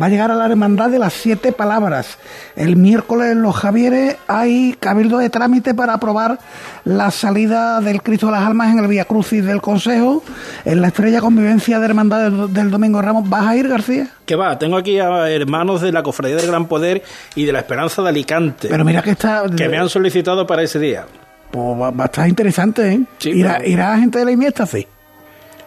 va 0.01 0.07
a 0.07 0.09
llegar 0.09 0.31
a 0.31 0.35
la 0.35 0.45
hermandad 0.45 0.89
de 0.89 0.99
las 0.99 1.13
siete 1.13 1.51
palabras. 1.51 2.17
El 2.55 2.75
miércoles 2.75 3.31
en 3.31 3.41
los 3.41 3.55
Javieres 3.55 4.17
hay 4.27 4.75
cabildo 4.79 5.17
de 5.17 5.29
trámite 5.29 5.73
para 5.73 5.93
aprobar 5.93 6.39
la 6.85 7.11
salida 7.11 7.81
del 7.81 8.01
Cristo 8.01 8.27
de 8.27 8.33
las 8.33 8.43
Almas 8.43 8.71
en 8.71 8.79
el 8.79 8.87
Vía 8.87 9.05
Crucis 9.05 9.43
del 9.45 9.61
Consejo, 9.61 10.23
en 10.65 10.81
la 10.81 10.87
estrella 10.87 11.21
convivencia 11.21 11.79
de 11.79 11.85
hermandades 11.85 12.53
del 12.53 12.71
Domingo 12.71 13.01
Ramos. 13.01 13.29
¿Vas 13.29 13.45
a 13.45 13.55
ir, 13.55 13.67
García? 13.67 14.09
¿Qué 14.29 14.35
va? 14.35 14.59
Tengo 14.59 14.77
aquí 14.77 14.99
a 14.99 15.27
hermanos 15.27 15.81
de 15.81 15.91
la 15.91 16.03
Cofradía 16.03 16.35
del 16.35 16.45
Gran 16.45 16.67
Poder 16.67 17.01
y 17.33 17.45
de 17.45 17.51
la 17.51 17.61
Esperanza 17.61 18.03
de 18.03 18.09
Alicante. 18.09 18.67
Pero 18.69 18.85
mira 18.85 19.01
que 19.01 19.09
está... 19.09 19.45
que 19.57 19.67
me 19.67 19.79
han 19.79 19.89
solicitado 19.89 20.45
para 20.45 20.61
ese 20.61 20.77
día. 20.77 21.07
Pues 21.49 21.65
va, 21.65 22.03
a 22.03 22.05
estar 22.05 22.29
interesante, 22.29 22.93
¿eh? 22.93 23.01
Sí, 23.17 23.31
¿Irá, 23.31 23.55
claro. 23.55 23.67
¿Irá 23.67 23.97
gente 23.97 24.19
de 24.19 24.25
la 24.25 24.31
Iniesta? 24.31 24.67
Sí. 24.67 24.85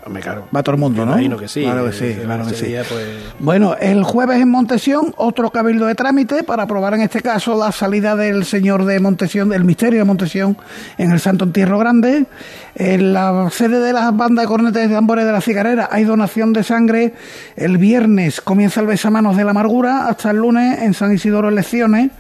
Va 0.05 0.63
todo 0.63 0.75
el 0.75 0.81
mundo, 0.81 1.07
¿no? 1.07 1.13
Imagino 1.13 1.37
que 1.37 1.47
sí. 1.47 1.63
Claro 1.63 1.87
que 1.87 1.93
sí, 1.93 2.17
claro 2.25 2.45
que 2.47 2.55
sí. 2.55 2.67
día, 2.67 2.83
pues, 2.89 3.07
Bueno, 3.39 3.77
el 3.81 4.03
jueves 4.03 4.41
en 4.41 4.49
Montesión, 4.49 5.15
otro 5.17 5.51
cabildo 5.51 5.87
de 5.87 5.95
trámite 5.95 6.43
para 6.43 6.65
aprobar 6.65 6.95
en 6.95 7.03
este 7.03 7.21
caso 7.21 7.57
la 7.57 7.71
salida 7.71 8.17
del 8.17 8.45
señor 8.45 8.85
de 8.85 8.99
Montesión, 8.99 9.51
del 9.51 9.63
misterio 9.63 10.01
de 10.01 10.05
Montesión 10.05 10.57
en 10.99 11.13
el 11.13 11.21
Santo 11.21 11.45
Entierro 11.45 11.79
Grande. 11.79 12.27
En 12.75 13.13
la 13.13 13.49
sede 13.51 13.79
de 13.79 13.93
las 13.93 14.17
bandas 14.17 14.43
de 14.45 14.49
cornetes 14.49 14.89
de 14.89 14.95
tambores 14.95 15.25
de 15.25 15.33
la 15.33 15.41
cigarrera 15.41 15.89
hay 15.93 16.03
donación 16.03 16.53
de 16.53 16.65
sangre. 16.65 17.15
El 17.55 17.79
viernes 17.79 18.41
comienza 18.41 18.81
el 18.81 18.89
besamanos 18.89 19.37
de 19.37 19.45
la 19.45 19.53
amargura 19.53 20.09
hasta 20.09 20.33
el 20.33 20.39
lunes 20.39 20.83
en 20.83 20.95
San 20.95 21.13
Isidoro 21.13 21.49
en 21.49 21.55
Lecciones 21.55 22.11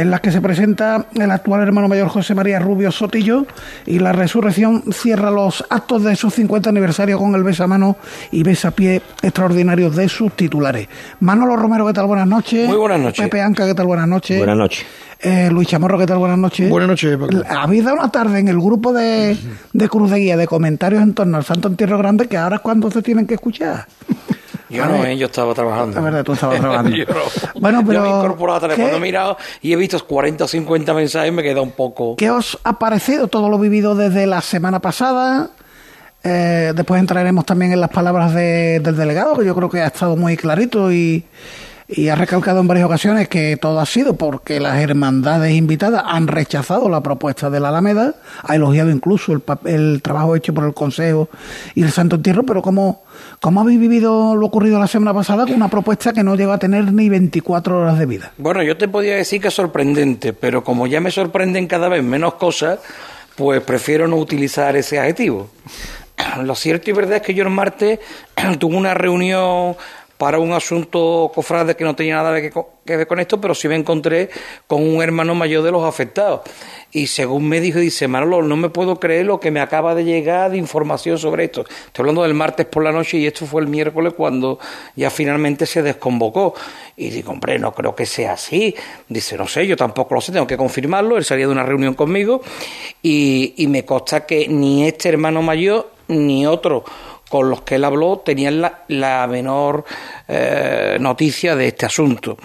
en 0.00 0.10
las 0.10 0.20
que 0.20 0.30
se 0.30 0.42
presenta 0.42 1.06
el 1.14 1.30
actual 1.30 1.62
hermano 1.62 1.88
mayor 1.88 2.08
José 2.08 2.34
María 2.34 2.58
Rubio 2.58 2.92
Sotillo 2.92 3.46
y 3.86 3.98
la 3.98 4.12
resurrección 4.12 4.84
cierra 4.92 5.30
los 5.30 5.64
actos 5.70 6.04
de 6.04 6.14
su 6.16 6.28
50 6.28 6.68
aniversario 6.68 7.18
con 7.18 7.34
el 7.34 7.42
besamano 7.42 7.96
y 8.30 8.42
besapié 8.42 9.00
extraordinarios 9.22 9.96
de 9.96 10.10
sus 10.10 10.32
titulares. 10.34 10.88
Manolo 11.20 11.56
Romero, 11.56 11.86
¿qué 11.86 11.94
tal? 11.94 12.06
Buenas 12.06 12.28
noches. 12.28 12.68
Muy 12.68 12.76
buenas 12.76 13.00
noches. 13.00 13.24
Pepe 13.24 13.40
Anca, 13.40 13.66
¿qué 13.66 13.74
tal? 13.74 13.86
Buenas 13.86 14.06
noches. 14.06 14.36
Buenas 14.36 14.58
noches. 14.58 14.84
Eh, 15.18 15.48
Luis 15.50 15.66
Chamorro, 15.66 15.98
¿qué 15.98 16.06
tal? 16.06 16.18
Buenas 16.18 16.38
noches. 16.38 16.68
Buenas 16.68 16.90
noches, 16.90 17.16
Paco. 17.16 17.42
Habéis 17.48 17.84
dado 17.84 17.96
una 17.96 18.10
tarde 18.10 18.38
en 18.38 18.48
el 18.48 18.60
grupo 18.60 18.92
de, 18.92 19.34
de 19.72 19.88
Cruz 19.88 20.10
de 20.10 20.18
Guía 20.18 20.36
de 20.36 20.46
comentarios 20.46 21.02
en 21.02 21.14
torno 21.14 21.38
al 21.38 21.44
Santo 21.44 21.68
Entierro 21.68 21.96
Grande 21.96 22.28
que 22.28 22.36
ahora 22.36 22.56
es 22.56 22.62
cuando 22.62 22.90
se 22.90 23.00
tienen 23.00 23.26
que 23.26 23.34
escuchar. 23.34 23.86
Yo 24.68 24.84
no, 24.86 25.04
eh, 25.04 25.16
yo 25.16 25.26
estaba 25.26 25.54
trabajando. 25.54 25.94
La 25.96 26.00
verdad, 26.02 26.24
tú 26.24 26.32
estabas 26.32 26.58
trabajando. 26.60 26.90
Yo 26.96 27.04
no. 27.06 27.60
Bueno, 27.60 27.82
pero, 27.86 27.92
Yo 28.00 28.02
me 28.02 28.08
he 28.08 28.18
incorporado 28.18 28.58
a 28.58 28.60
teléfono, 28.60 28.88
¿qué? 28.90 28.96
he 28.96 29.00
mirado 29.00 29.36
y 29.62 29.72
he 29.72 29.76
visto 29.76 30.04
40 30.04 30.44
o 30.44 30.48
50 30.48 30.92
mensajes 30.94 31.32
me 31.32 31.42
he 31.42 31.44
quedado 31.44 31.62
un 31.62 31.70
poco... 31.72 32.16
¿Qué 32.16 32.30
os 32.30 32.58
ha 32.64 32.78
parecido 32.78 33.28
todo 33.28 33.48
lo 33.48 33.58
vivido 33.58 33.94
desde 33.94 34.26
la 34.26 34.40
semana 34.40 34.80
pasada? 34.80 35.50
Eh, 36.24 36.72
después 36.74 36.98
entraremos 37.00 37.46
también 37.46 37.72
en 37.72 37.80
las 37.80 37.90
palabras 37.90 38.34
de- 38.34 38.80
del 38.80 38.96
delegado, 38.96 39.36
que 39.36 39.44
yo 39.46 39.54
creo 39.54 39.68
que 39.70 39.80
ha 39.82 39.86
estado 39.86 40.16
muy 40.16 40.36
clarito 40.36 40.90
y, 40.92 41.24
y 41.86 42.08
ha 42.08 42.16
recalcado 42.16 42.58
en 42.58 42.66
varias 42.66 42.86
ocasiones 42.86 43.28
que 43.28 43.56
todo 43.56 43.78
ha 43.78 43.86
sido 43.86 44.16
porque 44.16 44.58
las 44.58 44.78
hermandades 44.80 45.52
invitadas 45.54 46.02
han 46.04 46.26
rechazado 46.26 46.88
la 46.88 47.00
propuesta 47.00 47.48
de 47.50 47.60
la 47.60 47.68
Alameda, 47.68 48.14
ha 48.42 48.56
elogiado 48.56 48.90
incluso 48.90 49.32
el, 49.32 49.42
el 49.66 50.02
trabajo 50.02 50.34
hecho 50.34 50.52
por 50.52 50.64
el 50.64 50.74
Consejo 50.74 51.28
y 51.76 51.82
el 51.84 51.92
Santo 51.92 52.16
Entierro, 52.16 52.42
pero 52.42 52.60
¿cómo, 52.60 53.04
¿cómo 53.40 53.60
habéis 53.60 53.80
vivido 53.80 54.36
lo 54.36 54.46
ocurrido 54.46 54.78
la 54.78 54.86
semana 54.86 55.14
pasada 55.14 55.44
con 55.44 55.54
una 55.54 55.68
propuesta 55.68 56.12
que 56.12 56.22
no 56.22 56.36
llegó 56.36 56.52
a 56.52 56.58
tener 56.58 56.92
ni 56.92 57.08
24 57.08 57.80
horas 57.80 57.98
de 57.98 58.06
vida? 58.06 58.32
Bueno, 58.38 58.62
yo 58.62 58.76
te 58.76 58.88
podía 58.88 59.16
decir 59.16 59.40
que 59.40 59.48
es 59.48 59.54
sorprendente, 59.54 60.32
pero 60.32 60.64
como 60.64 60.86
ya 60.86 61.00
me 61.00 61.10
sorprenden 61.10 61.66
cada 61.66 61.88
vez 61.88 62.02
menos 62.02 62.34
cosas, 62.34 62.78
pues 63.36 63.62
prefiero 63.62 64.08
no 64.08 64.16
utilizar 64.16 64.76
ese 64.76 64.98
adjetivo. 64.98 65.48
Lo 66.42 66.54
cierto 66.54 66.90
y 66.90 66.92
verdad 66.92 67.16
es 67.16 67.22
que 67.22 67.34
yo 67.34 67.44
el 67.44 67.50
martes 67.50 68.00
tuve 68.58 68.76
una 68.76 68.94
reunión 68.94 69.76
para 70.18 70.38
un 70.38 70.52
asunto 70.52 71.30
cofrade 71.34 71.76
que 71.76 71.84
no 71.84 71.94
tenía 71.94 72.16
nada 72.16 72.40
que 72.40 72.50
que 72.86 72.96
ver 72.96 73.06
con 73.06 73.20
esto, 73.20 73.38
pero 73.38 73.54
sí 73.54 73.68
me 73.68 73.74
encontré 73.74 74.30
con 74.66 74.82
un 74.82 75.02
hermano 75.02 75.34
mayor 75.34 75.62
de 75.62 75.72
los 75.72 75.84
afectados. 75.84 76.40
Y 76.92 77.08
según 77.08 77.48
me 77.48 77.60
dijo, 77.60 77.78
dice, 77.78 78.08
Manolo, 78.08 78.42
no 78.42 78.56
me 78.56 78.70
puedo 78.70 78.98
creer 78.98 79.26
lo 79.26 79.40
que 79.40 79.50
me 79.50 79.60
acaba 79.60 79.94
de 79.94 80.04
llegar 80.04 80.52
de 80.52 80.56
información 80.56 81.18
sobre 81.18 81.44
esto. 81.44 81.62
Estoy 81.62 82.02
hablando 82.02 82.22
del 82.22 82.32
martes 82.32 82.64
por 82.66 82.84
la 82.84 82.92
noche 82.92 83.18
y 83.18 83.26
esto 83.26 83.44
fue 83.44 83.60
el 83.60 83.68
miércoles 83.68 84.14
cuando 84.16 84.58
ya 84.94 85.10
finalmente 85.10 85.66
se 85.66 85.82
desconvocó. 85.82 86.54
Y 86.96 87.10
digo, 87.10 87.32
hombre, 87.32 87.58
no 87.58 87.74
creo 87.74 87.94
que 87.94 88.06
sea 88.06 88.34
así. 88.34 88.74
Dice, 89.08 89.36
no 89.36 89.46
sé, 89.46 89.66
yo 89.66 89.76
tampoco 89.76 90.14
lo 90.14 90.20
sé, 90.20 90.32
tengo 90.32 90.46
que 90.46 90.56
confirmarlo. 90.56 91.18
Él 91.18 91.24
salía 91.24 91.46
de 91.46 91.52
una 91.52 91.64
reunión 91.64 91.94
conmigo 91.94 92.40
y, 93.02 93.52
y 93.58 93.66
me 93.66 93.84
consta 93.84 94.24
que 94.24 94.48
ni 94.48 94.86
este 94.86 95.08
hermano 95.08 95.42
mayor 95.42 95.90
ni 96.08 96.46
otro 96.46 96.84
con 97.28 97.50
los 97.50 97.62
que 97.62 97.74
él 97.74 97.84
habló 97.84 98.18
tenían 98.24 98.60
la, 98.60 98.80
la 98.88 99.26
menor 99.26 99.84
eh, 100.28 100.96
noticia 101.00 101.56
de 101.56 101.68
este 101.68 101.86
asunto. 101.86 102.36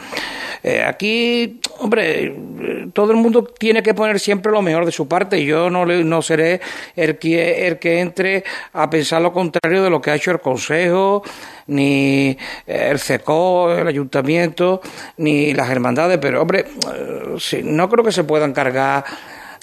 Eh, 0.63 0.83
aquí, 0.83 1.59
hombre, 1.79 2.23
eh, 2.25 2.87
todo 2.93 3.11
el 3.11 3.17
mundo 3.17 3.43
tiene 3.43 3.81
que 3.81 3.93
poner 3.95 4.19
siempre 4.19 4.51
lo 4.51 4.61
mejor 4.61 4.85
de 4.85 4.91
su 4.91 5.07
parte. 5.07 5.43
Yo 5.43 5.69
no, 5.69 5.85
le- 5.85 6.03
no 6.03 6.21
seré 6.21 6.61
el 6.95 7.17
que, 7.17 7.67
el 7.67 7.79
que 7.79 7.99
entre 7.99 8.43
a 8.73 8.89
pensar 8.89 9.21
lo 9.21 9.33
contrario 9.33 9.81
de 9.83 9.89
lo 9.89 10.01
que 10.01 10.11
ha 10.11 10.15
hecho 10.15 10.31
el 10.31 10.39
Consejo, 10.39 11.23
ni 11.67 12.37
el 12.67 12.99
CECO, 12.99 13.73
el 13.73 13.87
Ayuntamiento, 13.87 14.81
ni 15.17 15.53
las 15.53 15.69
hermandades. 15.69 16.19
Pero, 16.19 16.41
hombre, 16.41 16.65
eh, 16.93 17.61
no 17.63 17.89
creo 17.89 18.03
que 18.03 18.11
se 18.11 18.23
puedan 18.23 18.53
cargar 18.53 19.03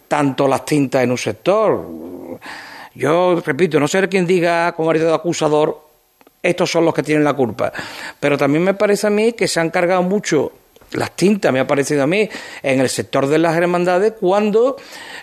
tanto 0.08 0.48
las 0.48 0.64
tintas 0.64 1.02
en 1.04 1.10
un 1.12 1.18
sector. 1.18 1.86
Yo 2.98 3.40
repito, 3.46 3.78
no 3.78 3.86
sé 3.86 4.08
quién 4.08 4.26
diga 4.26 4.72
como 4.72 4.88
marido 4.88 5.14
acusador, 5.14 5.86
estos 6.42 6.68
son 6.68 6.84
los 6.84 6.92
que 6.92 7.04
tienen 7.04 7.22
la 7.22 7.32
culpa. 7.32 7.72
Pero 8.18 8.36
también 8.36 8.64
me 8.64 8.74
parece 8.74 9.06
a 9.06 9.10
mí 9.10 9.34
que 9.34 9.46
se 9.46 9.60
han 9.60 9.70
cargado 9.70 10.02
mucho 10.02 10.50
las 10.94 11.14
tintas, 11.14 11.52
me 11.52 11.60
ha 11.60 11.66
parecido 11.66 12.02
a 12.02 12.08
mí, 12.08 12.28
en 12.60 12.80
el 12.80 12.88
sector 12.88 13.28
de 13.28 13.38
las 13.38 13.56
hermandades, 13.56 14.14
cuando 14.18 14.76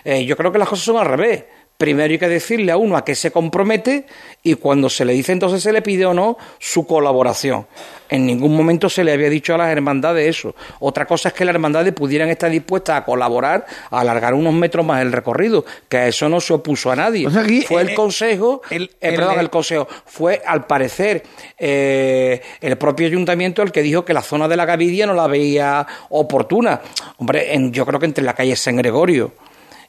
eh, 0.06 0.24
yo 0.24 0.38
creo 0.38 0.50
que 0.50 0.58
las 0.58 0.70
cosas 0.70 0.86
son 0.86 0.96
al 0.96 1.04
revés. 1.04 1.44
Primero 1.78 2.10
hay 2.12 2.18
que 2.18 2.28
decirle 2.28 2.72
a 2.72 2.76
uno 2.76 2.96
a 2.96 3.04
qué 3.04 3.14
se 3.14 3.30
compromete 3.30 4.06
y 4.42 4.54
cuando 4.54 4.88
se 4.88 5.04
le 5.04 5.12
dice 5.12 5.32
entonces 5.32 5.62
se 5.62 5.72
le 5.72 5.82
pide 5.82 6.06
o 6.06 6.14
no 6.14 6.38
su 6.58 6.86
colaboración. 6.86 7.66
En 8.08 8.24
ningún 8.24 8.56
momento 8.56 8.88
se 8.88 9.02
le 9.04 9.12
había 9.12 9.28
dicho 9.28 9.54
a 9.54 9.58
las 9.58 9.70
hermandades 9.70 10.28
eso. 10.28 10.54
Otra 10.78 11.06
cosa 11.06 11.28
es 11.28 11.34
que 11.34 11.44
las 11.44 11.54
hermandades 11.54 11.92
pudieran 11.92 12.28
estar 12.28 12.50
dispuestas 12.50 12.98
a 13.00 13.04
colaborar, 13.04 13.66
a 13.90 14.00
alargar 14.00 14.32
unos 14.32 14.54
metros 14.54 14.86
más 14.86 15.02
el 15.02 15.12
recorrido, 15.12 15.64
que 15.88 15.96
a 15.98 16.06
eso 16.06 16.28
no 16.28 16.40
se 16.40 16.54
opuso 16.54 16.90
a 16.92 16.96
nadie. 16.96 17.26
fue 17.66 17.82
el, 17.82 17.94
consejo, 17.94 18.62
eh, 18.70 18.88
perdón, 19.00 19.40
el 19.40 19.50
consejo, 19.50 19.88
fue 20.06 20.40
al 20.46 20.66
parecer 20.66 21.24
eh, 21.58 22.40
el 22.60 22.78
propio 22.78 23.06
ayuntamiento 23.06 23.62
el 23.62 23.72
que 23.72 23.82
dijo 23.82 24.04
que 24.04 24.14
la 24.14 24.22
zona 24.22 24.46
de 24.48 24.56
la 24.56 24.64
Gavidia 24.64 25.06
no 25.06 25.14
la 25.14 25.26
veía 25.26 25.86
oportuna. 26.10 26.80
Hombre, 27.18 27.54
en- 27.54 27.72
yo 27.72 27.84
creo 27.84 27.98
que 27.98 28.06
entre 28.06 28.24
la 28.24 28.34
calle 28.34 28.54
San 28.56 28.76
Gregorio 28.76 29.32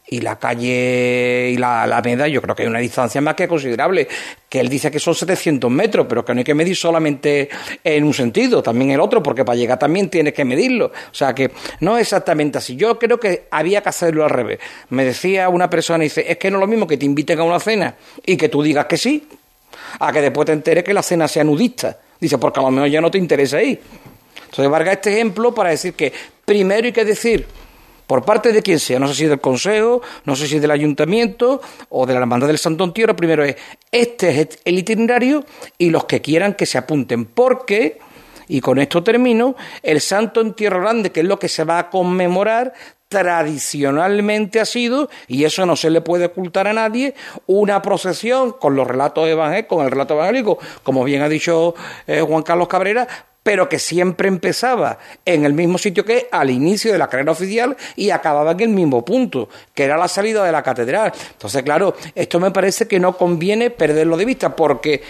y 0.09 0.21
la 0.21 0.39
calle 0.39 1.49
y 1.51 1.57
la 1.57 1.83
Alameda, 1.83 2.27
yo 2.27 2.41
creo 2.41 2.55
que 2.55 2.63
hay 2.63 2.69
una 2.69 2.79
distancia 2.79 3.19
más 3.19 3.35
que 3.35 3.47
considerable. 3.47 4.07
Que 4.47 4.61
él 4.61 4.69
dice 4.69 4.89
que 4.89 4.99
son 4.99 5.13
700 5.13 5.69
metros, 5.69 6.05
pero 6.07 6.23
que 6.23 6.33
no 6.33 6.39
hay 6.39 6.43
que 6.45 6.53
medir 6.53 6.75
solamente 6.75 7.49
en 7.83 8.03
un 8.05 8.13
sentido, 8.13 8.63
también 8.63 8.91
el 8.91 8.99
otro, 9.01 9.21
porque 9.21 9.43
para 9.43 9.57
llegar 9.57 9.77
también 9.77 10.09
tienes 10.09 10.33
que 10.33 10.45
medirlo. 10.45 10.85
O 10.85 11.13
sea 11.13 11.35
que 11.35 11.51
no 11.81 11.97
es 11.97 12.03
exactamente 12.03 12.57
así. 12.57 12.77
Yo 12.77 12.97
creo 12.97 13.19
que 13.19 13.47
había 13.51 13.81
que 13.81 13.89
hacerlo 13.89 14.23
al 14.23 14.29
revés. 14.29 14.59
Me 14.89 15.03
decía 15.03 15.49
una 15.49 15.69
persona, 15.69 16.03
dice, 16.03 16.25
es 16.27 16.37
que 16.37 16.49
no 16.49 16.57
es 16.57 16.61
lo 16.61 16.67
mismo 16.67 16.87
que 16.87 16.97
te 16.97 17.05
inviten 17.05 17.39
a 17.39 17.43
una 17.43 17.59
cena 17.59 17.95
y 18.25 18.37
que 18.37 18.47
tú 18.47 18.63
digas 18.63 18.85
que 18.85 18.97
sí, 18.97 19.27
a 19.99 20.11
que 20.13 20.21
después 20.21 20.45
te 20.45 20.53
enteres 20.53 20.83
que 20.83 20.93
la 20.93 21.03
cena 21.03 21.27
sea 21.27 21.43
nudista. 21.43 21.99
Dice, 22.19 22.37
porque 22.37 22.59
a 22.59 22.63
lo 22.63 22.71
mejor 22.71 22.89
ya 22.89 23.01
no 23.01 23.11
te 23.11 23.17
interesa 23.17 23.61
ir. 23.61 23.81
Entonces, 24.37 24.69
valga 24.69 24.93
este 24.93 25.13
ejemplo 25.13 25.53
para 25.53 25.71
decir 25.71 25.93
que 25.93 26.13
primero 26.45 26.85
hay 26.85 26.93
que 26.93 27.03
decir 27.03 27.45
por 28.07 28.23
parte 28.23 28.53
de 28.53 28.63
quien 28.63 28.79
sea, 28.79 28.99
no 28.99 29.07
sé 29.07 29.13
si 29.13 29.25
del 29.25 29.41
Consejo, 29.41 30.01
no 30.23 30.35
sé 30.35 30.47
si 30.47 30.59
del 30.59 30.71
Ayuntamiento 30.71 31.61
o 31.89 32.05
de 32.05 32.13
la 32.13 32.21
Hermandad 32.21 32.47
del 32.47 32.57
Santo 32.57 32.85
Entierro, 32.85 33.15
primero 33.15 33.43
es, 33.43 33.57
este 33.91 34.41
es 34.41 34.59
el 34.63 34.79
itinerario 34.79 35.45
y 35.77 35.89
los 35.89 36.05
que 36.05 36.21
quieran 36.21 36.53
que 36.53 36.65
se 36.65 36.77
apunten, 36.77 37.25
porque, 37.25 37.99
y 38.47 38.61
con 38.61 38.79
esto 38.79 39.03
termino, 39.03 39.55
el 39.83 39.99
Santo 39.99 40.39
Entierro 40.39 40.79
Grande, 40.79 41.11
que 41.11 41.19
es 41.19 41.25
lo 41.25 41.37
que 41.37 41.49
se 41.49 41.65
va 41.65 41.79
a 41.79 41.89
conmemorar, 41.89 42.73
tradicionalmente 43.09 44.59
ha 44.59 44.65
sido, 44.65 45.09
y 45.27 45.43
eso 45.43 45.65
no 45.65 45.75
se 45.75 45.89
le 45.89 46.01
puede 46.01 46.25
ocultar 46.25 46.67
a 46.67 46.73
nadie, 46.73 47.13
una 47.45 47.81
procesión 47.81 48.53
con 48.53 48.75
los 48.75 48.87
relatos 48.87 49.27
evangélicos, 49.27 49.77
con 49.77 49.85
el 49.85 49.91
relato 49.91 50.13
evangélico, 50.15 50.59
como 50.83 51.03
bien 51.03 51.21
ha 51.21 51.29
dicho 51.29 51.73
eh, 52.05 52.21
Juan 52.21 52.43
Carlos 52.43 52.67
Cabrera, 52.67 53.07
pero 53.47 53.69
que 53.69 53.79
siempre 53.79 54.27
empezaba 54.27 54.97
en 55.23 55.45
el 55.45 55.53
mismo 55.53 55.77
sitio 55.77 56.03
que 56.03 56.27
al 56.33 56.49
inicio 56.49 56.91
de 56.91 56.97
la 56.97 57.07
carrera 57.07 57.31
oficial 57.31 57.77
y 57.95 58.09
acababa 58.09 58.51
en 58.51 58.59
el 58.59 58.69
mismo 58.71 59.05
punto, 59.05 59.47
que 59.73 59.85
era 59.85 59.95
la 59.95 60.09
salida 60.09 60.43
de 60.43 60.51
la 60.51 60.61
catedral. 60.61 61.13
Entonces, 61.31 61.63
claro, 61.63 61.95
esto 62.13 62.41
me 62.41 62.51
parece 62.51 62.89
que 62.89 62.99
no 62.99 63.15
conviene 63.15 63.69
perderlo 63.69 64.17
de 64.17 64.25
vista, 64.25 64.53
porque 64.53 65.01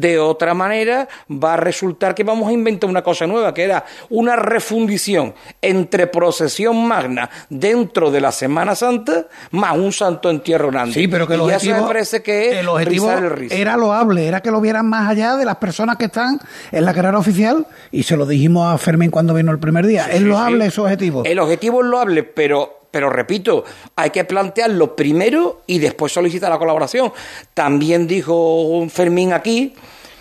de 0.00 0.18
otra 0.18 0.54
manera 0.54 1.08
va 1.30 1.54
a 1.54 1.56
resultar 1.56 2.14
que 2.14 2.22
vamos 2.22 2.48
a 2.48 2.52
inventar 2.52 2.88
una 2.88 3.02
cosa 3.02 3.26
nueva, 3.26 3.54
que 3.54 3.64
era 3.64 3.84
una 4.10 4.36
refundición 4.36 5.34
entre 5.62 6.06
procesión 6.06 6.86
magna 6.86 7.30
dentro 7.48 8.10
de 8.10 8.20
la 8.20 8.32
Semana 8.32 8.74
Santa 8.74 9.26
más 9.52 9.76
un 9.76 9.92
santo 9.92 10.30
entierro 10.30 10.70
grande. 10.70 10.94
Sí, 10.94 11.08
pero 11.08 11.26
que 11.26 11.34
el 11.34 11.40
y 11.40 11.44
eso 11.44 11.54
objetivo, 11.54 11.80
me 11.80 11.86
parece 11.86 12.22
que 12.22 12.50
es 12.50 12.56
el 12.58 12.68
objetivo 12.68 13.10
el 13.10 13.30
rizo. 13.30 13.54
era 13.54 13.76
loable, 13.76 14.26
era 14.26 14.40
que 14.40 14.50
lo 14.50 14.60
vieran 14.60 14.86
más 14.86 15.08
allá 15.08 15.36
de 15.36 15.44
las 15.44 15.56
personas 15.56 15.96
que 15.96 16.06
están 16.06 16.38
en 16.72 16.84
la 16.84 16.92
carrera 16.92 17.18
oficial 17.18 17.66
y 17.90 18.02
se 18.02 18.16
lo 18.16 18.26
dijimos 18.26 18.72
a 18.72 18.78
Fermín 18.78 19.10
cuando 19.10 19.32
vino 19.34 19.50
el 19.50 19.58
primer 19.58 19.86
día. 19.86 20.06
es 20.10 20.18
sí, 20.18 20.24
loable 20.24 20.64
sí. 20.64 20.68
ese 20.68 20.80
objetivo. 20.80 21.22
El 21.24 21.38
objetivo 21.38 21.82
es 21.82 21.86
loable, 21.86 22.22
pero, 22.22 22.85
pero 22.96 23.10
repito, 23.10 23.62
hay 23.94 24.08
que 24.08 24.24
plantearlo 24.24 24.96
primero 24.96 25.60
y 25.66 25.78
después 25.78 26.10
solicitar 26.10 26.48
la 26.48 26.56
colaboración. 26.56 27.12
También 27.52 28.06
dijo 28.06 28.86
Fermín 28.88 29.34
aquí, 29.34 29.74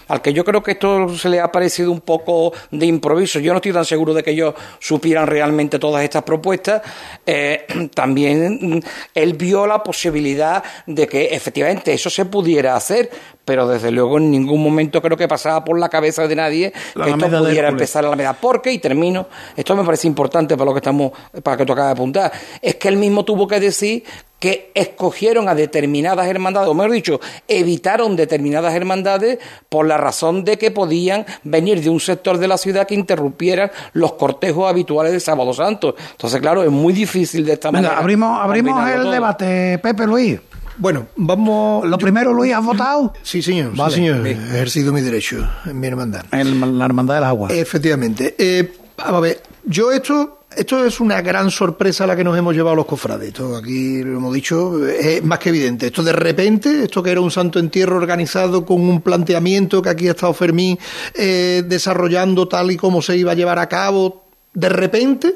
al 0.10 0.22
que 0.22 0.34
yo 0.34 0.44
creo 0.44 0.62
que 0.62 0.72
esto 0.72 1.08
se 1.16 1.30
le 1.30 1.40
ha 1.40 1.50
parecido 1.50 1.90
un 1.90 2.02
poco 2.02 2.52
de 2.72 2.86
improviso. 2.86 3.40
Yo 3.40 3.54
no 3.54 3.60
estoy 3.60 3.72
tan 3.72 3.86
seguro 3.86 4.14
de 4.14 4.24
que 4.24 4.32
ellos 4.32 4.56
supieran 4.78 5.26
realmente 5.26 5.80
todas 5.80 6.04
estas 6.04 6.24
propuestas. 6.24 6.82
Eh, 7.26 7.66
también 7.94 8.84
él 9.14 9.34
vio 9.36 9.66
la 9.66 9.82
posibilidad 9.82 10.62
de 10.86 11.08
que 11.08 11.28
efectivamente 11.28 11.94
eso 11.94 12.10
se 12.10 12.26
pudiera 12.26 12.76
hacer, 12.76 13.10
pero 13.46 13.68
desde 13.68 13.92
luego 13.92 14.18
en 14.18 14.32
ningún 14.32 14.62
momento 14.62 15.02
creo 15.02 15.16
que 15.16 15.28
pasaba 15.28 15.64
por 15.64 15.80
la 15.80 15.88
cabeza 15.88 16.28
de 16.28 16.36
nadie 16.36 16.74
La 16.96 17.06
que 17.06 17.12
esto 17.12 17.30
pudiera 17.30 17.70
empezar 17.70 18.00
a 18.00 18.04
la 18.04 18.08
Alameda. 18.10 18.34
Porque, 18.34 18.72
y 18.72 18.80
termino, 18.80 19.28
esto 19.56 19.76
me 19.76 19.84
parece 19.84 20.08
importante 20.08 20.58
para 20.58 20.66
lo 20.66 20.74
que 20.74 20.80
estamos, 20.80 21.12
para 21.44 21.56
que 21.58 21.66
tú 21.66 21.74
acabas 21.74 21.90
de 21.90 21.94
apuntar, 21.94 22.32
es 22.62 22.76
que 22.76 22.88
él 22.88 22.98
mismo 22.98 23.24
tuvo 23.24 23.48
que 23.48 23.60
decir 23.60 24.04
que 24.40 24.72
escogieron 24.76 25.48
a 25.48 25.56
determinadas 25.56 26.28
hermandades, 26.28 26.70
o 26.70 26.74
mejor 26.74 26.92
dicho, 26.92 27.20
evitaron 27.48 28.16
determinadas 28.16 28.74
hermandades 28.74 29.40
por 29.70 29.88
la 29.88 29.98
razón 29.98 30.44
de 30.44 30.58
que 30.58 30.72
podían 30.72 31.26
venir 31.44 31.82
de 31.82 31.90
un 31.90 32.00
sector 32.00 32.38
de 32.38 32.48
la 32.48 32.58
ciudad 32.58 32.86
que 32.86 32.96
interrumpieran 32.96 33.72
los 33.94 34.14
cortejos 34.14 34.70
habituales 34.70 35.14
de 35.14 35.20
Sábado 35.20 35.54
Santo. 35.54 35.96
Entonces, 36.12 36.42
claro, 36.42 36.64
es 36.64 36.70
muy 36.72 36.94
difícil 36.94 37.46
de 37.46 37.54
esta 37.54 37.70
Venga, 37.70 37.84
manera. 37.84 38.00
abrimos, 38.00 38.40
abrimos 38.40 38.90
el 38.90 39.02
todo. 39.04 39.12
debate, 39.12 39.80
Pepe 39.80 40.06
Luis. 40.06 40.40
Bueno, 40.78 41.08
vamos. 41.16 41.88
Lo 41.88 41.98
primero, 41.98 42.34
Luis, 42.34 42.54
¿has 42.54 42.64
votado? 42.64 43.14
Sí, 43.24 43.42
señor. 43.42 43.76
Vale. 43.76 43.94
Sí, 43.94 44.02
señor. 44.02 44.24
Bien. 44.24 44.40
He 44.40 44.56
ejercido 44.56 44.92
mi 44.92 45.02
derecho 45.02 45.48
en 45.66 45.80
mi 45.80 45.88
hermandad. 45.88 46.26
En 46.32 46.78
la 46.78 46.86
Hermandad 46.86 47.16
del 47.16 47.24
Agua. 47.24 47.50
Efectivamente. 47.52 48.36
Eh, 48.38 48.74
vamos 48.98 49.16
a 49.16 49.20
ver, 49.22 49.42
yo 49.66 49.92
esto, 49.92 50.42
esto 50.56 50.86
es 50.86 51.00
una 51.00 51.22
gran 51.22 51.50
sorpresa 51.50 52.04
a 52.04 52.08
la 52.08 52.16
que 52.16 52.24
nos 52.24 52.38
hemos 52.38 52.54
llevado 52.54 52.76
los 52.76 52.86
cofrades. 52.86 53.30
Esto 53.30 53.56
aquí 53.56 54.04
lo 54.04 54.18
hemos 54.18 54.34
dicho, 54.34 54.86
es 54.88 55.24
más 55.24 55.40
que 55.40 55.50
evidente. 55.50 55.88
Esto 55.88 56.04
de 56.04 56.14
repente, 56.14 56.84
esto 56.84 57.02
que 57.02 57.12
era 57.12 57.22
un 57.22 57.32
santo 57.32 57.60
entierro 57.60 57.98
organizado 57.98 58.66
con 58.66 58.82
un 58.82 59.02
planteamiento 59.02 59.82
que 59.82 59.90
aquí 59.90 60.08
ha 60.08 60.12
estado 60.12 60.34
Fermín 60.34 60.78
eh, 61.14 61.64
desarrollando 61.66 62.48
tal 62.48 62.72
y 62.72 62.78
como 62.78 63.02
se 63.02 63.18
iba 63.18 63.32
a 63.32 63.36
llevar 63.36 63.60
a 63.60 63.68
cabo, 63.68 64.26
de 64.54 64.70
repente 64.70 65.36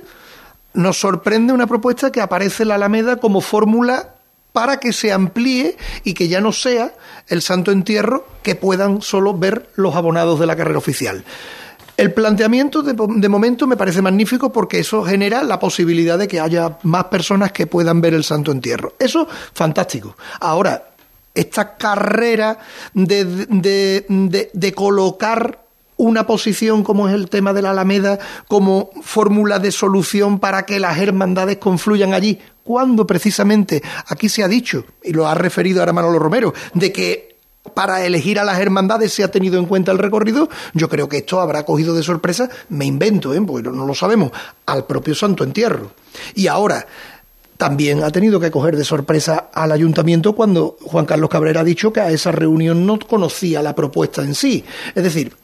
nos 0.74 1.00
sorprende 1.00 1.54
una 1.54 1.68
propuesta 1.68 2.12
que 2.12 2.22
aparece 2.22 2.64
en 2.64 2.70
la 2.70 2.76
Alameda 2.76 3.18
como 3.18 3.42
fórmula 3.42 4.16
para 4.54 4.78
que 4.78 4.94
se 4.94 5.12
amplíe 5.12 5.78
y 6.04 6.14
que 6.14 6.28
ya 6.28 6.42
no 6.42 6.52
sea 6.52 6.94
el 7.28 7.42
santo 7.42 7.72
entierro 7.72 8.26
que 8.44 8.56
puedan 8.56 9.02
solo 9.02 9.38
ver 9.38 9.70
los 9.76 9.96
abonados 9.96 10.40
de 10.40 10.46
la 10.46 10.56
carrera 10.56 10.78
oficial. 10.78 11.24
El 11.98 12.14
planteamiento 12.14 12.82
de, 12.82 12.94
momento 13.28 13.68
me 13.68 13.76
parece 13.76 14.02
magnífico 14.02 14.54
porque 14.54 14.80
eso 14.80 15.04
genera 15.04 15.44
la 15.44 15.60
posibilidad 15.60 16.18
de 16.18 16.30
que 16.30 16.40
haya 16.40 16.78
más 16.84 17.06
personas 17.06 17.52
que 17.52 17.68
puedan 17.68 18.00
ver 18.00 18.14
el 18.14 18.24
santo 18.24 18.54
entierro. 18.54 18.94
Eso, 19.00 19.28
fantástico. 19.54 20.16
Ahora, 20.40 20.92
esta 21.36 21.76
carrera 21.76 22.58
de, 22.94 23.26
de, 23.26 24.50
de 24.54 24.74
colocar 24.74 25.60
una 25.98 26.26
posición 26.26 26.86
como 26.86 27.10
es 27.10 27.14
el 27.14 27.30
tema 27.30 27.52
de 27.52 27.62
la 27.62 27.72
Alameda 27.72 28.18
como 28.48 28.90
fórmula 29.04 29.60
de 29.60 29.72
solución 29.74 30.40
para 30.40 30.66
que 30.66 30.80
las 30.80 30.98
hermandades 30.98 31.58
confluyan 31.58 32.14
allí, 32.14 32.40
cuando 32.70 33.08
precisamente 33.08 33.82
aquí 34.10 34.30
se 34.30 34.44
ha 34.44 34.48
dicho, 34.48 34.86
y 35.04 35.12
lo 35.12 35.28
ha 35.28 35.34
referido 35.34 35.80
ahora 35.80 35.92
Manolo 35.92 36.20
Romero, 36.20 36.54
de 36.76 36.92
que 36.92 37.36
para 37.74 38.06
elegir 38.06 38.38
a 38.38 38.44
las 38.44 38.60
hermandades 38.60 39.12
se 39.12 39.24
ha 39.24 39.32
tenido 39.32 39.58
en 39.58 39.66
cuenta 39.66 39.92
el 39.92 39.98
recorrido, 39.98 40.50
yo 40.76 40.88
creo 40.88 41.10
que 41.10 41.18
esto 41.18 41.40
habrá 41.40 41.66
cogido 41.66 41.96
de 41.96 42.04
sorpresa, 42.04 42.48
me 42.70 42.86
invento, 42.86 43.34
¿eh? 43.34 43.42
porque 43.42 43.72
no 43.72 43.88
lo 43.88 43.96
sabemos, 43.96 44.32
al 44.68 44.86
propio 44.86 45.16
Santo 45.16 45.44
Entierro. 45.44 45.94
Y 46.36 46.46
ahora, 46.46 46.86
también 47.58 48.04
ha 48.04 48.12
tenido 48.12 48.40
que 48.40 48.52
coger 48.52 48.78
de 48.78 48.86
sorpresa 48.86 49.50
al 49.52 49.72
ayuntamiento 49.72 50.36
cuando 50.36 50.78
Juan 50.84 51.08
Carlos 51.08 51.32
Cabrera 51.32 51.62
ha 51.62 51.64
dicho 51.64 51.92
que 51.92 52.02
a 52.02 52.12
esa 52.12 52.32
reunión 52.32 52.86
no 52.86 53.00
conocía 53.00 53.64
la 53.64 53.74
propuesta 53.74 54.22
en 54.22 54.36
sí. 54.36 54.64
Es 54.94 55.04
decir, 55.04 55.36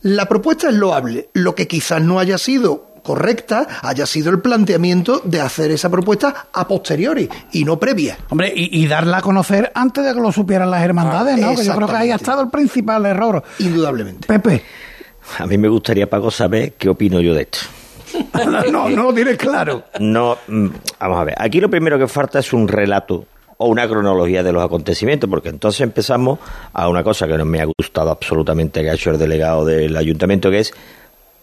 la 0.00 0.24
propuesta 0.24 0.70
es 0.70 0.74
loable, 0.74 1.28
lo 1.34 1.54
que 1.54 1.68
quizás 1.68 2.00
no 2.00 2.18
haya 2.18 2.38
sido 2.38 2.91
correcta 3.02 3.66
haya 3.82 4.06
sido 4.06 4.30
el 4.30 4.40
planteamiento 4.40 5.20
de 5.24 5.40
hacer 5.40 5.70
esa 5.70 5.90
propuesta 5.90 6.48
a 6.52 6.66
posteriori 6.66 7.28
y 7.52 7.64
no 7.64 7.78
previa. 7.78 8.18
Hombre, 8.30 8.52
y, 8.54 8.86
darla 8.86 9.18
a 9.18 9.22
conocer 9.22 9.70
antes 9.74 10.04
de 10.04 10.14
que 10.14 10.20
lo 10.20 10.32
supieran 10.32 10.70
las 10.70 10.82
hermandades, 10.82 11.38
¿no? 11.38 11.54
Que 11.54 11.64
yo 11.64 11.74
creo 11.74 11.88
que 11.88 11.96
ahí 11.96 12.10
ha 12.10 12.16
estado 12.16 12.42
el 12.42 12.48
principal 12.48 13.04
error. 13.06 13.42
Indudablemente. 13.58 14.26
Pepe. 14.26 14.62
A 15.38 15.46
mí 15.46 15.56
me 15.56 15.68
gustaría, 15.68 16.08
Paco, 16.08 16.30
saber 16.30 16.74
qué 16.74 16.88
opino 16.88 17.20
yo 17.20 17.34
de 17.34 17.42
esto. 17.42 17.58
no, 18.70 18.88
no 18.90 19.02
lo 19.04 19.14
tienes 19.14 19.36
claro. 19.36 19.84
No, 19.98 20.36
mm, 20.46 20.68
vamos 21.00 21.20
a 21.20 21.24
ver. 21.24 21.34
Aquí 21.38 21.60
lo 21.60 21.70
primero 21.70 21.98
que 21.98 22.08
falta 22.08 22.40
es 22.40 22.52
un 22.52 22.68
relato 22.68 23.26
o 23.56 23.68
una 23.68 23.88
cronología 23.88 24.42
de 24.42 24.52
los 24.52 24.62
acontecimientos, 24.62 25.30
porque 25.30 25.48
entonces 25.48 25.80
empezamos 25.82 26.40
a 26.72 26.88
una 26.88 27.04
cosa 27.04 27.26
que 27.26 27.38
no 27.38 27.44
me 27.44 27.60
ha 27.60 27.66
gustado 27.66 28.10
absolutamente 28.10 28.82
que 28.82 28.90
ha 28.90 28.94
hecho 28.94 29.10
el 29.10 29.18
delegado 29.18 29.64
del 29.64 29.96
ayuntamiento, 29.96 30.50
que 30.50 30.60
es 30.60 30.74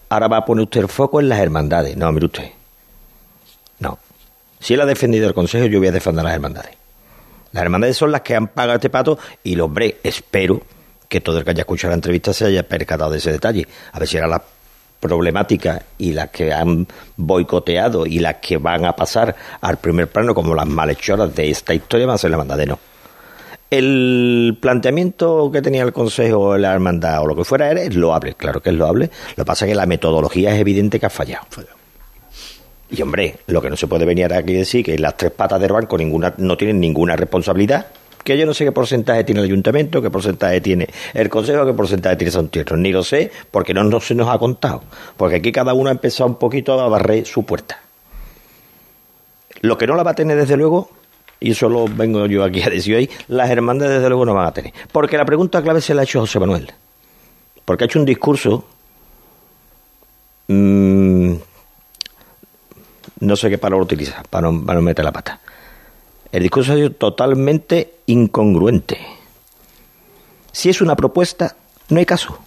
ahora 0.10 0.28
va 0.28 0.38
a 0.38 0.46
poner 0.46 0.64
usted 0.64 0.82
el 0.82 0.88
foco 0.88 1.20
en 1.20 1.30
las 1.30 1.40
hermandades. 1.40 1.96
No, 1.96 2.12
mire 2.12 2.26
usted. 2.26 2.52
No. 3.80 3.98
Si 4.60 4.74
él 4.74 4.82
ha 4.82 4.86
defendido 4.86 5.28
el 5.28 5.34
Consejo, 5.34 5.66
yo 5.68 5.80
voy 5.80 5.88
a 5.88 5.92
defender 5.92 6.24
las 6.24 6.34
hermandades. 6.34 6.76
Las 7.52 7.64
hermandades 7.64 7.98
son 7.98 8.12
las 8.12 8.22
que 8.22 8.36
han 8.36 8.48
pagado 8.48 8.76
este 8.76 8.90
pato 8.90 9.18
y, 9.44 9.56
lo 9.56 9.66
hombre, 9.66 10.00
espero 10.04 10.62
que 11.08 11.22
todo 11.22 11.40
el 11.40 11.44
que 11.44 11.52
haya 11.52 11.62
escuchado 11.62 11.92
la 11.92 11.96
entrevista 11.96 12.34
se 12.34 12.46
haya 12.46 12.64
percatado 12.64 13.12
de 13.12 13.18
ese 13.18 13.32
detalle. 13.32 13.68
A 13.92 14.00
ver 14.00 14.08
si 14.08 14.18
era 14.18 14.28
la 14.28 14.44
problemática 15.00 15.84
y 15.98 16.12
las 16.12 16.30
que 16.30 16.54
han 16.54 16.88
boicoteado 17.16 18.06
y 18.06 18.20
las 18.20 18.36
que 18.36 18.58
van 18.58 18.86
a 18.86 18.94
pasar 18.96 19.36
al 19.62 19.78
primer 19.78 20.10
plano 20.10 20.36
como 20.36 20.54
las 20.54 20.68
malhechoras 20.68 21.34
de 21.34 21.50
esta 21.50 21.74
historia 21.74 22.06
van 22.06 22.16
a 22.16 22.18
ser 22.18 22.32
la 22.32 22.38
hermandad 22.38 22.66
no. 22.66 22.80
El 23.70 24.58
planteamiento 24.60 25.52
que 25.52 25.62
tenía 25.62 25.84
el 25.84 25.94
Consejo 25.94 26.58
la 26.58 26.74
Hermandad 26.74 27.22
o 27.22 27.28
lo 27.28 27.36
que 27.36 27.44
fuera 27.44 27.72
es 27.72 27.96
loable, 27.96 28.34
claro 28.34 28.62
que 28.62 28.72
es 28.72 28.76
loable. 28.76 29.12
Lo 29.36 29.44
que 29.44 29.46
pasa 29.46 29.66
es 29.66 29.70
que 29.70 29.76
la 29.76 29.86
metodología 29.86 30.54
es 30.54 30.60
evidente 30.60 31.00
que 31.00 31.06
ha 31.06 31.12
fallado. 31.12 31.46
Y 32.90 33.02
hombre, 33.04 33.38
lo 33.46 33.62
que 33.62 33.70
no 33.70 33.78
se 33.78 33.86
puede 33.86 34.06
venir 34.06 34.34
aquí 34.34 34.56
a 34.56 34.60
decir 34.60 34.84
que 34.84 34.98
las 34.98 35.16
tres 35.16 35.32
patas 35.32 35.62
del 35.62 35.72
banco 35.72 35.98
ninguna, 35.98 36.34
no 36.38 36.58
tienen 36.58 36.80
ninguna 36.80 37.16
responsabilidad, 37.16 37.88
que 38.24 38.38
yo 38.38 38.48
no 38.48 38.56
sé 38.56 38.66
qué 38.66 38.72
porcentaje 38.72 39.24
tiene 39.24 39.42
el 39.42 39.46
ayuntamiento, 39.46 40.02
qué 40.02 40.10
porcentaje 40.10 40.60
tiene 40.62 40.88
el 41.14 41.30
consejo, 41.30 41.66
qué 41.66 41.74
porcentaje 41.74 42.16
tiene 42.16 42.32
San 42.32 42.50
Tierno. 42.50 42.78
Ni 42.78 42.92
lo 42.92 43.04
sé, 43.04 43.32
porque 43.52 43.76
no, 43.76 43.84
no 43.84 44.00
se 44.00 44.16
nos 44.16 44.30
ha 44.30 44.40
contado. 44.40 44.84
Porque 45.16 45.36
aquí 45.36 45.52
cada 45.52 45.74
uno 45.74 45.90
ha 45.90 45.92
empezado 45.92 46.28
un 46.28 46.36
poquito 46.38 46.80
a 46.80 46.88
barrer 46.88 47.28
su 47.28 47.46
puerta. 47.46 47.80
Lo 49.62 49.78
que 49.78 49.88
no 49.88 49.96
la 49.96 50.04
va 50.04 50.12
a 50.12 50.16
tener, 50.16 50.38
desde 50.38 50.58
luego, 50.58 50.90
y 51.40 51.52
eso 51.52 51.70
lo 51.70 51.88
vengo 51.88 52.26
yo 52.26 52.44
aquí 52.44 52.62
a 52.62 52.70
decir 52.70 52.96
hoy, 52.96 53.10
las 53.28 53.50
hermandades 53.50 53.96
desde 53.96 54.10
luego 54.10 54.26
no 54.26 54.34
van 54.34 54.48
a 54.48 54.54
tener. 54.54 54.74
Porque 54.92 55.18
la 55.18 55.26
pregunta 55.26 55.62
clave 55.62 55.82
se 55.82 55.94
la 55.94 56.02
ha 56.02 56.04
hecho 56.04 56.20
José 56.20 56.40
Manuel. 56.40 56.72
Porque 57.64 57.84
ha 57.84 57.88
hecho 57.88 58.00
un 58.00 58.06
discurso, 58.06 58.66
mm, 60.48 61.34
no 63.22 63.36
sé 63.36 63.50
qué 63.50 63.58
palabra 63.58 63.84
utiliza, 63.84 64.24
para 64.30 64.52
no, 64.52 64.66
para 64.66 64.80
no 64.80 64.84
meter 64.84 65.06
la 65.06 65.12
pata. 65.12 65.40
El 66.32 66.44
discurso 66.44 66.74
ha 66.74 66.76
sido 66.76 66.92
totalmente 66.92 67.96
incongruente. 68.08 69.00
Si 70.52 70.70
es 70.70 70.82
una 70.82 70.96
propuesta, 70.96 71.56
no 71.90 72.00
hay 72.00 72.06
caso. 72.06 72.38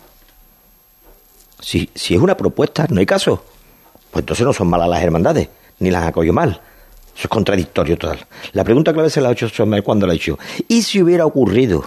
Si, 1.60 1.88
si 1.94 2.14
es 2.14 2.20
una 2.20 2.36
propuesta, 2.36 2.86
no 2.90 3.00
hay 3.00 3.06
caso. 3.06 3.42
Pues 4.10 4.22
entonces 4.22 4.44
no 4.44 4.52
son 4.52 4.68
malas 4.68 4.88
las 4.88 5.02
hermandades, 5.02 5.48
ni 5.78 5.90
las 5.90 6.06
acogió 6.06 6.32
mal. 6.32 6.60
Eso 7.14 7.24
es 7.24 7.28
contradictorio 7.28 7.96
total. 7.98 8.26
La 8.52 8.64
pregunta 8.64 8.92
clave 8.92 9.10
se 9.10 9.20
la 9.20 9.28
ha 9.28 9.32
hecho 9.32 9.48
cuando 9.84 10.06
la 10.06 10.12
ha 10.12 10.16
hecho. 10.16 10.38
¿Y 10.68 10.82
si 10.82 11.02
hubiera 11.02 11.26
ocurrido 11.26 11.84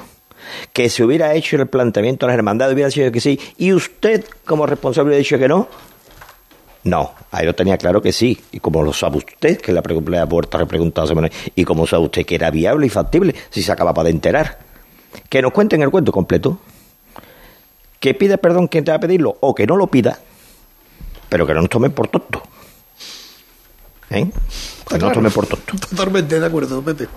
que 0.73 0.89
se 0.89 1.03
hubiera 1.03 1.33
hecho 1.33 1.55
el 1.57 1.67
planteamiento 1.67 2.25
a 2.25 2.27
las 2.27 2.37
hermandades, 2.37 2.73
hubiera 2.75 2.91
sido 2.91 3.11
que 3.11 3.19
sí, 3.19 3.39
y 3.57 3.73
usted 3.73 4.23
como 4.45 4.65
responsable 4.65 5.09
hubiera 5.09 5.19
dicho 5.19 5.39
que 5.39 5.47
no? 5.47 5.67
No, 6.85 7.13
ahí 7.31 7.47
lo 7.47 7.55
tenía 7.55 7.77
claro 7.77 7.99
que 7.99 8.11
sí. 8.11 8.39
Y 8.51 8.59
como 8.59 8.83
lo 8.83 8.93
sabe 8.93 9.17
usted, 9.17 9.59
que 9.59 9.73
la, 9.73 9.81
le 9.81 10.19
ha 10.19 10.25
vuelto 10.25 10.57
a 10.57 10.65
preguntado 10.67 11.11
y 11.55 11.65
como 11.65 11.87
sabe 11.87 12.03
usted 12.03 12.25
que 12.25 12.35
era 12.35 12.51
viable 12.51 12.85
y 12.85 12.89
factible, 12.89 13.33
si 13.49 13.63
se 13.63 13.71
acababa 13.71 14.03
de 14.03 14.11
enterar. 14.11 14.59
Que 15.27 15.41
nos 15.41 15.51
cuenten 15.51 15.81
el 15.81 15.89
cuento 15.89 16.11
completo. 16.11 16.59
Que 17.99 18.13
pida 18.13 18.37
perdón 18.37 18.67
quien 18.67 18.83
te 18.83 18.91
va 18.91 18.97
a 18.97 18.99
pedirlo 18.99 19.35
o 19.39 19.55
que 19.55 19.65
no 19.65 19.77
lo 19.77 19.87
pida, 19.87 20.19
pero 21.27 21.47
que 21.47 21.55
no 21.55 21.61
nos 21.61 21.69
tomen 21.71 21.91
por 21.91 22.07
tonto. 22.07 22.43
¿Eh? 24.09 24.29
Que 24.87 24.97
no 24.97 25.05
nos 25.05 25.13
tomen 25.13 25.31
por 25.31 25.47
tonto. 25.47 25.73
Totalmente 25.89 26.39
de 26.39 26.45
acuerdo, 26.45 26.81
Pepe. 26.81 27.07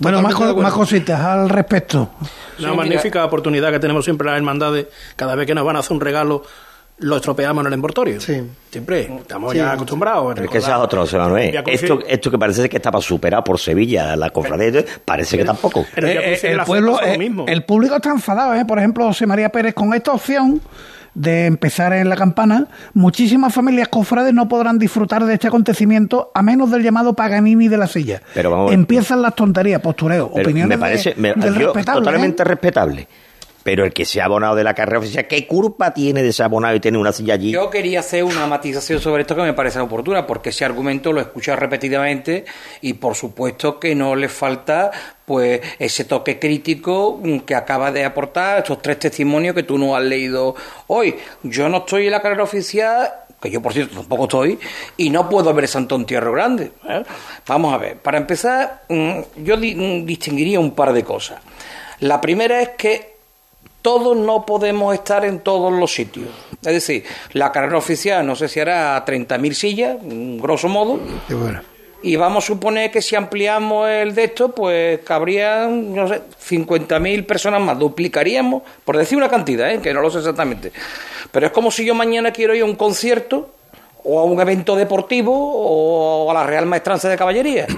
Bueno, 0.00 0.20
más, 0.20 0.38
más, 0.38 0.72
cositas 0.72 1.20
al 1.20 1.48
respecto. 1.48 2.10
Una 2.58 2.74
magnífica 2.74 3.24
oportunidad 3.24 3.70
que 3.70 3.78
tenemos 3.78 4.04
siempre 4.04 4.26
las 4.26 4.36
hermandades, 4.36 4.86
cada 5.16 5.34
vez 5.34 5.46
que 5.46 5.54
nos 5.54 5.64
van 5.64 5.76
a 5.76 5.78
hacer 5.78 5.92
un 5.92 6.00
regalo 6.00 6.42
lo 6.98 7.16
estropeamos 7.16 7.62
en 7.62 7.66
el 7.66 7.72
envoltorio. 7.74 8.20
Sí. 8.20 8.42
Siempre, 8.70 9.02
estamos 9.20 9.54
ya 9.54 9.72
acostumbrados. 9.72 10.32
Pero 10.34 10.46
es 10.46 10.50
que 10.50 10.58
esa 10.58 10.76
es 10.76 10.78
otra, 10.78 11.02
Esto, 11.66 12.00
esto 12.06 12.30
que 12.30 12.38
parece 12.38 12.68
que 12.68 12.76
estaba 12.76 13.00
superado 13.00 13.44
por 13.44 13.58
Sevilla, 13.58 14.16
la 14.16 14.30
cofradía, 14.30 14.84
parece 15.04 15.36
que 15.36 15.44
tampoco. 15.44 15.84
Eh, 15.96 16.38
el, 16.42 16.60
pueblo, 16.60 16.98
eh, 17.02 17.18
el 17.48 17.64
público 17.64 17.96
está 17.96 18.10
enfadado, 18.10 18.54
¿eh? 18.54 18.64
Por 18.64 18.78
ejemplo, 18.78 19.06
José 19.06 19.26
María 19.26 19.50
Pérez, 19.50 19.74
con 19.74 19.92
esta 19.92 20.12
opción 20.12 20.60
de 21.16 21.46
empezar 21.46 21.94
en 21.94 22.08
la 22.10 22.16
campana, 22.16 22.66
muchísimas 22.92 23.52
familias 23.52 23.88
cofrades 23.88 24.34
no 24.34 24.48
podrán 24.48 24.78
disfrutar 24.78 25.24
de 25.24 25.34
este 25.34 25.48
acontecimiento 25.48 26.30
a 26.34 26.42
menos 26.42 26.70
del 26.70 26.82
llamado 26.82 27.14
Paganini 27.14 27.68
de 27.68 27.78
la 27.78 27.86
silla. 27.86 28.22
Pero 28.34 28.70
Empiezan 28.70 29.22
las 29.22 29.34
tonterías, 29.34 29.80
postureo, 29.80 30.26
opiniones 30.26 30.76
me 30.76 30.78
parece, 30.78 31.16
totalmente 31.84 32.44
respetable 32.44 33.08
pero 33.66 33.84
el 33.84 33.92
que 33.92 34.04
se 34.04 34.20
ha 34.20 34.26
abonado 34.26 34.54
de 34.54 34.62
la 34.62 34.74
carrera 34.74 35.00
oficial, 35.00 35.26
¿qué 35.26 35.44
culpa 35.44 35.92
tiene 35.92 36.22
de 36.22 36.32
ser 36.32 36.44
abonado 36.44 36.76
y 36.76 36.78
tener 36.78 37.00
una 37.00 37.10
silla 37.10 37.34
allí? 37.34 37.50
Yo 37.50 37.68
quería 37.68 37.98
hacer 37.98 38.22
una 38.22 38.46
matización 38.46 39.00
sobre 39.00 39.22
esto 39.22 39.34
que 39.34 39.42
me 39.42 39.54
parece 39.54 39.80
oportuna, 39.80 40.24
porque 40.24 40.50
ese 40.50 40.64
argumento 40.64 41.12
lo 41.12 41.20
he 41.20 41.56
repetidamente 41.56 42.44
y 42.80 42.92
por 42.92 43.16
supuesto 43.16 43.80
que 43.80 43.96
no 43.96 44.14
le 44.14 44.28
falta 44.28 44.92
pues 45.24 45.60
ese 45.80 46.04
toque 46.04 46.38
crítico 46.38 47.20
que 47.44 47.56
acaba 47.56 47.90
de 47.90 48.04
aportar 48.04 48.58
estos 48.58 48.80
tres 48.80 49.00
testimonios 49.00 49.52
que 49.52 49.64
tú 49.64 49.78
no 49.78 49.96
has 49.96 50.04
leído 50.04 50.54
hoy. 50.86 51.16
Yo 51.42 51.68
no 51.68 51.78
estoy 51.78 52.06
en 52.06 52.12
la 52.12 52.22
carrera 52.22 52.44
oficial 52.44 53.10
que 53.42 53.50
yo 53.50 53.60
por 53.60 53.72
cierto 53.72 53.96
tampoco 53.96 54.22
estoy, 54.22 54.60
y 54.96 55.10
no 55.10 55.28
puedo 55.28 55.52
ver 55.52 55.66
Santo 55.66 55.96
Entierro 55.96 56.30
Grande. 56.30 56.70
¿eh? 56.88 57.02
Vamos 57.48 57.74
a 57.74 57.78
ver, 57.78 57.96
para 57.96 58.16
empezar, 58.16 58.82
mm, 58.88 59.42
yo 59.42 59.56
mm, 59.56 60.06
distinguiría 60.06 60.60
un 60.60 60.70
par 60.70 60.92
de 60.92 61.02
cosas. 61.02 61.40
La 61.98 62.20
primera 62.20 62.60
es 62.62 62.68
que 62.78 63.15
todos 63.86 64.16
no 64.16 64.44
podemos 64.44 64.92
estar 64.94 65.24
en 65.24 65.38
todos 65.38 65.72
los 65.72 65.94
sitios. 65.94 66.26
Es 66.60 66.72
decir, 66.72 67.04
la 67.34 67.52
carrera 67.52 67.78
oficial 67.78 68.26
no 68.26 68.34
sé 68.34 68.48
si 68.48 68.58
hará 68.58 69.04
30.000 69.06 69.52
sillas, 69.52 69.96
grosso 70.02 70.68
modo. 70.68 70.98
Y 72.02 72.16
vamos 72.16 72.42
a 72.42 72.46
suponer 72.48 72.90
que 72.90 73.00
si 73.00 73.14
ampliamos 73.14 73.88
el 73.88 74.12
de 74.12 74.24
esto, 74.24 74.50
pues 74.50 74.98
cabrían, 75.04 75.94
no 75.94 76.08
sé, 76.08 76.20
50.000 76.20 77.26
personas 77.26 77.60
más. 77.60 77.78
Duplicaríamos, 77.78 78.64
por 78.84 78.96
decir 78.96 79.16
una 79.16 79.28
cantidad, 79.28 79.70
¿eh? 79.70 79.80
que 79.80 79.94
no 79.94 80.00
lo 80.00 80.10
sé 80.10 80.18
exactamente. 80.18 80.72
Pero 81.30 81.46
es 81.46 81.52
como 81.52 81.70
si 81.70 81.84
yo 81.84 81.94
mañana 81.94 82.32
quiero 82.32 82.56
ir 82.56 82.62
a 82.62 82.64
un 82.64 82.74
concierto 82.74 83.50
o 84.02 84.18
a 84.18 84.24
un 84.24 84.40
evento 84.40 84.74
deportivo 84.74 85.32
o 85.32 86.28
a 86.28 86.34
la 86.34 86.42
Real 86.42 86.66
Maestranza 86.66 87.08
de 87.08 87.16
Caballería. 87.16 87.68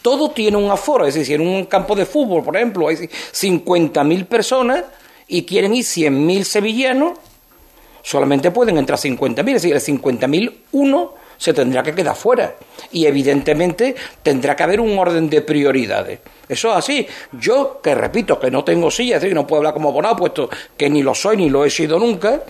Todo 0.00 0.30
tiene 0.30 0.58
un 0.58 0.70
aforo. 0.70 1.06
Es 1.06 1.14
decir, 1.14 1.26
si 1.26 1.34
en 1.34 1.40
un 1.40 1.64
campo 1.64 1.96
de 1.96 2.06
fútbol, 2.06 2.44
por 2.44 2.54
ejemplo, 2.54 2.86
hay 2.86 2.94
50.000 2.94 4.26
personas 4.26 4.84
y 5.28 5.44
quieren 5.44 5.74
ir 5.74 5.84
100.000 5.84 6.44
sevillanos, 6.44 7.18
solamente 8.02 8.50
pueden 8.50 8.78
entrar 8.78 8.98
50.000, 8.98 9.48
es 9.48 9.62
decir, 9.62 9.74
el 9.74 9.82
50.000 9.82 10.52
uno 10.72 11.14
se 11.38 11.52
tendrá 11.52 11.82
que 11.82 11.94
quedar 11.94 12.16
fuera. 12.16 12.54
Y 12.92 13.06
evidentemente 13.06 13.94
tendrá 14.22 14.56
que 14.56 14.62
haber 14.62 14.80
un 14.80 14.98
orden 14.98 15.28
de 15.28 15.42
prioridades. 15.42 16.20
Eso 16.48 16.70
es 16.70 16.76
así. 16.76 17.06
Yo, 17.32 17.80
que 17.82 17.94
repito, 17.94 18.38
que 18.38 18.50
no 18.50 18.64
tengo 18.64 18.90
silla, 18.90 19.16
es 19.16 19.22
decir, 19.22 19.34
no 19.34 19.46
puedo 19.46 19.58
hablar 19.58 19.74
como 19.74 19.90
abonado, 19.90 20.16
puesto 20.16 20.48
que 20.76 20.88
ni 20.88 21.02
lo 21.02 21.14
soy 21.14 21.36
ni 21.36 21.50
lo 21.50 21.64
he 21.64 21.70
sido 21.70 21.98
nunca. 21.98 22.42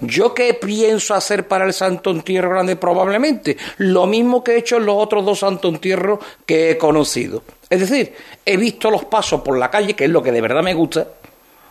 ¿Yo 0.00 0.32
qué 0.32 0.54
pienso 0.54 1.14
hacer 1.14 1.48
para 1.48 1.64
el 1.64 1.72
Santo 1.72 2.10
Entierro 2.10 2.50
Grande? 2.50 2.76
Probablemente 2.76 3.56
lo 3.78 4.06
mismo 4.06 4.44
que 4.44 4.52
he 4.52 4.58
hecho 4.58 4.76
en 4.76 4.86
los 4.86 4.94
otros 4.96 5.24
dos 5.24 5.40
Santo 5.40 5.68
Entierros 5.68 6.20
que 6.46 6.70
he 6.70 6.78
conocido. 6.78 7.42
Es 7.68 7.80
decir, 7.80 8.14
he 8.46 8.56
visto 8.56 8.90
los 8.90 9.04
pasos 9.06 9.40
por 9.40 9.58
la 9.58 9.70
calle, 9.70 9.94
que 9.94 10.04
es 10.04 10.10
lo 10.10 10.22
que 10.22 10.30
de 10.30 10.40
verdad 10.40 10.62
me 10.62 10.72
gusta, 10.72 11.06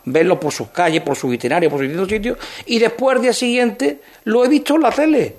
verlo 0.07 0.39
por 0.39 0.51
sus 0.51 0.69
calles, 0.69 1.01
por 1.01 1.15
sus 1.15 1.33
itinerarios, 1.33 1.69
por 1.69 1.79
sus 1.79 1.87
distintos 1.87 2.09
sitios, 2.09 2.37
y 2.65 2.79
después 2.79 3.17
al 3.17 3.21
día 3.21 3.33
siguiente 3.33 3.99
lo 4.23 4.43
he 4.43 4.47
visto 4.47 4.75
en 4.75 4.81
la 4.81 4.91
tele. 4.91 5.35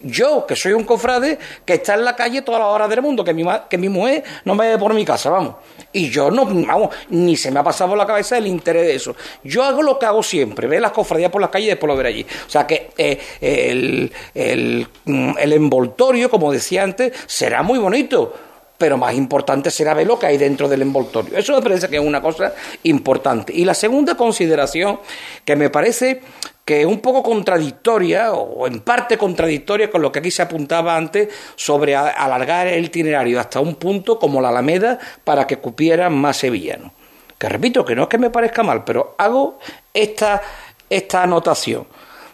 Yo, 0.00 0.46
que 0.46 0.54
soy 0.54 0.72
un 0.72 0.84
cofrade, 0.84 1.38
que 1.64 1.74
está 1.74 1.94
en 1.94 2.04
la 2.04 2.14
calle 2.14 2.42
todas 2.42 2.60
las 2.60 2.68
horas 2.68 2.90
del 2.90 3.00
mundo, 3.00 3.24
que 3.24 3.32
mi, 3.32 3.42
que 3.70 3.78
mi 3.78 3.88
mujer 3.88 4.22
no 4.44 4.54
me 4.54 4.68
ve 4.68 4.78
por 4.78 4.92
mi 4.92 5.02
casa, 5.02 5.30
vamos. 5.30 5.54
Y 5.92 6.10
yo 6.10 6.30
no, 6.30 6.44
vamos, 6.44 6.94
ni 7.08 7.36
se 7.36 7.50
me 7.50 7.60
ha 7.60 7.64
pasado 7.64 7.90
por 7.90 7.98
la 7.98 8.06
cabeza 8.06 8.36
el 8.36 8.46
interés 8.46 8.86
de 8.86 8.94
eso. 8.96 9.16
Yo 9.42 9.64
hago 9.64 9.82
lo 9.82 9.98
que 9.98 10.04
hago 10.04 10.22
siempre, 10.22 10.68
ver 10.68 10.82
las 10.82 10.92
cofradías 10.92 11.30
por 11.30 11.40
las 11.40 11.48
calles 11.48 11.68
y 11.68 11.70
después 11.70 11.88
lo 11.88 11.96
ver 11.96 12.06
allí. 12.06 12.26
O 12.46 12.50
sea 12.50 12.66
que 12.66 12.90
eh, 12.98 14.10
el, 14.34 14.86
mm, 15.06 15.38
el 15.38 15.52
envoltorio, 15.54 16.28
como 16.28 16.52
decía 16.52 16.82
antes, 16.82 17.12
será 17.26 17.62
muy 17.62 17.78
bonito 17.78 18.34
pero 18.78 18.96
más 18.98 19.14
importante 19.14 19.70
será 19.70 19.94
ver 19.94 20.06
lo 20.06 20.18
que 20.18 20.26
hay 20.26 20.38
dentro 20.38 20.68
del 20.68 20.82
envoltorio. 20.82 21.36
Eso 21.36 21.54
me 21.54 21.62
parece 21.62 21.88
que 21.88 21.96
es 21.96 22.02
una 22.02 22.20
cosa 22.20 22.52
importante. 22.82 23.52
Y 23.54 23.64
la 23.64 23.74
segunda 23.74 24.16
consideración, 24.16 25.00
que 25.44 25.56
me 25.56 25.70
parece 25.70 26.20
que 26.64 26.80
es 26.80 26.86
un 26.86 27.00
poco 27.00 27.22
contradictoria, 27.22 28.32
o 28.32 28.66
en 28.66 28.80
parte 28.80 29.18
contradictoria 29.18 29.90
con 29.90 30.02
lo 30.02 30.10
que 30.10 30.20
aquí 30.20 30.30
se 30.30 30.42
apuntaba 30.42 30.96
antes, 30.96 31.28
sobre 31.56 31.94
alargar 31.94 32.66
el 32.66 32.86
itinerario 32.86 33.38
hasta 33.38 33.60
un 33.60 33.74
punto 33.76 34.18
como 34.18 34.40
la 34.40 34.48
Alameda 34.48 34.98
para 35.24 35.46
que 35.46 35.58
cupieran 35.58 36.14
más 36.14 36.38
sevillanos. 36.38 36.92
Que 37.38 37.48
repito, 37.48 37.84
que 37.84 37.94
no 37.94 38.04
es 38.04 38.08
que 38.08 38.18
me 38.18 38.30
parezca 38.30 38.62
mal, 38.62 38.84
pero 38.84 39.14
hago 39.18 39.58
esta, 39.92 40.40
esta 40.88 41.22
anotación. 41.22 41.86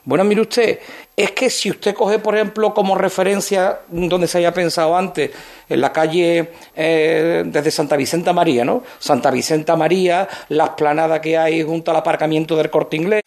Bueno, 0.05 0.25
mire 0.25 0.43
usted, 0.43 0.79
es 1.17 1.33
que 1.33 1.51
si 1.51 1.71
usted 1.71 1.95
coge, 1.95 2.19
por 2.19 2.35
ejemplo, 2.35 2.73
como 2.73 2.95
referencia 2.95 3.81
donde 3.89 4.27
se 4.27 4.39
haya 4.39 4.55
pensado 4.55 4.97
antes, 4.97 5.31
en 5.69 5.81
la 5.81 5.93
calle 5.93 6.53
eh, 6.75 7.43
desde 7.47 7.71
Santa 7.71 7.97
Vicenta 7.97 8.33
María, 8.33 8.65
¿no? 8.65 8.83
Santa 8.99 9.31
Vicenta 9.31 9.77
María, 9.77 10.29
la 10.49 10.65
esplanada 10.65 11.21
que 11.21 11.37
hay 11.37 11.63
junto 11.63 11.91
al 11.91 11.99
aparcamiento 11.99 12.57
del 12.57 12.71
Corte 12.71 12.97
Inglés, 12.97 13.23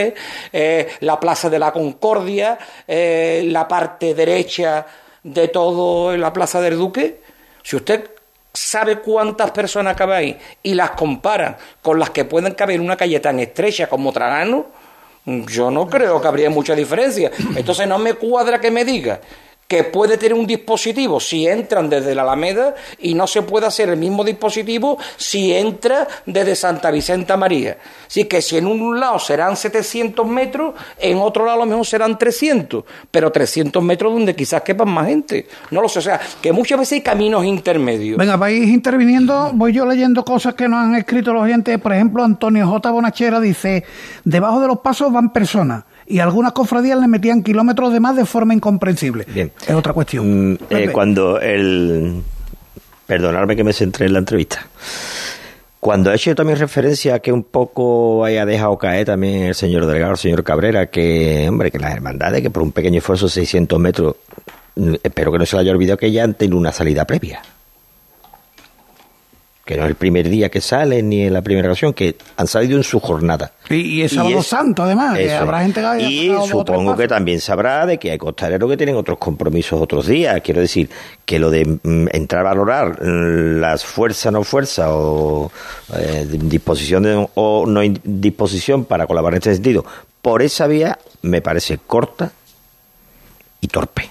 eh, 0.51 0.87
la 1.01 1.19
Plaza 1.19 1.49
de 1.49 1.59
la 1.59 1.71
Concordia, 1.71 2.57
eh, 2.87 3.43
la 3.45 3.67
parte 3.67 4.13
derecha 4.13 4.85
de 5.21 5.47
todo 5.49 6.17
la 6.17 6.33
Plaza 6.33 6.61
del 6.61 6.77
Duque. 6.77 7.21
Si 7.61 7.75
usted 7.75 8.09
sabe 8.51 8.99
cuántas 8.99 9.51
personas 9.51 9.95
caben 9.95 10.17
ahí 10.17 10.39
y 10.63 10.73
las 10.73 10.91
comparan 10.91 11.57
con 11.81 11.99
las 11.99 12.09
que 12.09 12.25
pueden 12.25 12.53
caber 12.53 12.75
en 12.75 12.81
una 12.81 12.97
calle 12.97 13.19
tan 13.19 13.39
estrecha 13.39 13.87
como 13.87 14.11
Tragano, 14.11 14.82
yo 15.25 15.71
no 15.71 15.89
creo 15.89 16.21
que 16.21 16.27
habría 16.27 16.49
mucha 16.49 16.75
diferencia. 16.75 17.31
Entonces 17.55 17.87
no 17.87 17.97
me 17.99 18.13
cuadra 18.13 18.59
que 18.59 18.71
me 18.71 18.85
diga 18.85 19.21
que 19.73 19.83
puede 19.83 20.19
tener 20.19 20.35
un 20.35 20.45
dispositivo 20.45 21.19
si 21.19 21.47
entran 21.47 21.89
desde 21.89 22.13
la 22.13 22.21
Alameda 22.21 22.75
y 22.99 23.15
no 23.15 23.25
se 23.25 23.41
puede 23.41 23.65
hacer 23.65 23.89
el 23.89 23.97
mismo 23.97 24.23
dispositivo 24.23 24.99
si 25.17 25.51
entra 25.51 26.07
desde 26.27 26.55
Santa 26.55 26.91
Vicenta 26.91 27.37
María. 27.37 27.79
Así 28.05 28.25
que 28.25 28.39
si 28.43 28.57
en 28.57 28.67
un 28.67 28.99
lado 28.99 29.17
serán 29.17 29.57
700 29.57 30.27
metros, 30.27 30.75
en 30.99 31.17
otro 31.17 31.43
lado 31.45 31.63
a 31.63 31.65
lo 31.65 31.71
mejor 31.71 31.87
serán 31.87 32.19
300, 32.19 32.83
pero 33.09 33.31
300 33.31 33.81
metros 33.81 34.13
donde 34.13 34.35
quizás 34.35 34.61
quepan 34.61 34.89
más 34.89 35.07
gente. 35.07 35.47
No 35.71 35.81
lo 35.81 35.89
sé, 35.89 35.97
o 35.97 36.03
sea, 36.03 36.21
que 36.39 36.53
muchas 36.53 36.77
veces 36.77 36.93
hay 36.97 37.01
caminos 37.01 37.43
intermedios. 37.43 38.19
Venga, 38.19 38.37
vais 38.37 38.69
interviniendo, 38.69 39.49
voy 39.55 39.73
yo 39.73 39.87
leyendo 39.87 40.23
cosas 40.23 40.53
que 40.53 40.67
nos 40.67 40.85
han 40.85 40.93
escrito 40.93 41.33
los 41.33 41.41
oyentes. 41.41 41.79
Por 41.79 41.93
ejemplo, 41.93 42.23
Antonio 42.23 42.67
J. 42.67 42.91
Bonachera 42.91 43.39
dice, 43.39 43.83
debajo 44.23 44.61
de 44.61 44.67
los 44.67 44.81
pasos 44.81 45.11
van 45.11 45.33
personas 45.33 45.85
y 46.13 46.19
algunas 46.19 46.51
cofradías 46.51 46.99
le 46.99 47.07
metían 47.07 47.41
kilómetros 47.41 47.91
de 47.91 47.99
más 47.99 48.15
de 48.15 48.23
forma 48.23 48.53
incomprensible. 48.53 49.25
Bien. 49.33 49.51
Es 49.67 49.73
otra 49.73 49.93
cuestión. 49.93 50.51
Mm, 50.51 50.57
eh, 50.69 50.89
cuando 50.91 51.39
el. 51.39 52.21
Perdonadme 53.07 53.55
que 53.55 53.63
me 53.63 53.73
centré 53.73 54.05
en 54.05 54.13
la 54.13 54.19
entrevista. 54.19 54.63
Cuando 55.79 56.11
he 56.11 56.15
hecho 56.15 56.35
también 56.35 56.59
referencia 56.59 57.15
a 57.15 57.19
que 57.19 57.31
un 57.31 57.41
poco 57.41 58.23
haya 58.23 58.45
dejado 58.45 58.77
caer 58.77 59.07
también 59.07 59.41
el 59.41 59.55
señor 59.55 59.87
Delgado, 59.87 60.11
el 60.11 60.17
señor 60.19 60.43
Cabrera, 60.43 60.85
que, 60.85 61.47
hombre, 61.49 61.71
que 61.71 61.79
las 61.79 61.91
hermandades, 61.91 62.43
que 62.43 62.51
por 62.51 62.61
un 62.61 62.71
pequeño 62.71 62.99
esfuerzo 62.99 63.25
de 63.25 63.31
600 63.31 63.79
metros, 63.79 64.15
mm, 64.75 64.93
espero 65.01 65.31
que 65.31 65.39
no 65.39 65.45
se 65.47 65.55
le 65.55 65.63
haya 65.63 65.71
olvidado 65.71 65.97
que 65.97 66.11
ya 66.11 66.23
han 66.23 66.35
tenido 66.35 66.59
una 66.59 66.71
salida 66.71 67.05
previa. 67.05 67.41
Que 69.65 69.77
no 69.77 69.83
es 69.83 69.89
el 69.89 69.95
primer 69.95 70.27
día 70.27 70.49
que 70.49 70.59
salen 70.59 71.07
ni 71.07 71.21
en 71.21 71.31
la 71.31 71.41
primera 71.41 71.69
ocasión, 71.69 71.93
que 71.93 72.17
han 72.35 72.47
salido 72.47 72.75
en 72.75 72.83
su 72.83 72.99
jornada. 72.99 73.53
Y, 73.69 73.75
y 73.75 74.01
es 74.01 74.11
sábado 74.11 74.43
santo, 74.43 74.83
además, 74.83 75.17
que 75.17 75.33
habrá 75.33 75.61
gente 75.61 75.79
que 75.79 75.85
haya 75.87 76.09
Y 76.09 76.27
supongo 76.49 76.97
que 76.97 77.07
también 77.07 77.39
sabrá 77.39 77.85
de 77.85 77.97
que 77.97 78.11
hay 78.11 78.17
costaleros 78.17 78.69
que 78.69 78.75
tienen 78.75 78.97
otros 78.97 79.17
compromisos 79.19 79.79
otros 79.81 80.05
días. 80.07 80.41
Quiero 80.41 80.59
decir, 80.59 80.89
que 81.23 81.39
lo 81.39 81.49
de 81.49 81.63
mm, 81.81 82.07
entrar 82.11 82.41
a 82.45 82.49
valorar 82.49 83.01
mm, 83.01 83.61
las 83.61 83.85
fuerzas, 83.85 84.33
no 84.33 84.43
fuerzas, 84.43 84.87
o 84.91 85.49
eh, 85.97 86.27
disposición 86.29 87.03
de- 87.03 87.27
o 87.35 87.65
no 87.65 87.79
disposición 88.03 88.83
para 88.83 89.07
colaborar 89.07 89.35
en 89.35 89.37
este 89.37 89.53
sentido, 89.53 89.85
por 90.21 90.41
esa 90.41 90.67
vía 90.67 90.99
me 91.21 91.41
parece 91.41 91.77
corta 91.77 92.33
y 93.61 93.67
torpe. 93.67 94.09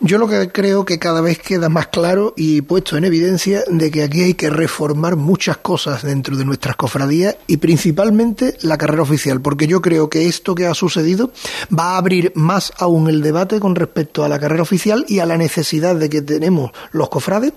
Yo 0.00 0.18
lo 0.18 0.28
que 0.28 0.50
creo 0.52 0.84
que 0.84 0.98
cada 0.98 1.22
vez 1.22 1.38
queda 1.38 1.70
más 1.70 1.86
claro 1.86 2.34
y 2.36 2.60
puesto 2.60 2.98
en 2.98 3.04
evidencia 3.04 3.62
de 3.68 3.90
que 3.90 4.02
aquí 4.02 4.22
hay 4.22 4.34
que 4.34 4.50
reformar 4.50 5.16
muchas 5.16 5.56
cosas 5.56 6.02
dentro 6.02 6.36
de 6.36 6.44
nuestras 6.44 6.76
cofradías 6.76 7.36
y 7.46 7.56
principalmente 7.56 8.56
la 8.60 8.76
carrera 8.76 9.02
oficial, 9.02 9.40
porque 9.40 9.66
yo 9.66 9.80
creo 9.80 10.10
que 10.10 10.26
esto 10.26 10.54
que 10.54 10.66
ha 10.66 10.74
sucedido 10.74 11.30
va 11.76 11.94
a 11.94 11.96
abrir 11.96 12.30
más 12.34 12.72
aún 12.76 13.08
el 13.08 13.22
debate 13.22 13.58
con 13.58 13.74
respecto 13.74 14.22
a 14.22 14.28
la 14.28 14.38
carrera 14.38 14.62
oficial 14.62 15.04
y 15.08 15.20
a 15.20 15.26
la 15.26 15.38
necesidad 15.38 15.96
de 15.96 16.10
que 16.10 16.20
tenemos 16.20 16.72
los 16.92 17.08
cofrades. 17.08 17.52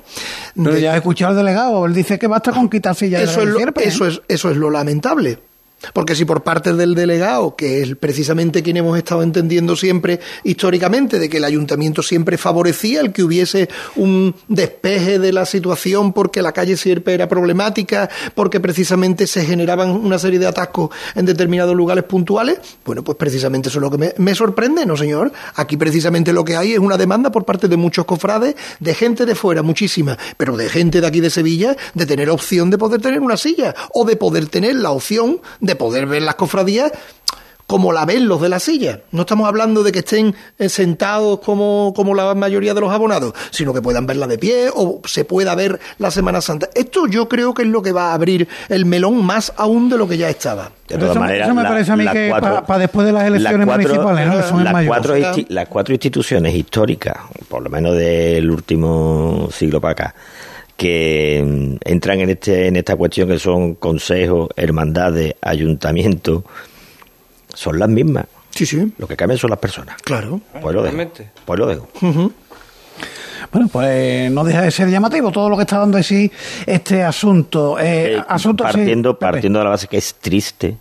Pero 0.55 0.73
de- 0.75 0.81
ya 0.81 0.93
he 0.93 0.97
escuchado 0.97 1.31
al 1.31 1.37
delegado, 1.37 1.85
él 1.85 1.93
dice 1.93 2.17
que 2.17 2.27
basta 2.27 2.53
con 2.53 2.69
quitar 2.69 2.95
sillas 2.95 3.23
eso 3.23 3.41
de 3.41 3.47
es, 3.47 3.51
lo, 3.53 3.59
¿eh? 3.59 3.73
eso, 3.83 4.05
es, 4.07 4.21
eso 4.29 4.49
es 4.49 4.55
lo 4.55 4.69
lamentable. 4.69 5.39
Porque 5.93 6.15
si 6.15 6.25
por 6.25 6.43
parte 6.43 6.73
del 6.73 6.95
delegado, 6.95 7.55
que 7.55 7.81
es 7.81 7.95
precisamente 7.95 8.61
quien 8.63 8.77
hemos 8.77 8.97
estado 8.97 9.23
entendiendo 9.23 9.75
siempre 9.75 10.19
históricamente, 10.43 11.19
de 11.19 11.29
que 11.29 11.37
el 11.37 11.45
ayuntamiento 11.45 12.03
siempre 12.03 12.37
favorecía 12.37 13.01
el 13.01 13.11
que 13.11 13.23
hubiese 13.23 13.69
un 13.95 14.35
despeje 14.47 15.19
de 15.19 15.33
la 15.33 15.45
situación 15.45 16.13
porque 16.13 16.41
la 16.41 16.51
calle 16.51 16.77
Sierpe 16.77 17.13
era 17.13 17.27
problemática, 17.27 18.09
porque 18.35 18.59
precisamente 18.59 19.27
se 19.27 19.45
generaban 19.45 19.91
una 19.91 20.19
serie 20.19 20.39
de 20.39 20.47
atascos 20.47 20.89
en 21.15 21.25
determinados 21.25 21.75
lugares 21.75 22.03
puntuales, 22.03 22.59
bueno, 22.85 23.03
pues 23.03 23.17
precisamente 23.17 23.69
eso 23.69 23.79
es 23.79 23.81
lo 23.81 23.91
que 23.91 23.97
me, 23.97 24.13
me 24.17 24.35
sorprende, 24.35 24.85
¿no, 24.85 24.97
señor? 24.97 25.31
Aquí 25.55 25.77
precisamente 25.77 26.33
lo 26.33 26.43
que 26.43 26.55
hay 26.55 26.73
es 26.73 26.79
una 26.79 26.97
demanda 26.97 27.31
por 27.31 27.45
parte 27.45 27.67
de 27.67 27.77
muchos 27.77 28.05
cofrades, 28.05 28.55
de 28.79 28.93
gente 28.93 29.25
de 29.25 29.35
fuera, 29.35 29.63
muchísima, 29.63 30.17
pero 30.37 30.57
de 30.57 30.69
gente 30.69 31.01
de 31.01 31.07
aquí 31.07 31.19
de 31.19 31.29
Sevilla, 31.29 31.75
de 31.93 32.05
tener 32.05 32.29
opción 32.29 32.69
de 32.69 32.77
poder 32.77 33.01
tener 33.01 33.19
una 33.19 33.37
silla, 33.37 33.75
o 33.93 34.05
de 34.05 34.15
poder 34.15 34.47
tener 34.47 34.75
la 34.75 34.91
opción 34.91 35.39
de 35.59 35.68
poder 35.75 36.05
ver 36.05 36.21
las 36.23 36.35
cofradías 36.35 36.91
como 37.67 37.93
la 37.93 38.03
ven 38.03 38.27
los 38.27 38.41
de 38.41 38.49
la 38.49 38.59
silla. 38.59 39.01
No 39.11 39.21
estamos 39.21 39.47
hablando 39.47 39.83
de 39.83 39.91
que 39.91 39.99
estén 39.99 40.33
eh, 40.57 40.69
sentados 40.69 41.39
como, 41.41 41.93
como 41.95 42.15
la 42.15 42.33
mayoría 42.33 42.73
de 42.73 42.81
los 42.81 42.91
abonados, 42.91 43.33
sino 43.51 43.75
que 43.75 43.81
puedan 43.83 44.07
verla 44.07 44.25
de 44.25 44.39
pie 44.39 44.71
o 44.73 45.01
se 45.05 45.23
pueda 45.23 45.53
ver 45.53 45.79
la 45.99 46.09
Semana 46.09 46.41
Santa. 46.41 46.67
Esto 46.73 47.05
yo 47.05 47.29
creo 47.29 47.53
que 47.53 47.61
es 47.61 47.67
lo 47.67 47.83
que 47.83 47.91
va 47.91 48.09
a 48.09 48.13
abrir 48.15 48.47
el 48.69 48.85
melón 48.87 49.23
más 49.23 49.53
aún 49.55 49.87
de 49.87 49.99
lo 49.99 50.07
que 50.07 50.17
ya 50.17 50.29
estaba. 50.31 50.71
De 50.87 50.95
todas 50.95 51.11
Eso- 51.11 51.19
maneras, 51.19 51.45
eso 51.47 51.53
me 51.55 51.61
la- 51.61 51.69
parece 51.69 51.91
a 51.91 51.95
mí 51.95 52.07
que 52.07 52.33
para 52.39 52.79
después 52.79 53.05
de 53.05 53.13
las 53.13 53.25
elecciones 53.25 53.67
cuatro- 53.67 53.83
municipales, 53.87 54.27
¿no? 54.27 54.37
Que 54.41 54.47
son 54.49 54.63
las, 54.63 54.85
cuatro 54.87 55.15
las 55.49 55.67
cuatro 55.67 55.93
instituciones 55.93 56.55
históricas, 56.55 57.17
por 57.47 57.61
lo 57.61 57.69
menos 57.69 57.95
del 57.95 58.49
último 58.49 59.47
siglo 59.53 59.79
para 59.79 59.91
acá, 59.91 60.15
que 60.79 61.43
mm, 61.45 61.75
entran 61.83 62.21
en 62.21 62.29
este 62.29 62.67
en 62.67 62.77
esta 62.77 62.95
cuestión 62.95 63.27
que 63.27 63.37
son 63.37 63.75
consejos, 63.75 64.49
hermandades, 64.55 65.35
ayuntamientos, 65.41 66.43
son 67.53 67.77
las 67.77 67.89
mismas. 67.89 68.25
Sí, 68.51 68.65
sí. 68.65 68.91
Lo 68.97 69.05
que 69.05 69.17
cambian 69.17 69.37
son 69.37 69.49
las 69.49 69.59
personas. 69.59 70.01
Claro. 70.01 70.39
Pues 70.61 70.73
lo 70.73 70.81
dejo. 70.81 70.97
Pues 71.45 71.59
lo 71.59 71.67
dejo. 71.67 71.89
Bueno, 73.51 73.67
pues 73.71 74.31
no 74.31 74.43
deja 74.45 74.61
de 74.61 74.71
ser 74.71 74.89
llamativo 74.89 75.31
todo 75.31 75.49
lo 75.49 75.57
que 75.57 75.63
está 75.63 75.79
dando 75.79 75.97
de 75.97 76.03
sí 76.03 76.31
este 76.65 77.03
asunto. 77.03 77.77
Eh, 77.77 78.15
Eh, 78.15 78.23
asunto 78.27 78.63
partiendo, 78.63 79.19
partiendo 79.19 79.59
de 79.59 79.65
la 79.65 79.71
base 79.71 79.87
que 79.87 79.97
es 79.97 80.15
triste 80.15 80.77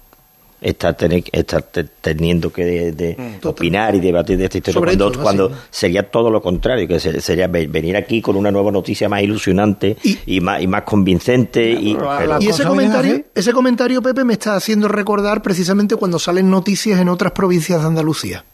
estar, 0.60 0.96
tener- 0.96 1.24
estar 1.32 1.62
te- 1.62 1.84
teniendo 1.84 2.52
que 2.52 2.64
de- 2.64 2.92
de 2.92 3.38
opinar 3.44 3.94
y 3.94 4.00
debatir 4.00 4.36
de 4.38 4.44
esta 4.44 4.58
historia 4.58 4.74
Sobre 4.80 4.92
cuando, 5.22 5.52
sería 5.70 6.10
todo 6.10 6.30
lo 6.30 6.40
contrario, 6.42 6.86
que 6.88 6.98
se- 7.00 7.20
sería 7.20 7.46
ve- 7.46 7.66
venir 7.66 7.96
aquí 7.96 8.20
con 8.20 8.36
una 8.36 8.50
nueva 8.50 8.70
noticia 8.72 9.08
más 9.08 9.22
ilusionante 9.22 9.96
y, 10.26 10.40
más, 10.40 10.60
y 10.62 10.66
más 10.66 10.82
convincente. 10.82 11.70
Y, 11.72 11.94
pero- 12.18 12.38
Y 12.40 12.48
ese 12.48 12.62
comentario, 12.64 13.24
ese 13.34 13.52
comentario, 13.52 14.02
Pepe, 14.02 14.24
me 14.24 14.32
está 14.34 14.56
haciendo 14.56 14.88
recordar 14.88 15.42
precisamente 15.42 15.96
cuando 15.96 16.18
salen 16.18 16.50
noticias 16.50 17.00
en 17.00 17.08
otras 17.08 17.32
provincias 17.32 17.80
de 17.80 17.86
Andalucía. 17.86 18.44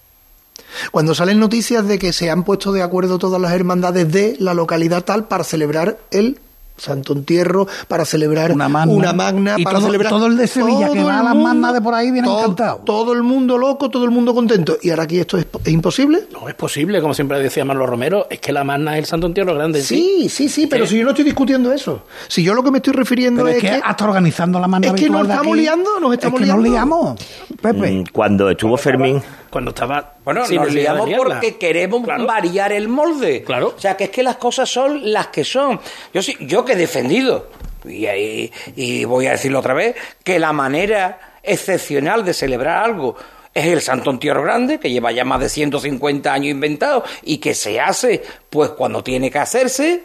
Cuando 0.90 1.14
salen 1.14 1.38
noticias 1.38 1.86
de 1.86 1.98
que 1.98 2.12
se 2.12 2.30
han 2.30 2.42
puesto 2.44 2.72
de 2.72 2.82
acuerdo 2.82 3.18
todas 3.18 3.40
las 3.40 3.52
hermandades 3.52 4.10
de 4.10 4.36
la 4.40 4.54
localidad 4.54 5.04
tal 5.04 5.26
para 5.28 5.44
celebrar 5.44 5.98
el 6.10 6.38
Santo 6.76 7.12
Entierro, 7.12 7.66
para 7.88 8.04
celebrar 8.04 8.50
una 8.52 8.68
magna, 8.68 9.54
Y 9.56 9.64
para 9.64 9.78
todo- 9.78 9.86
celebrar 9.86 10.10
todo 10.10 10.26
el 10.26 10.36
de 10.36 10.46
Sevilla, 10.48 10.88
que 10.90 10.96
todo 10.98 11.06
va 11.06 11.16
a 11.16 11.18
el 11.20 11.24
las 11.24 11.34
mundo- 11.34 11.48
magnas 11.48 11.72
de 11.74 11.80
por 11.80 11.94
ahí, 11.94 12.10
viene 12.10 12.26
todo, 12.26 12.40
encantado. 12.40 12.80
Todo 12.84 13.12
el 13.12 13.22
mundo 13.22 13.56
loco, 13.58 13.88
todo 13.90 14.04
el 14.04 14.10
mundo 14.10 14.34
contento. 14.34 14.76
¿Y 14.82 14.90
ahora 14.90 15.04
aquí 15.04 15.18
esto 15.20 15.38
es, 15.38 15.46
es 15.64 15.72
imposible? 15.72 16.24
No 16.32 16.48
es 16.48 16.54
posible, 16.54 17.00
como 17.00 17.14
siempre 17.14 17.38
decía 17.38 17.64
Manolo 17.64 17.86
Romero, 17.86 18.26
es 18.28 18.40
que 18.40 18.52
la 18.52 18.64
magna 18.64 18.94
es 18.94 18.98
el 19.00 19.06
Santo 19.06 19.26
Entierro 19.28 19.54
grande. 19.54 19.82
Sí, 19.82 20.28
sí, 20.28 20.48
sí, 20.48 20.66
pero 20.66 20.86
si 20.86 20.98
yo 20.98 21.04
no 21.04 21.10
estoy 21.10 21.24
discutiendo 21.24 21.72
eso. 21.72 22.02
Si 22.28 22.42
yo 22.42 22.54
lo 22.54 22.62
que 22.64 22.70
me 22.70 22.78
estoy 22.78 22.92
refiriendo 22.94 23.46
es, 23.46 23.56
es 23.56 23.62
que 23.62 23.80
hasta 23.82 24.04
organizando 24.04 24.58
la 24.58 24.66
magna 24.68 24.88
es 24.88 24.92
que 24.94 25.08
nos 25.08 25.22
estamos 25.22 25.46
aquí, 25.52 25.60
liando, 25.60 26.00
nos 26.00 26.12
estamos 26.12 26.40
es 26.40 26.46
que 26.46 26.52
nos 26.52 26.62
liando. 26.62 26.70
liamos. 26.70 27.20
Pepe. 27.62 27.90
Mm, 27.92 28.04
Cuando 28.12 28.50
estuvo 28.50 28.76
Fermín, 28.76 29.22
Cuando 29.48 29.70
estaba. 29.70 30.14
Bueno, 30.24 30.40
nos 30.40 30.50
liamos 30.72 31.06
liarla. 31.06 31.16
porque 31.16 31.56
queremos 31.58 32.02
variar 32.04 32.72
el 32.72 32.88
molde. 32.88 33.44
Claro. 33.44 33.74
O 33.76 33.80
sea, 33.80 33.96
que 33.96 34.04
es 34.04 34.10
que 34.10 34.22
las 34.24 34.36
cosas 34.36 34.68
son 34.68 35.12
las 35.12 35.28
que 35.28 35.44
son. 35.44 35.78
Yo 36.12 36.22
sí, 36.22 36.34
yo 36.40 36.63
que 36.64 36.72
he 36.72 36.76
defendido, 36.76 37.48
y, 37.84 38.50
y 38.76 39.04
voy 39.04 39.26
a 39.26 39.32
decirlo 39.32 39.58
otra 39.58 39.74
vez, 39.74 39.94
que 40.22 40.38
la 40.38 40.52
manera 40.52 41.38
excepcional 41.42 42.24
de 42.24 42.34
celebrar 42.34 42.84
algo 42.84 43.16
es 43.54 43.66
el 43.66 43.80
Santo 43.80 44.10
Entierro 44.10 44.42
Grande, 44.42 44.80
que 44.80 44.90
lleva 44.90 45.12
ya 45.12 45.24
más 45.24 45.40
de 45.40 45.48
150 45.48 46.32
años 46.32 46.50
inventado 46.50 47.04
y 47.22 47.38
que 47.38 47.54
se 47.54 47.80
hace 47.80 48.22
pues 48.50 48.70
cuando 48.70 49.02
tiene 49.02 49.30
que 49.30 49.38
hacerse. 49.38 50.02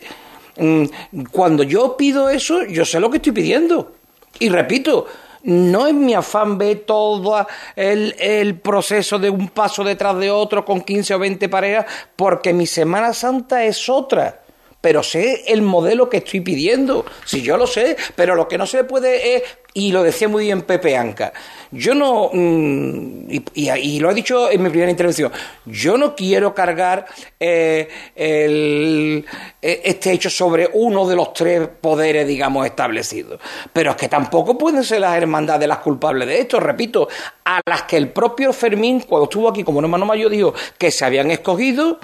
Mm, 0.57 0.85
Cuando 1.31 1.63
yo 1.63 1.97
pido 1.97 2.29
eso, 2.29 2.63
yo 2.65 2.85
sé 2.85 2.99
lo 2.99 3.09
que 3.09 3.17
estoy 3.17 3.31
pidiendo. 3.31 3.93
Y 4.37 4.49
repito, 4.49 5.07
no 5.43 5.87
es 5.87 5.93
mi 5.93 6.13
afán 6.13 6.57
ver 6.57 6.81
todo 6.85 7.47
el, 7.75 8.15
el 8.19 8.59
proceso 8.59 9.17
de 9.17 9.29
un 9.31 9.49
paso 9.49 9.83
detrás 9.83 10.17
de 10.19 10.29
otro 10.29 10.63
con 10.63 10.81
15 10.81 11.15
o 11.15 11.19
20 11.19 11.49
parejas, 11.49 11.85
porque 12.15 12.53
mi 12.53 12.67
Semana 12.67 13.13
Santa 13.13 13.63
es 13.63 13.89
otra. 13.89 14.41
Pero 14.81 15.03
sé 15.03 15.43
el 15.47 15.61
modelo 15.61 16.09
que 16.09 16.17
estoy 16.17 16.39
pidiendo, 16.41 17.05
si 17.25 17.41
yo 17.41 17.57
lo 17.57 17.67
sé, 17.67 17.97
pero 18.15 18.35
lo 18.35 18.47
que 18.47 18.57
no 18.57 18.65
se 18.65 18.85
puede 18.85 19.35
es, 19.35 19.43
y 19.73 19.91
lo 19.91 20.03
decía 20.03 20.27
muy 20.29 20.45
bien 20.45 20.61
Pepe 20.61 20.95
Anca, 20.95 21.33
yo 21.71 21.93
no, 21.93 22.29
mm, 22.31 23.29
y, 23.29 23.43
y- 23.55 23.99
lo 23.99 24.09
he 24.09 24.13
dicho 24.13 24.49
en 24.49 24.63
mi 24.63 24.69
primera 24.69 24.89
intervención, 24.89 25.31
yo 25.65 25.97
no 25.97 26.15
quiero 26.15 26.55
cargar 26.55 27.05
eh, 27.39 27.89
el- 28.15 29.25
eh, 29.61 29.81
este 29.83 30.11
hecho 30.13 30.29
sobre 30.29 30.69
uno 30.73 31.07
de 31.07 31.15
los 31.15 31.33
tres 31.33 31.67
poderes, 31.81 32.25
digamos, 32.27 32.65
establecidos. 32.65 33.39
Pero 33.73 33.91
es 33.91 33.97
que 33.97 34.07
tampoco 34.07 34.57
pueden 34.57 34.83
ser 34.83 35.01
las 35.01 35.15
hermandades 35.17 35.67
las 35.67 35.79
culpables 35.79 36.27
de 36.27 36.39
esto, 36.39 36.59
repito, 36.59 37.07
a 37.45 37.59
las 37.65 37.83
que 37.83 37.97
el 37.97 38.09
propio 38.09 38.53
Fermín, 38.53 39.01
cuando 39.01 39.25
estuvo 39.25 39.49
aquí 39.49 39.63
como 39.63 39.81
hermano 39.81 40.05
mayor, 40.05 40.31
dijo 40.31 40.53
que 40.77 40.89
se 40.89 41.03
habían 41.05 41.31
escogido 41.31 41.99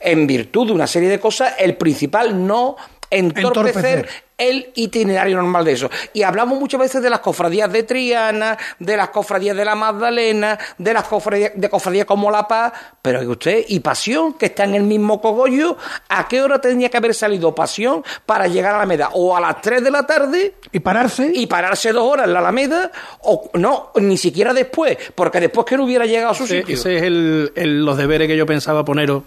en 0.00 0.26
virtud 0.26 0.66
de 0.68 0.72
una 0.72 0.86
serie 0.86 1.08
de 1.08 1.20
cosas, 1.20 1.54
el 1.58 1.76
principal 1.76 2.46
no 2.46 2.76
entorpecer, 3.12 3.74
Entorpecer. 3.98 4.08
el 4.38 4.70
itinerario 4.76 5.34
normal 5.36 5.64
de 5.64 5.72
eso. 5.72 5.90
Y 6.12 6.22
hablamos 6.22 6.60
muchas 6.60 6.78
veces 6.80 7.02
de 7.02 7.10
las 7.10 7.18
cofradías 7.18 7.70
de 7.72 7.82
Triana, 7.82 8.56
de 8.78 8.96
las 8.96 9.08
cofradías 9.08 9.56
de 9.56 9.64
la 9.64 9.74
Magdalena, 9.74 10.56
de 10.78 10.94
las 10.94 11.08
cofradías, 11.08 11.50
de 11.56 11.68
cofradías 11.68 12.06
como 12.06 12.30
La 12.30 12.46
Paz, 12.46 12.72
pero 13.02 13.18
que 13.18 13.26
usted, 13.26 13.64
y 13.66 13.80
Pasión, 13.80 14.34
que 14.34 14.46
está 14.46 14.62
en 14.62 14.76
el 14.76 14.84
mismo 14.84 15.20
cogollo, 15.20 15.76
¿a 16.08 16.28
qué 16.28 16.40
hora 16.40 16.60
tendría 16.60 16.88
que 16.88 16.98
haber 16.98 17.12
salido 17.12 17.52
Pasión 17.52 18.04
para 18.26 18.46
llegar 18.46 18.70
a 18.74 18.76
la 18.76 18.82
Alameda? 18.84 19.10
O 19.14 19.36
a 19.36 19.40
las 19.40 19.60
3 19.60 19.82
de 19.82 19.90
la 19.90 20.06
tarde. 20.06 20.54
Y 20.70 20.78
pararse. 20.78 21.32
Y 21.34 21.48
pararse 21.48 21.90
dos 21.92 22.04
horas 22.04 22.26
en 22.28 22.32
la 22.34 22.38
Alameda, 22.38 22.92
o 23.22 23.50
no, 23.54 23.90
ni 23.96 24.16
siquiera 24.16 24.54
después, 24.54 24.96
porque 25.16 25.40
después 25.40 25.66
que 25.66 25.76
no 25.76 25.82
hubiera 25.84 26.06
llegado 26.06 26.30
a 26.30 26.34
su 26.34 26.46
sitio. 26.46 26.76
ese 26.76 26.96
es 26.98 27.02
el, 27.02 27.52
el- 27.56 27.84
los 27.84 27.96
deberes 27.98 28.28
que 28.28 28.36
yo 28.36 28.46
pensaba 28.46 28.84
poneros 28.84 29.24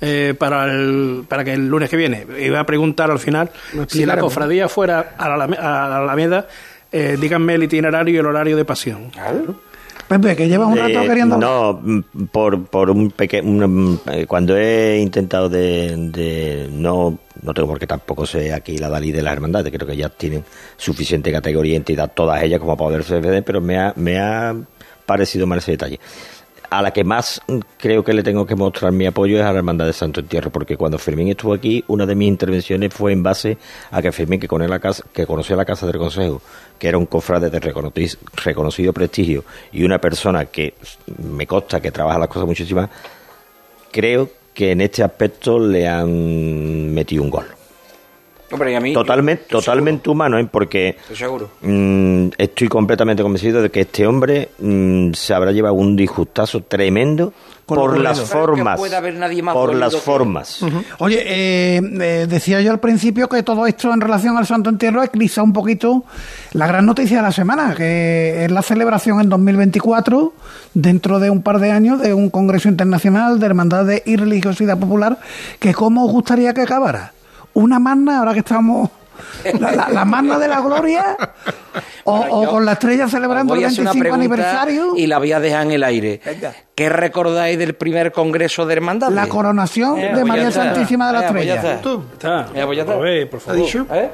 eh, 0.00 0.34
para, 0.38 0.64
el, 0.72 1.24
para 1.28 1.44
que 1.44 1.52
el 1.54 1.66
lunes 1.68 1.88
que 1.90 1.96
viene. 1.96 2.26
Iba 2.40 2.60
a 2.60 2.66
preguntar 2.66 3.10
al 3.10 3.18
final 3.18 3.50
si 3.88 4.04
la 4.06 4.18
cofradía 4.18 4.68
fuera 4.68 5.14
a 5.18 5.28
la, 5.36 5.44
a 5.44 5.88
la 5.88 5.98
Alameda, 5.98 6.46
eh, 6.92 7.16
díganme 7.20 7.54
el 7.54 7.62
itinerario 7.64 8.14
y 8.14 8.18
el 8.18 8.26
horario 8.26 8.56
de 8.56 8.64
pasión. 8.64 9.10
Pepe, 10.08 10.36
que 10.36 10.46
llevas 10.48 10.68
un 10.68 10.76
rato 10.76 11.00
Eh, 11.02 11.06
queriendo. 11.08 11.36
No, 11.36 11.82
por, 12.30 12.64
por 12.66 12.90
un 12.90 13.10
pequeño. 13.10 13.98
cuando 14.28 14.56
he 14.56 14.98
intentado 15.00 15.48
de. 15.48 15.96
de- 15.96 16.68
no, 16.70 17.18
no 17.42 17.52
tengo 17.54 17.66
por 17.68 17.78
qué 17.80 17.88
tampoco 17.88 18.24
sé 18.24 18.52
aquí 18.52 18.78
la 18.78 18.88
Dalí 18.88 19.10
de 19.10 19.22
las 19.22 19.32
hermandades, 19.32 19.72
creo 19.72 19.86
que 19.86 19.96
ya 19.96 20.08
tienen 20.08 20.44
suficiente 20.76 21.32
categoría 21.32 21.72
y 21.72 21.76
entidad 21.76 22.12
todas 22.14 22.40
ellas 22.42 22.60
como 22.60 22.76
para 22.76 22.98
defender, 22.98 23.42
pero 23.42 23.60
me 23.60 23.78
ha, 23.78 23.94
me 23.96 24.20
ha 24.20 24.54
parecido 25.06 25.44
mal 25.48 25.58
ese 25.58 25.72
detalle. 25.72 25.98
A 26.68 26.82
la 26.82 26.92
que 26.92 27.04
más 27.04 27.40
creo 27.78 28.02
que 28.02 28.12
le 28.12 28.22
tengo 28.22 28.44
que 28.44 28.56
mostrar 28.56 28.90
mi 28.90 29.06
apoyo 29.06 29.38
es 29.38 29.44
a 29.44 29.52
la 29.52 29.58
Hermandad 29.58 29.86
de 29.86 29.92
Santo 29.92 30.20
Entierro, 30.20 30.50
porque 30.50 30.76
cuando 30.76 30.98
Fermín 30.98 31.28
estuvo 31.28 31.54
aquí, 31.54 31.84
una 31.86 32.06
de 32.06 32.14
mis 32.14 32.28
intervenciones 32.28 32.92
fue 32.92 33.12
en 33.12 33.22
base 33.22 33.56
a 33.90 34.02
que 34.02 34.10
Fermín, 34.10 34.40
que, 34.40 34.48
conoce 34.48 34.68
la 34.68 34.80
casa, 34.80 35.04
que 35.12 35.26
conocía 35.26 35.54
la 35.54 35.64
Casa 35.64 35.86
del 35.86 35.96
Consejo, 35.98 36.42
que 36.78 36.88
era 36.88 36.98
un 36.98 37.06
cofrade 37.06 37.50
de 37.50 37.60
reconoci- 37.60 38.18
reconocido 38.44 38.92
prestigio 38.92 39.44
y 39.72 39.84
una 39.84 40.00
persona 40.00 40.46
que 40.46 40.74
me 41.32 41.46
consta 41.46 41.80
que 41.80 41.92
trabaja 41.92 42.18
las 42.18 42.28
cosas 42.28 42.46
muchísimas, 42.46 42.90
creo 43.92 44.28
que 44.52 44.72
en 44.72 44.80
este 44.80 45.02
aspecto 45.02 45.58
le 45.58 45.86
han 45.86 46.92
metido 46.92 47.22
un 47.22 47.30
gol. 47.30 47.55
Hombre, 48.50 48.72
y 48.72 48.74
a 48.74 48.80
mí. 48.80 48.92
Totalmente, 48.92 49.44
totalmente 49.48 50.08
humano, 50.08 50.38
¿eh? 50.38 50.48
porque 50.50 50.90
Estoy 50.90 51.16
seguro. 51.16 51.50
Mm, 51.62 52.28
estoy 52.38 52.68
completamente 52.68 53.22
convencido 53.22 53.60
de 53.60 53.70
que 53.70 53.80
este 53.80 54.06
hombre 54.06 54.50
mm, 54.58 55.12
se 55.12 55.34
habrá 55.34 55.52
llevado 55.52 55.74
un 55.74 55.96
disgustazo 55.96 56.62
tremendo 56.62 57.32
por 57.66 57.98
las 57.98 58.20
formas. 58.20 58.78
puede 58.78 58.94
haber 58.94 59.14
nadie 59.14 59.42
más 59.42 59.54
por 59.54 59.74
las 59.74 59.94
que 59.94 60.00
formas. 60.00 60.60
Oye, 60.98 61.22
eh, 61.26 61.80
eh, 61.82 62.26
decía 62.28 62.60
yo 62.60 62.70
al 62.70 62.78
principio 62.78 63.28
que 63.28 63.42
todo 63.42 63.66
esto 63.66 63.92
en 63.92 64.00
relación 64.00 64.36
al 64.36 64.46
Santo 64.46 64.70
Entierro 64.70 65.02
eclipsa 65.02 65.42
un 65.42 65.52
poquito 65.52 66.04
la 66.52 66.68
gran 66.68 66.86
noticia 66.86 67.16
de 67.16 67.22
la 67.24 67.32
semana, 67.32 67.74
que 67.74 68.44
es 68.44 68.50
la 68.50 68.62
celebración 68.62 69.20
en 69.20 69.28
2024, 69.28 70.32
dentro 70.74 71.18
de 71.18 71.30
un 71.30 71.42
par 71.42 71.58
de 71.58 71.72
años, 71.72 72.00
de 72.00 72.14
un 72.14 72.30
Congreso 72.30 72.68
Internacional 72.68 73.40
de 73.40 73.46
Hermandades 73.46 74.02
y 74.06 74.16
Religiosidad 74.16 74.78
Popular, 74.78 75.18
que 75.58 75.74
cómo 75.74 76.06
os 76.06 76.12
gustaría 76.12 76.54
que 76.54 76.62
acabara. 76.62 77.12
Una 77.56 77.78
magna, 77.78 78.18
ahora 78.18 78.32
que 78.34 78.40
estamos... 78.40 78.90
La, 79.58 79.72
la- 79.72 79.88
la 79.88 80.04
magna 80.04 80.38
de 80.38 80.46
la 80.46 80.60
gloria 80.60 81.16
o, 82.04 82.18
Bueno, 82.18 82.32
o 82.34 82.44
yo 82.44 82.50
con 82.50 82.66
la 82.66 82.72
estrella 82.72 83.08
celebrando 83.08 83.54
el 83.54 83.64
a 83.64 83.68
hacer 83.68 83.80
una 83.80 83.92
25 83.92 84.02
pregunta 84.18 84.36
aniversario 84.60 84.92
Y 84.96 85.06
la 85.06 85.16
voy 85.18 85.32
a 85.32 85.40
dejar 85.40 85.62
en 85.62 85.72
el 85.72 85.84
aire. 85.84 86.20
¿Qué 86.74 86.88
recordáis 86.90 87.58
del 87.58 87.74
primer 87.74 88.12
congreso 88.12 88.66
de 88.66 88.74
hermandad? 88.74 89.08
la 89.10 89.26
coronación 89.26 89.98
Eh, 89.98 90.08
de 90.08 90.10
pues 90.12 90.24
María. 90.26 90.50
Santísima 90.50 91.06
de 91.06 91.12
la 91.14 91.20
Eh, 91.20 91.28
pues 91.32 91.46
ya 91.46 91.54
Estrella 91.54 91.76
está. 91.76 92.42
Está. 92.44 92.60
Eh, 92.60 92.64
pues 92.66 92.76
ya 92.76 92.82
está. 92.82 92.94
A 92.94 92.98
ver, 92.98 93.30
por 93.30 93.40
favor. 93.40 93.60
¿Eh? 93.60 94.10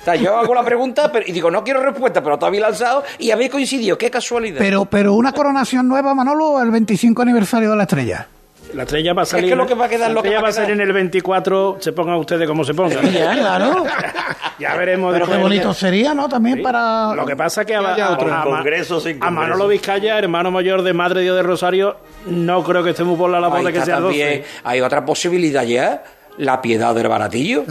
O 0.00 0.04
sea, 0.04 0.16
yo 0.16 0.36
hago 0.36 0.54
la 0.54 0.64
pregunta 0.64 1.12
pero, 1.12 1.24
y 1.28 1.30
digo, 1.30 1.48
no 1.48 1.62
quiero 1.62 1.80
respuesta, 1.80 2.20
pero 2.20 2.36
todavía 2.36 2.62
lanzado 2.62 3.04
y 3.20 3.30
habéis 3.30 3.50
coincidido. 3.52 3.96
Qué 3.96 4.10
casualidad. 4.10 4.58
pero, 4.58 4.86
pero 4.86 5.14
una 5.14 5.30
coronación 5.32 5.86
nueva, 5.86 6.14
Manolo, 6.14 6.60
el 6.60 6.72
25 6.72 7.22
aniversario 7.22 7.70
de 7.70 7.76
la 7.76 7.82
estrella 7.84 8.26
La 8.74 8.84
estrella 8.84 9.12
va 9.12 9.22
a 9.22 9.26
salir. 9.26 9.50
que 9.50 9.56
lo 9.56 9.66
que 9.66 9.74
va 9.74 9.84
a 9.84 9.88
quedar, 9.88 10.08
la 10.08 10.14
lo 10.14 10.22
que 10.22 10.28
estrella 10.28 10.38
va 10.38 10.42
va 10.42 10.48
a 10.48 10.50
a 10.50 10.54
salir 10.54 10.70
en 10.72 10.80
el 10.80 10.92
24, 10.92 11.76
se 11.80 11.92
pongan 11.92 12.16
ustedes 12.16 12.48
como 12.48 12.64
se 12.64 12.72
pongan. 12.74 13.12
Ya, 13.12 13.32
claro. 13.34 13.84
ya 14.58 14.76
veremos 14.76 15.12
Pero 15.12 15.26
qué 15.26 15.36
bonito 15.36 15.74
sería, 15.74 16.14
¿no? 16.14 16.28
También 16.28 16.62
para... 16.62 17.14
Lo 17.14 17.26
que 17.26 17.36
pasa 17.36 17.62
es 17.62 17.66
que 17.66 17.74
a, 17.74 17.80
haya 17.92 18.06
a- 18.06 18.12
otro. 18.12 18.32
a- 18.32 18.40
a- 18.40 18.44
Congreso 18.44 19.00
sin 19.00 19.16
a 19.16 19.20
congreso. 19.26 19.32
Manolo 19.40 19.68
Vizcaya, 19.68 20.18
hermano 20.18 20.50
mayor 20.50 20.82
de 20.82 20.92
Madre 20.94 21.20
Dios 21.22 21.36
de 21.36 21.42
Rosario, 21.42 21.96
no 22.26 22.62
creo 22.64 22.82
que 22.82 22.90
estemos 22.90 23.18
por 23.18 23.30
la 23.30 23.40
labor 23.40 23.62
de 23.64 23.72
que 23.72 23.80
sea 23.82 23.96
también, 23.96 24.38
12. 24.40 24.44
hay 24.64 24.80
otra 24.80 25.04
posibilidad 25.04 25.64
ya, 25.64 26.02
la 26.38 26.62
piedad 26.62 26.94
del 26.94 27.08
baratillo. 27.08 27.64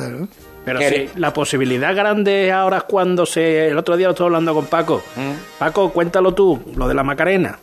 Pero 0.63 0.77
Que- 0.79 0.89
sí, 0.89 1.09
la 1.15 1.33
posibilidad 1.33 1.95
grande 1.95 2.51
ahora 2.51 2.77
es 2.77 2.83
cuando 2.83 3.25
se. 3.25 3.69
El 3.69 3.77
otro 3.79 3.97
día 3.97 4.05
lo 4.07 4.11
estuve 4.11 4.27
hablando 4.27 4.53
con 4.53 4.65
Paco. 4.67 5.01
¿Mm? 5.15 5.31
Paco, 5.57 5.89
cuéntalo 5.91 6.35
tú, 6.35 6.61
lo 6.75 6.87
de 6.87 6.93
la 6.93 7.03
Macarena. 7.03 7.57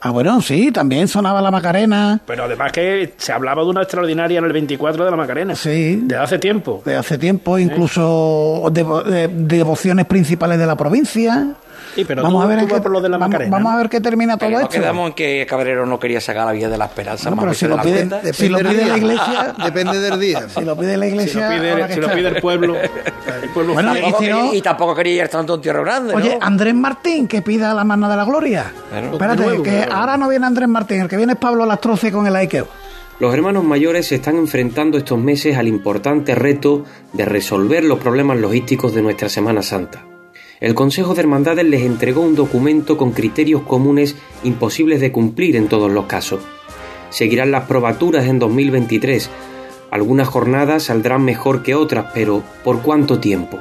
Ah, 0.00 0.10
bueno, 0.10 0.40
sí, 0.40 0.70
también 0.70 1.08
sonaba 1.08 1.42
la 1.42 1.50
Macarena. 1.50 2.20
Pero 2.24 2.44
además 2.44 2.70
que 2.70 3.14
se 3.16 3.32
hablaba 3.32 3.62
de 3.64 3.68
una 3.70 3.82
extraordinaria 3.82 4.38
en 4.38 4.44
el 4.44 4.52
24 4.52 5.04
de 5.04 5.10
la 5.10 5.16
Macarena. 5.16 5.56
Sí. 5.56 6.00
De 6.04 6.16
hace 6.16 6.38
tiempo. 6.38 6.82
De 6.84 6.94
hace 6.96 7.18
tiempo, 7.18 7.58
incluso 7.58 8.64
devo- 8.70 9.02
de- 9.02 9.26
devociones 9.28 10.06
principales 10.06 10.58
de 10.58 10.66
la 10.66 10.76
provincia. 10.76 11.48
Sí, 11.94 12.04
pero 12.04 12.22
vamos 12.22 12.40
tú- 12.42 12.44
a 12.44 12.54
ver 12.54 12.60
tú 12.66 12.74
qué, 12.74 12.80
por 12.80 12.90
lo 12.90 13.00
de 13.00 13.08
la 13.08 13.16
vamos, 13.18 13.28
Macarena, 13.32 13.50
vamos 13.56 13.70
¿no? 13.72 13.76
a 13.78 13.80
ver 13.82 13.88
qué 13.90 14.00
termina 14.00 14.36
todo 14.36 14.48
Pero 14.48 14.60
esto. 14.60 14.70
quedamos 14.70 15.08
en 15.08 15.14
que 15.14 15.46
Cabrero 15.48 15.86
no 15.86 15.98
quería 15.98 16.20
sacar 16.20 16.46
la 16.46 16.52
vía 16.52 16.68
de 16.68 16.78
la 16.78 16.84
esperanza. 16.86 17.30
No, 17.30 17.36
más 17.36 17.44
pero 17.44 17.54
si 17.54 17.66
lo 17.66 17.80
pide, 17.82 18.32
si 18.32 18.48
lo 18.48 18.58
pide 18.58 18.86
la 18.86 18.96
iglesia, 18.96 19.54
Depende 19.64 20.00
del 20.00 20.20
día. 20.20 20.48
si 20.48 20.64
lo 20.64 20.76
pide 20.76 20.96
la 20.96 21.06
Si 21.06 21.10
iglesia, 21.12 21.48
lo 21.50 21.60
pide, 21.62 21.94
si 21.94 22.00
lo 22.00 22.10
pide 22.12 22.28
el 22.28 22.40
pueblo. 22.40 22.76
El 23.42 23.50
pueblo 23.50 23.74
Bueno, 23.74 23.96
y 23.96 24.12
si 24.18 24.26
no- 24.30 24.52
y 24.54 24.60
tampoco 24.62 24.94
quería 24.94 25.22
ir 25.24 25.28
tanto 25.28 25.54
en 25.54 25.60
Tierra 25.60 25.80
Grande. 25.82 26.14
Oye, 26.14 26.38
¿no? 26.40 26.46
Andrés 26.46 26.74
Martín, 26.74 27.28
que 27.28 27.40
pida 27.42 27.72
la 27.74 27.84
mano 27.84 28.08
de 28.08 28.16
la 28.16 28.24
gloria. 28.24 28.72
Claro. 28.90 29.12
Espérate, 29.12 29.42
Nuevo, 29.44 29.62
que 29.62 29.70
claro. 29.76 29.92
ahora 29.94 30.16
no 30.16 30.28
viene 30.28 30.46
Andrés 30.46 30.68
Martín, 30.68 31.00
el 31.02 31.08
que 31.08 31.16
viene 31.16 31.34
es 31.34 31.38
Pablo 31.38 31.64
Lastroce 31.66 32.10
con 32.10 32.26
el 32.26 32.34
Aikeo. 32.34 32.66
Los 33.20 33.32
hermanos 33.34 33.64
mayores 33.64 34.06
se 34.08 34.16
están 34.16 34.36
enfrentando 34.36 34.96
estos 34.98 35.18
meses 35.18 35.56
al 35.56 35.66
importante 35.68 36.34
reto 36.34 36.84
de 37.12 37.24
resolver 37.24 37.84
los 37.84 37.98
problemas 37.98 38.38
logísticos 38.38 38.94
de 38.94 39.02
nuestra 39.02 39.28
Semana 39.28 39.62
Santa. 39.62 40.04
El 40.60 40.74
Consejo 40.74 41.14
de 41.14 41.20
Hermandades 41.20 41.64
les 41.64 41.82
entregó 41.82 42.20
un 42.20 42.34
documento 42.34 42.96
con 42.96 43.12
criterios 43.12 43.62
comunes 43.62 44.16
imposibles 44.42 45.00
de 45.00 45.12
cumplir 45.12 45.54
en 45.54 45.68
todos 45.68 45.90
los 45.90 46.06
casos. 46.06 46.40
Seguirán 47.10 47.52
las 47.52 47.64
probaturas 47.64 48.26
en 48.26 48.40
2023. 48.40 49.30
Algunas 49.92 50.26
jornadas 50.26 50.84
saldrán 50.84 51.24
mejor 51.24 51.62
que 51.62 51.76
otras, 51.76 52.06
pero 52.12 52.42
¿por 52.64 52.82
cuánto 52.82 53.20
tiempo? 53.20 53.58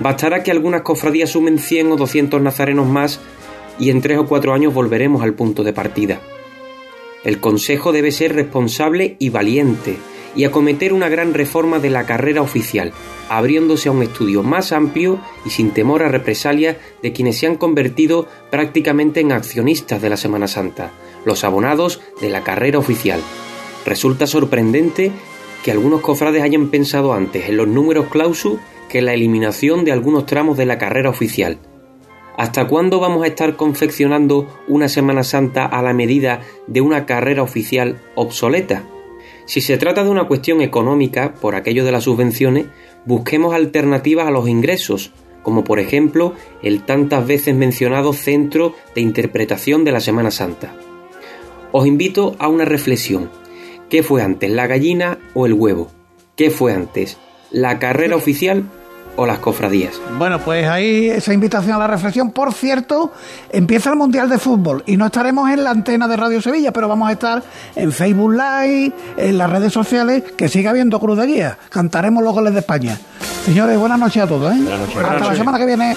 Bastará 0.00 0.42
que 0.42 0.50
algunas 0.50 0.82
cofradías 0.82 1.30
sumen 1.30 1.58
100 1.58 1.92
o 1.92 1.96
200 1.96 2.42
nazarenos 2.42 2.86
más 2.86 3.20
y 3.78 3.88
en 3.88 4.02
3 4.02 4.18
o 4.18 4.26
4 4.26 4.52
años 4.52 4.74
volveremos 4.74 5.22
al 5.22 5.32
punto 5.32 5.64
de 5.64 5.72
partida. 5.72 6.20
El 7.24 7.40
Consejo 7.40 7.90
debe 7.90 8.12
ser 8.12 8.34
responsable 8.34 9.16
y 9.18 9.30
valiente 9.30 9.96
y 10.36 10.44
acometer 10.44 10.92
una 10.92 11.08
gran 11.08 11.34
reforma 11.34 11.78
de 11.78 11.90
la 11.90 12.06
carrera 12.06 12.42
oficial, 12.42 12.92
abriéndose 13.28 13.88
a 13.88 13.92
un 13.92 14.02
estudio 14.02 14.42
más 14.42 14.72
amplio 14.72 15.18
y 15.44 15.50
sin 15.50 15.70
temor 15.70 16.02
a 16.02 16.08
represalias 16.08 16.76
de 17.02 17.12
quienes 17.12 17.38
se 17.38 17.46
han 17.46 17.56
convertido 17.56 18.26
prácticamente 18.50 19.20
en 19.20 19.32
accionistas 19.32 20.02
de 20.02 20.10
la 20.10 20.16
Semana 20.16 20.48
Santa, 20.48 20.92
los 21.24 21.44
abonados 21.44 22.00
de 22.20 22.30
la 22.30 22.42
carrera 22.42 22.78
oficial. 22.78 23.20
Resulta 23.86 24.26
sorprendente 24.26 25.12
que 25.64 25.70
algunos 25.70 26.00
cofrades 26.00 26.42
hayan 26.42 26.68
pensado 26.68 27.12
antes 27.12 27.48
en 27.48 27.56
los 27.56 27.68
números 27.68 28.06
clausus 28.10 28.58
que 28.88 28.98
en 28.98 29.06
la 29.06 29.14
eliminación 29.14 29.84
de 29.84 29.92
algunos 29.92 30.26
tramos 30.26 30.56
de 30.56 30.66
la 30.66 30.78
carrera 30.78 31.10
oficial. 31.10 31.58
¿Hasta 32.36 32.66
cuándo 32.66 32.98
vamos 32.98 33.22
a 33.24 33.28
estar 33.28 33.56
confeccionando 33.56 34.48
una 34.66 34.88
Semana 34.88 35.22
Santa 35.22 35.64
a 35.64 35.82
la 35.82 35.92
medida 35.92 36.40
de 36.66 36.80
una 36.80 37.06
carrera 37.06 37.42
oficial 37.42 38.02
obsoleta? 38.16 38.84
Si 39.46 39.60
se 39.60 39.76
trata 39.76 40.04
de 40.04 40.10
una 40.10 40.26
cuestión 40.26 40.62
económica, 40.62 41.34
por 41.34 41.54
aquello 41.54 41.84
de 41.84 41.92
las 41.92 42.04
subvenciones, 42.04 42.66
busquemos 43.04 43.54
alternativas 43.54 44.26
a 44.26 44.30
los 44.30 44.48
ingresos, 44.48 45.12
como 45.42 45.64
por 45.64 45.78
ejemplo 45.78 46.32
el 46.62 46.84
tantas 46.84 47.26
veces 47.26 47.54
mencionado 47.54 48.12
Centro 48.12 48.74
de 48.94 49.02
Interpretación 49.02 49.84
de 49.84 49.92
la 49.92 50.00
Semana 50.00 50.30
Santa. 50.30 50.74
Os 51.72 51.86
invito 51.86 52.36
a 52.38 52.48
una 52.48 52.64
reflexión. 52.64 53.30
¿Qué 53.90 54.02
fue 54.02 54.22
antes, 54.22 54.50
la 54.50 54.66
gallina 54.66 55.18
o 55.34 55.44
el 55.44 55.52
huevo? 55.52 55.90
¿Qué 56.36 56.50
fue 56.50 56.72
antes, 56.72 57.18
la 57.50 57.78
carrera 57.78 58.16
oficial 58.16 58.64
o 59.16 59.26
las 59.26 59.38
cofradías? 59.38 59.94
Bueno, 60.18 60.38
pues 60.40 60.66
ahí 60.66 61.08
esa 61.08 61.32
invitación 61.32 61.74
a 61.74 61.78
la 61.78 61.86
reflexión. 61.86 62.30
Por 62.30 62.52
cierto, 62.52 63.12
empieza 63.50 63.90
el 63.90 63.96
Mundial 63.96 64.28
de 64.28 64.38
Fútbol 64.38 64.82
y 64.86 64.96
no 64.96 65.06
estaremos 65.06 65.50
en 65.50 65.64
la 65.64 65.70
antena 65.70 66.08
de 66.08 66.16
Radio 66.16 66.40
Sevilla, 66.42 66.72
pero 66.72 66.88
vamos 66.88 67.08
a 67.08 67.12
estar 67.12 67.42
en 67.76 67.92
Facebook 67.92 68.32
Live, 68.32 68.92
en 69.16 69.38
las 69.38 69.50
redes 69.50 69.72
sociales, 69.72 70.22
que 70.36 70.48
siga 70.48 70.70
habiendo 70.70 70.98
Cruz 71.00 71.18
de 71.18 71.26
Guía. 71.26 71.58
Cantaremos 71.70 72.22
los 72.24 72.32
goles 72.34 72.52
de 72.54 72.60
España. 72.60 72.98
Señores, 73.44 73.78
buenas 73.78 73.98
noches 73.98 74.22
a 74.22 74.26
todos. 74.26 74.52
¿eh? 74.52 74.56
Buenas 74.56 74.80
noches. 74.80 74.96
Hasta 74.96 75.00
Buenas 75.00 75.12
la 75.20 75.24
noches. 75.26 75.38
semana 75.38 75.58
que 75.58 75.66
viene. 75.66 75.96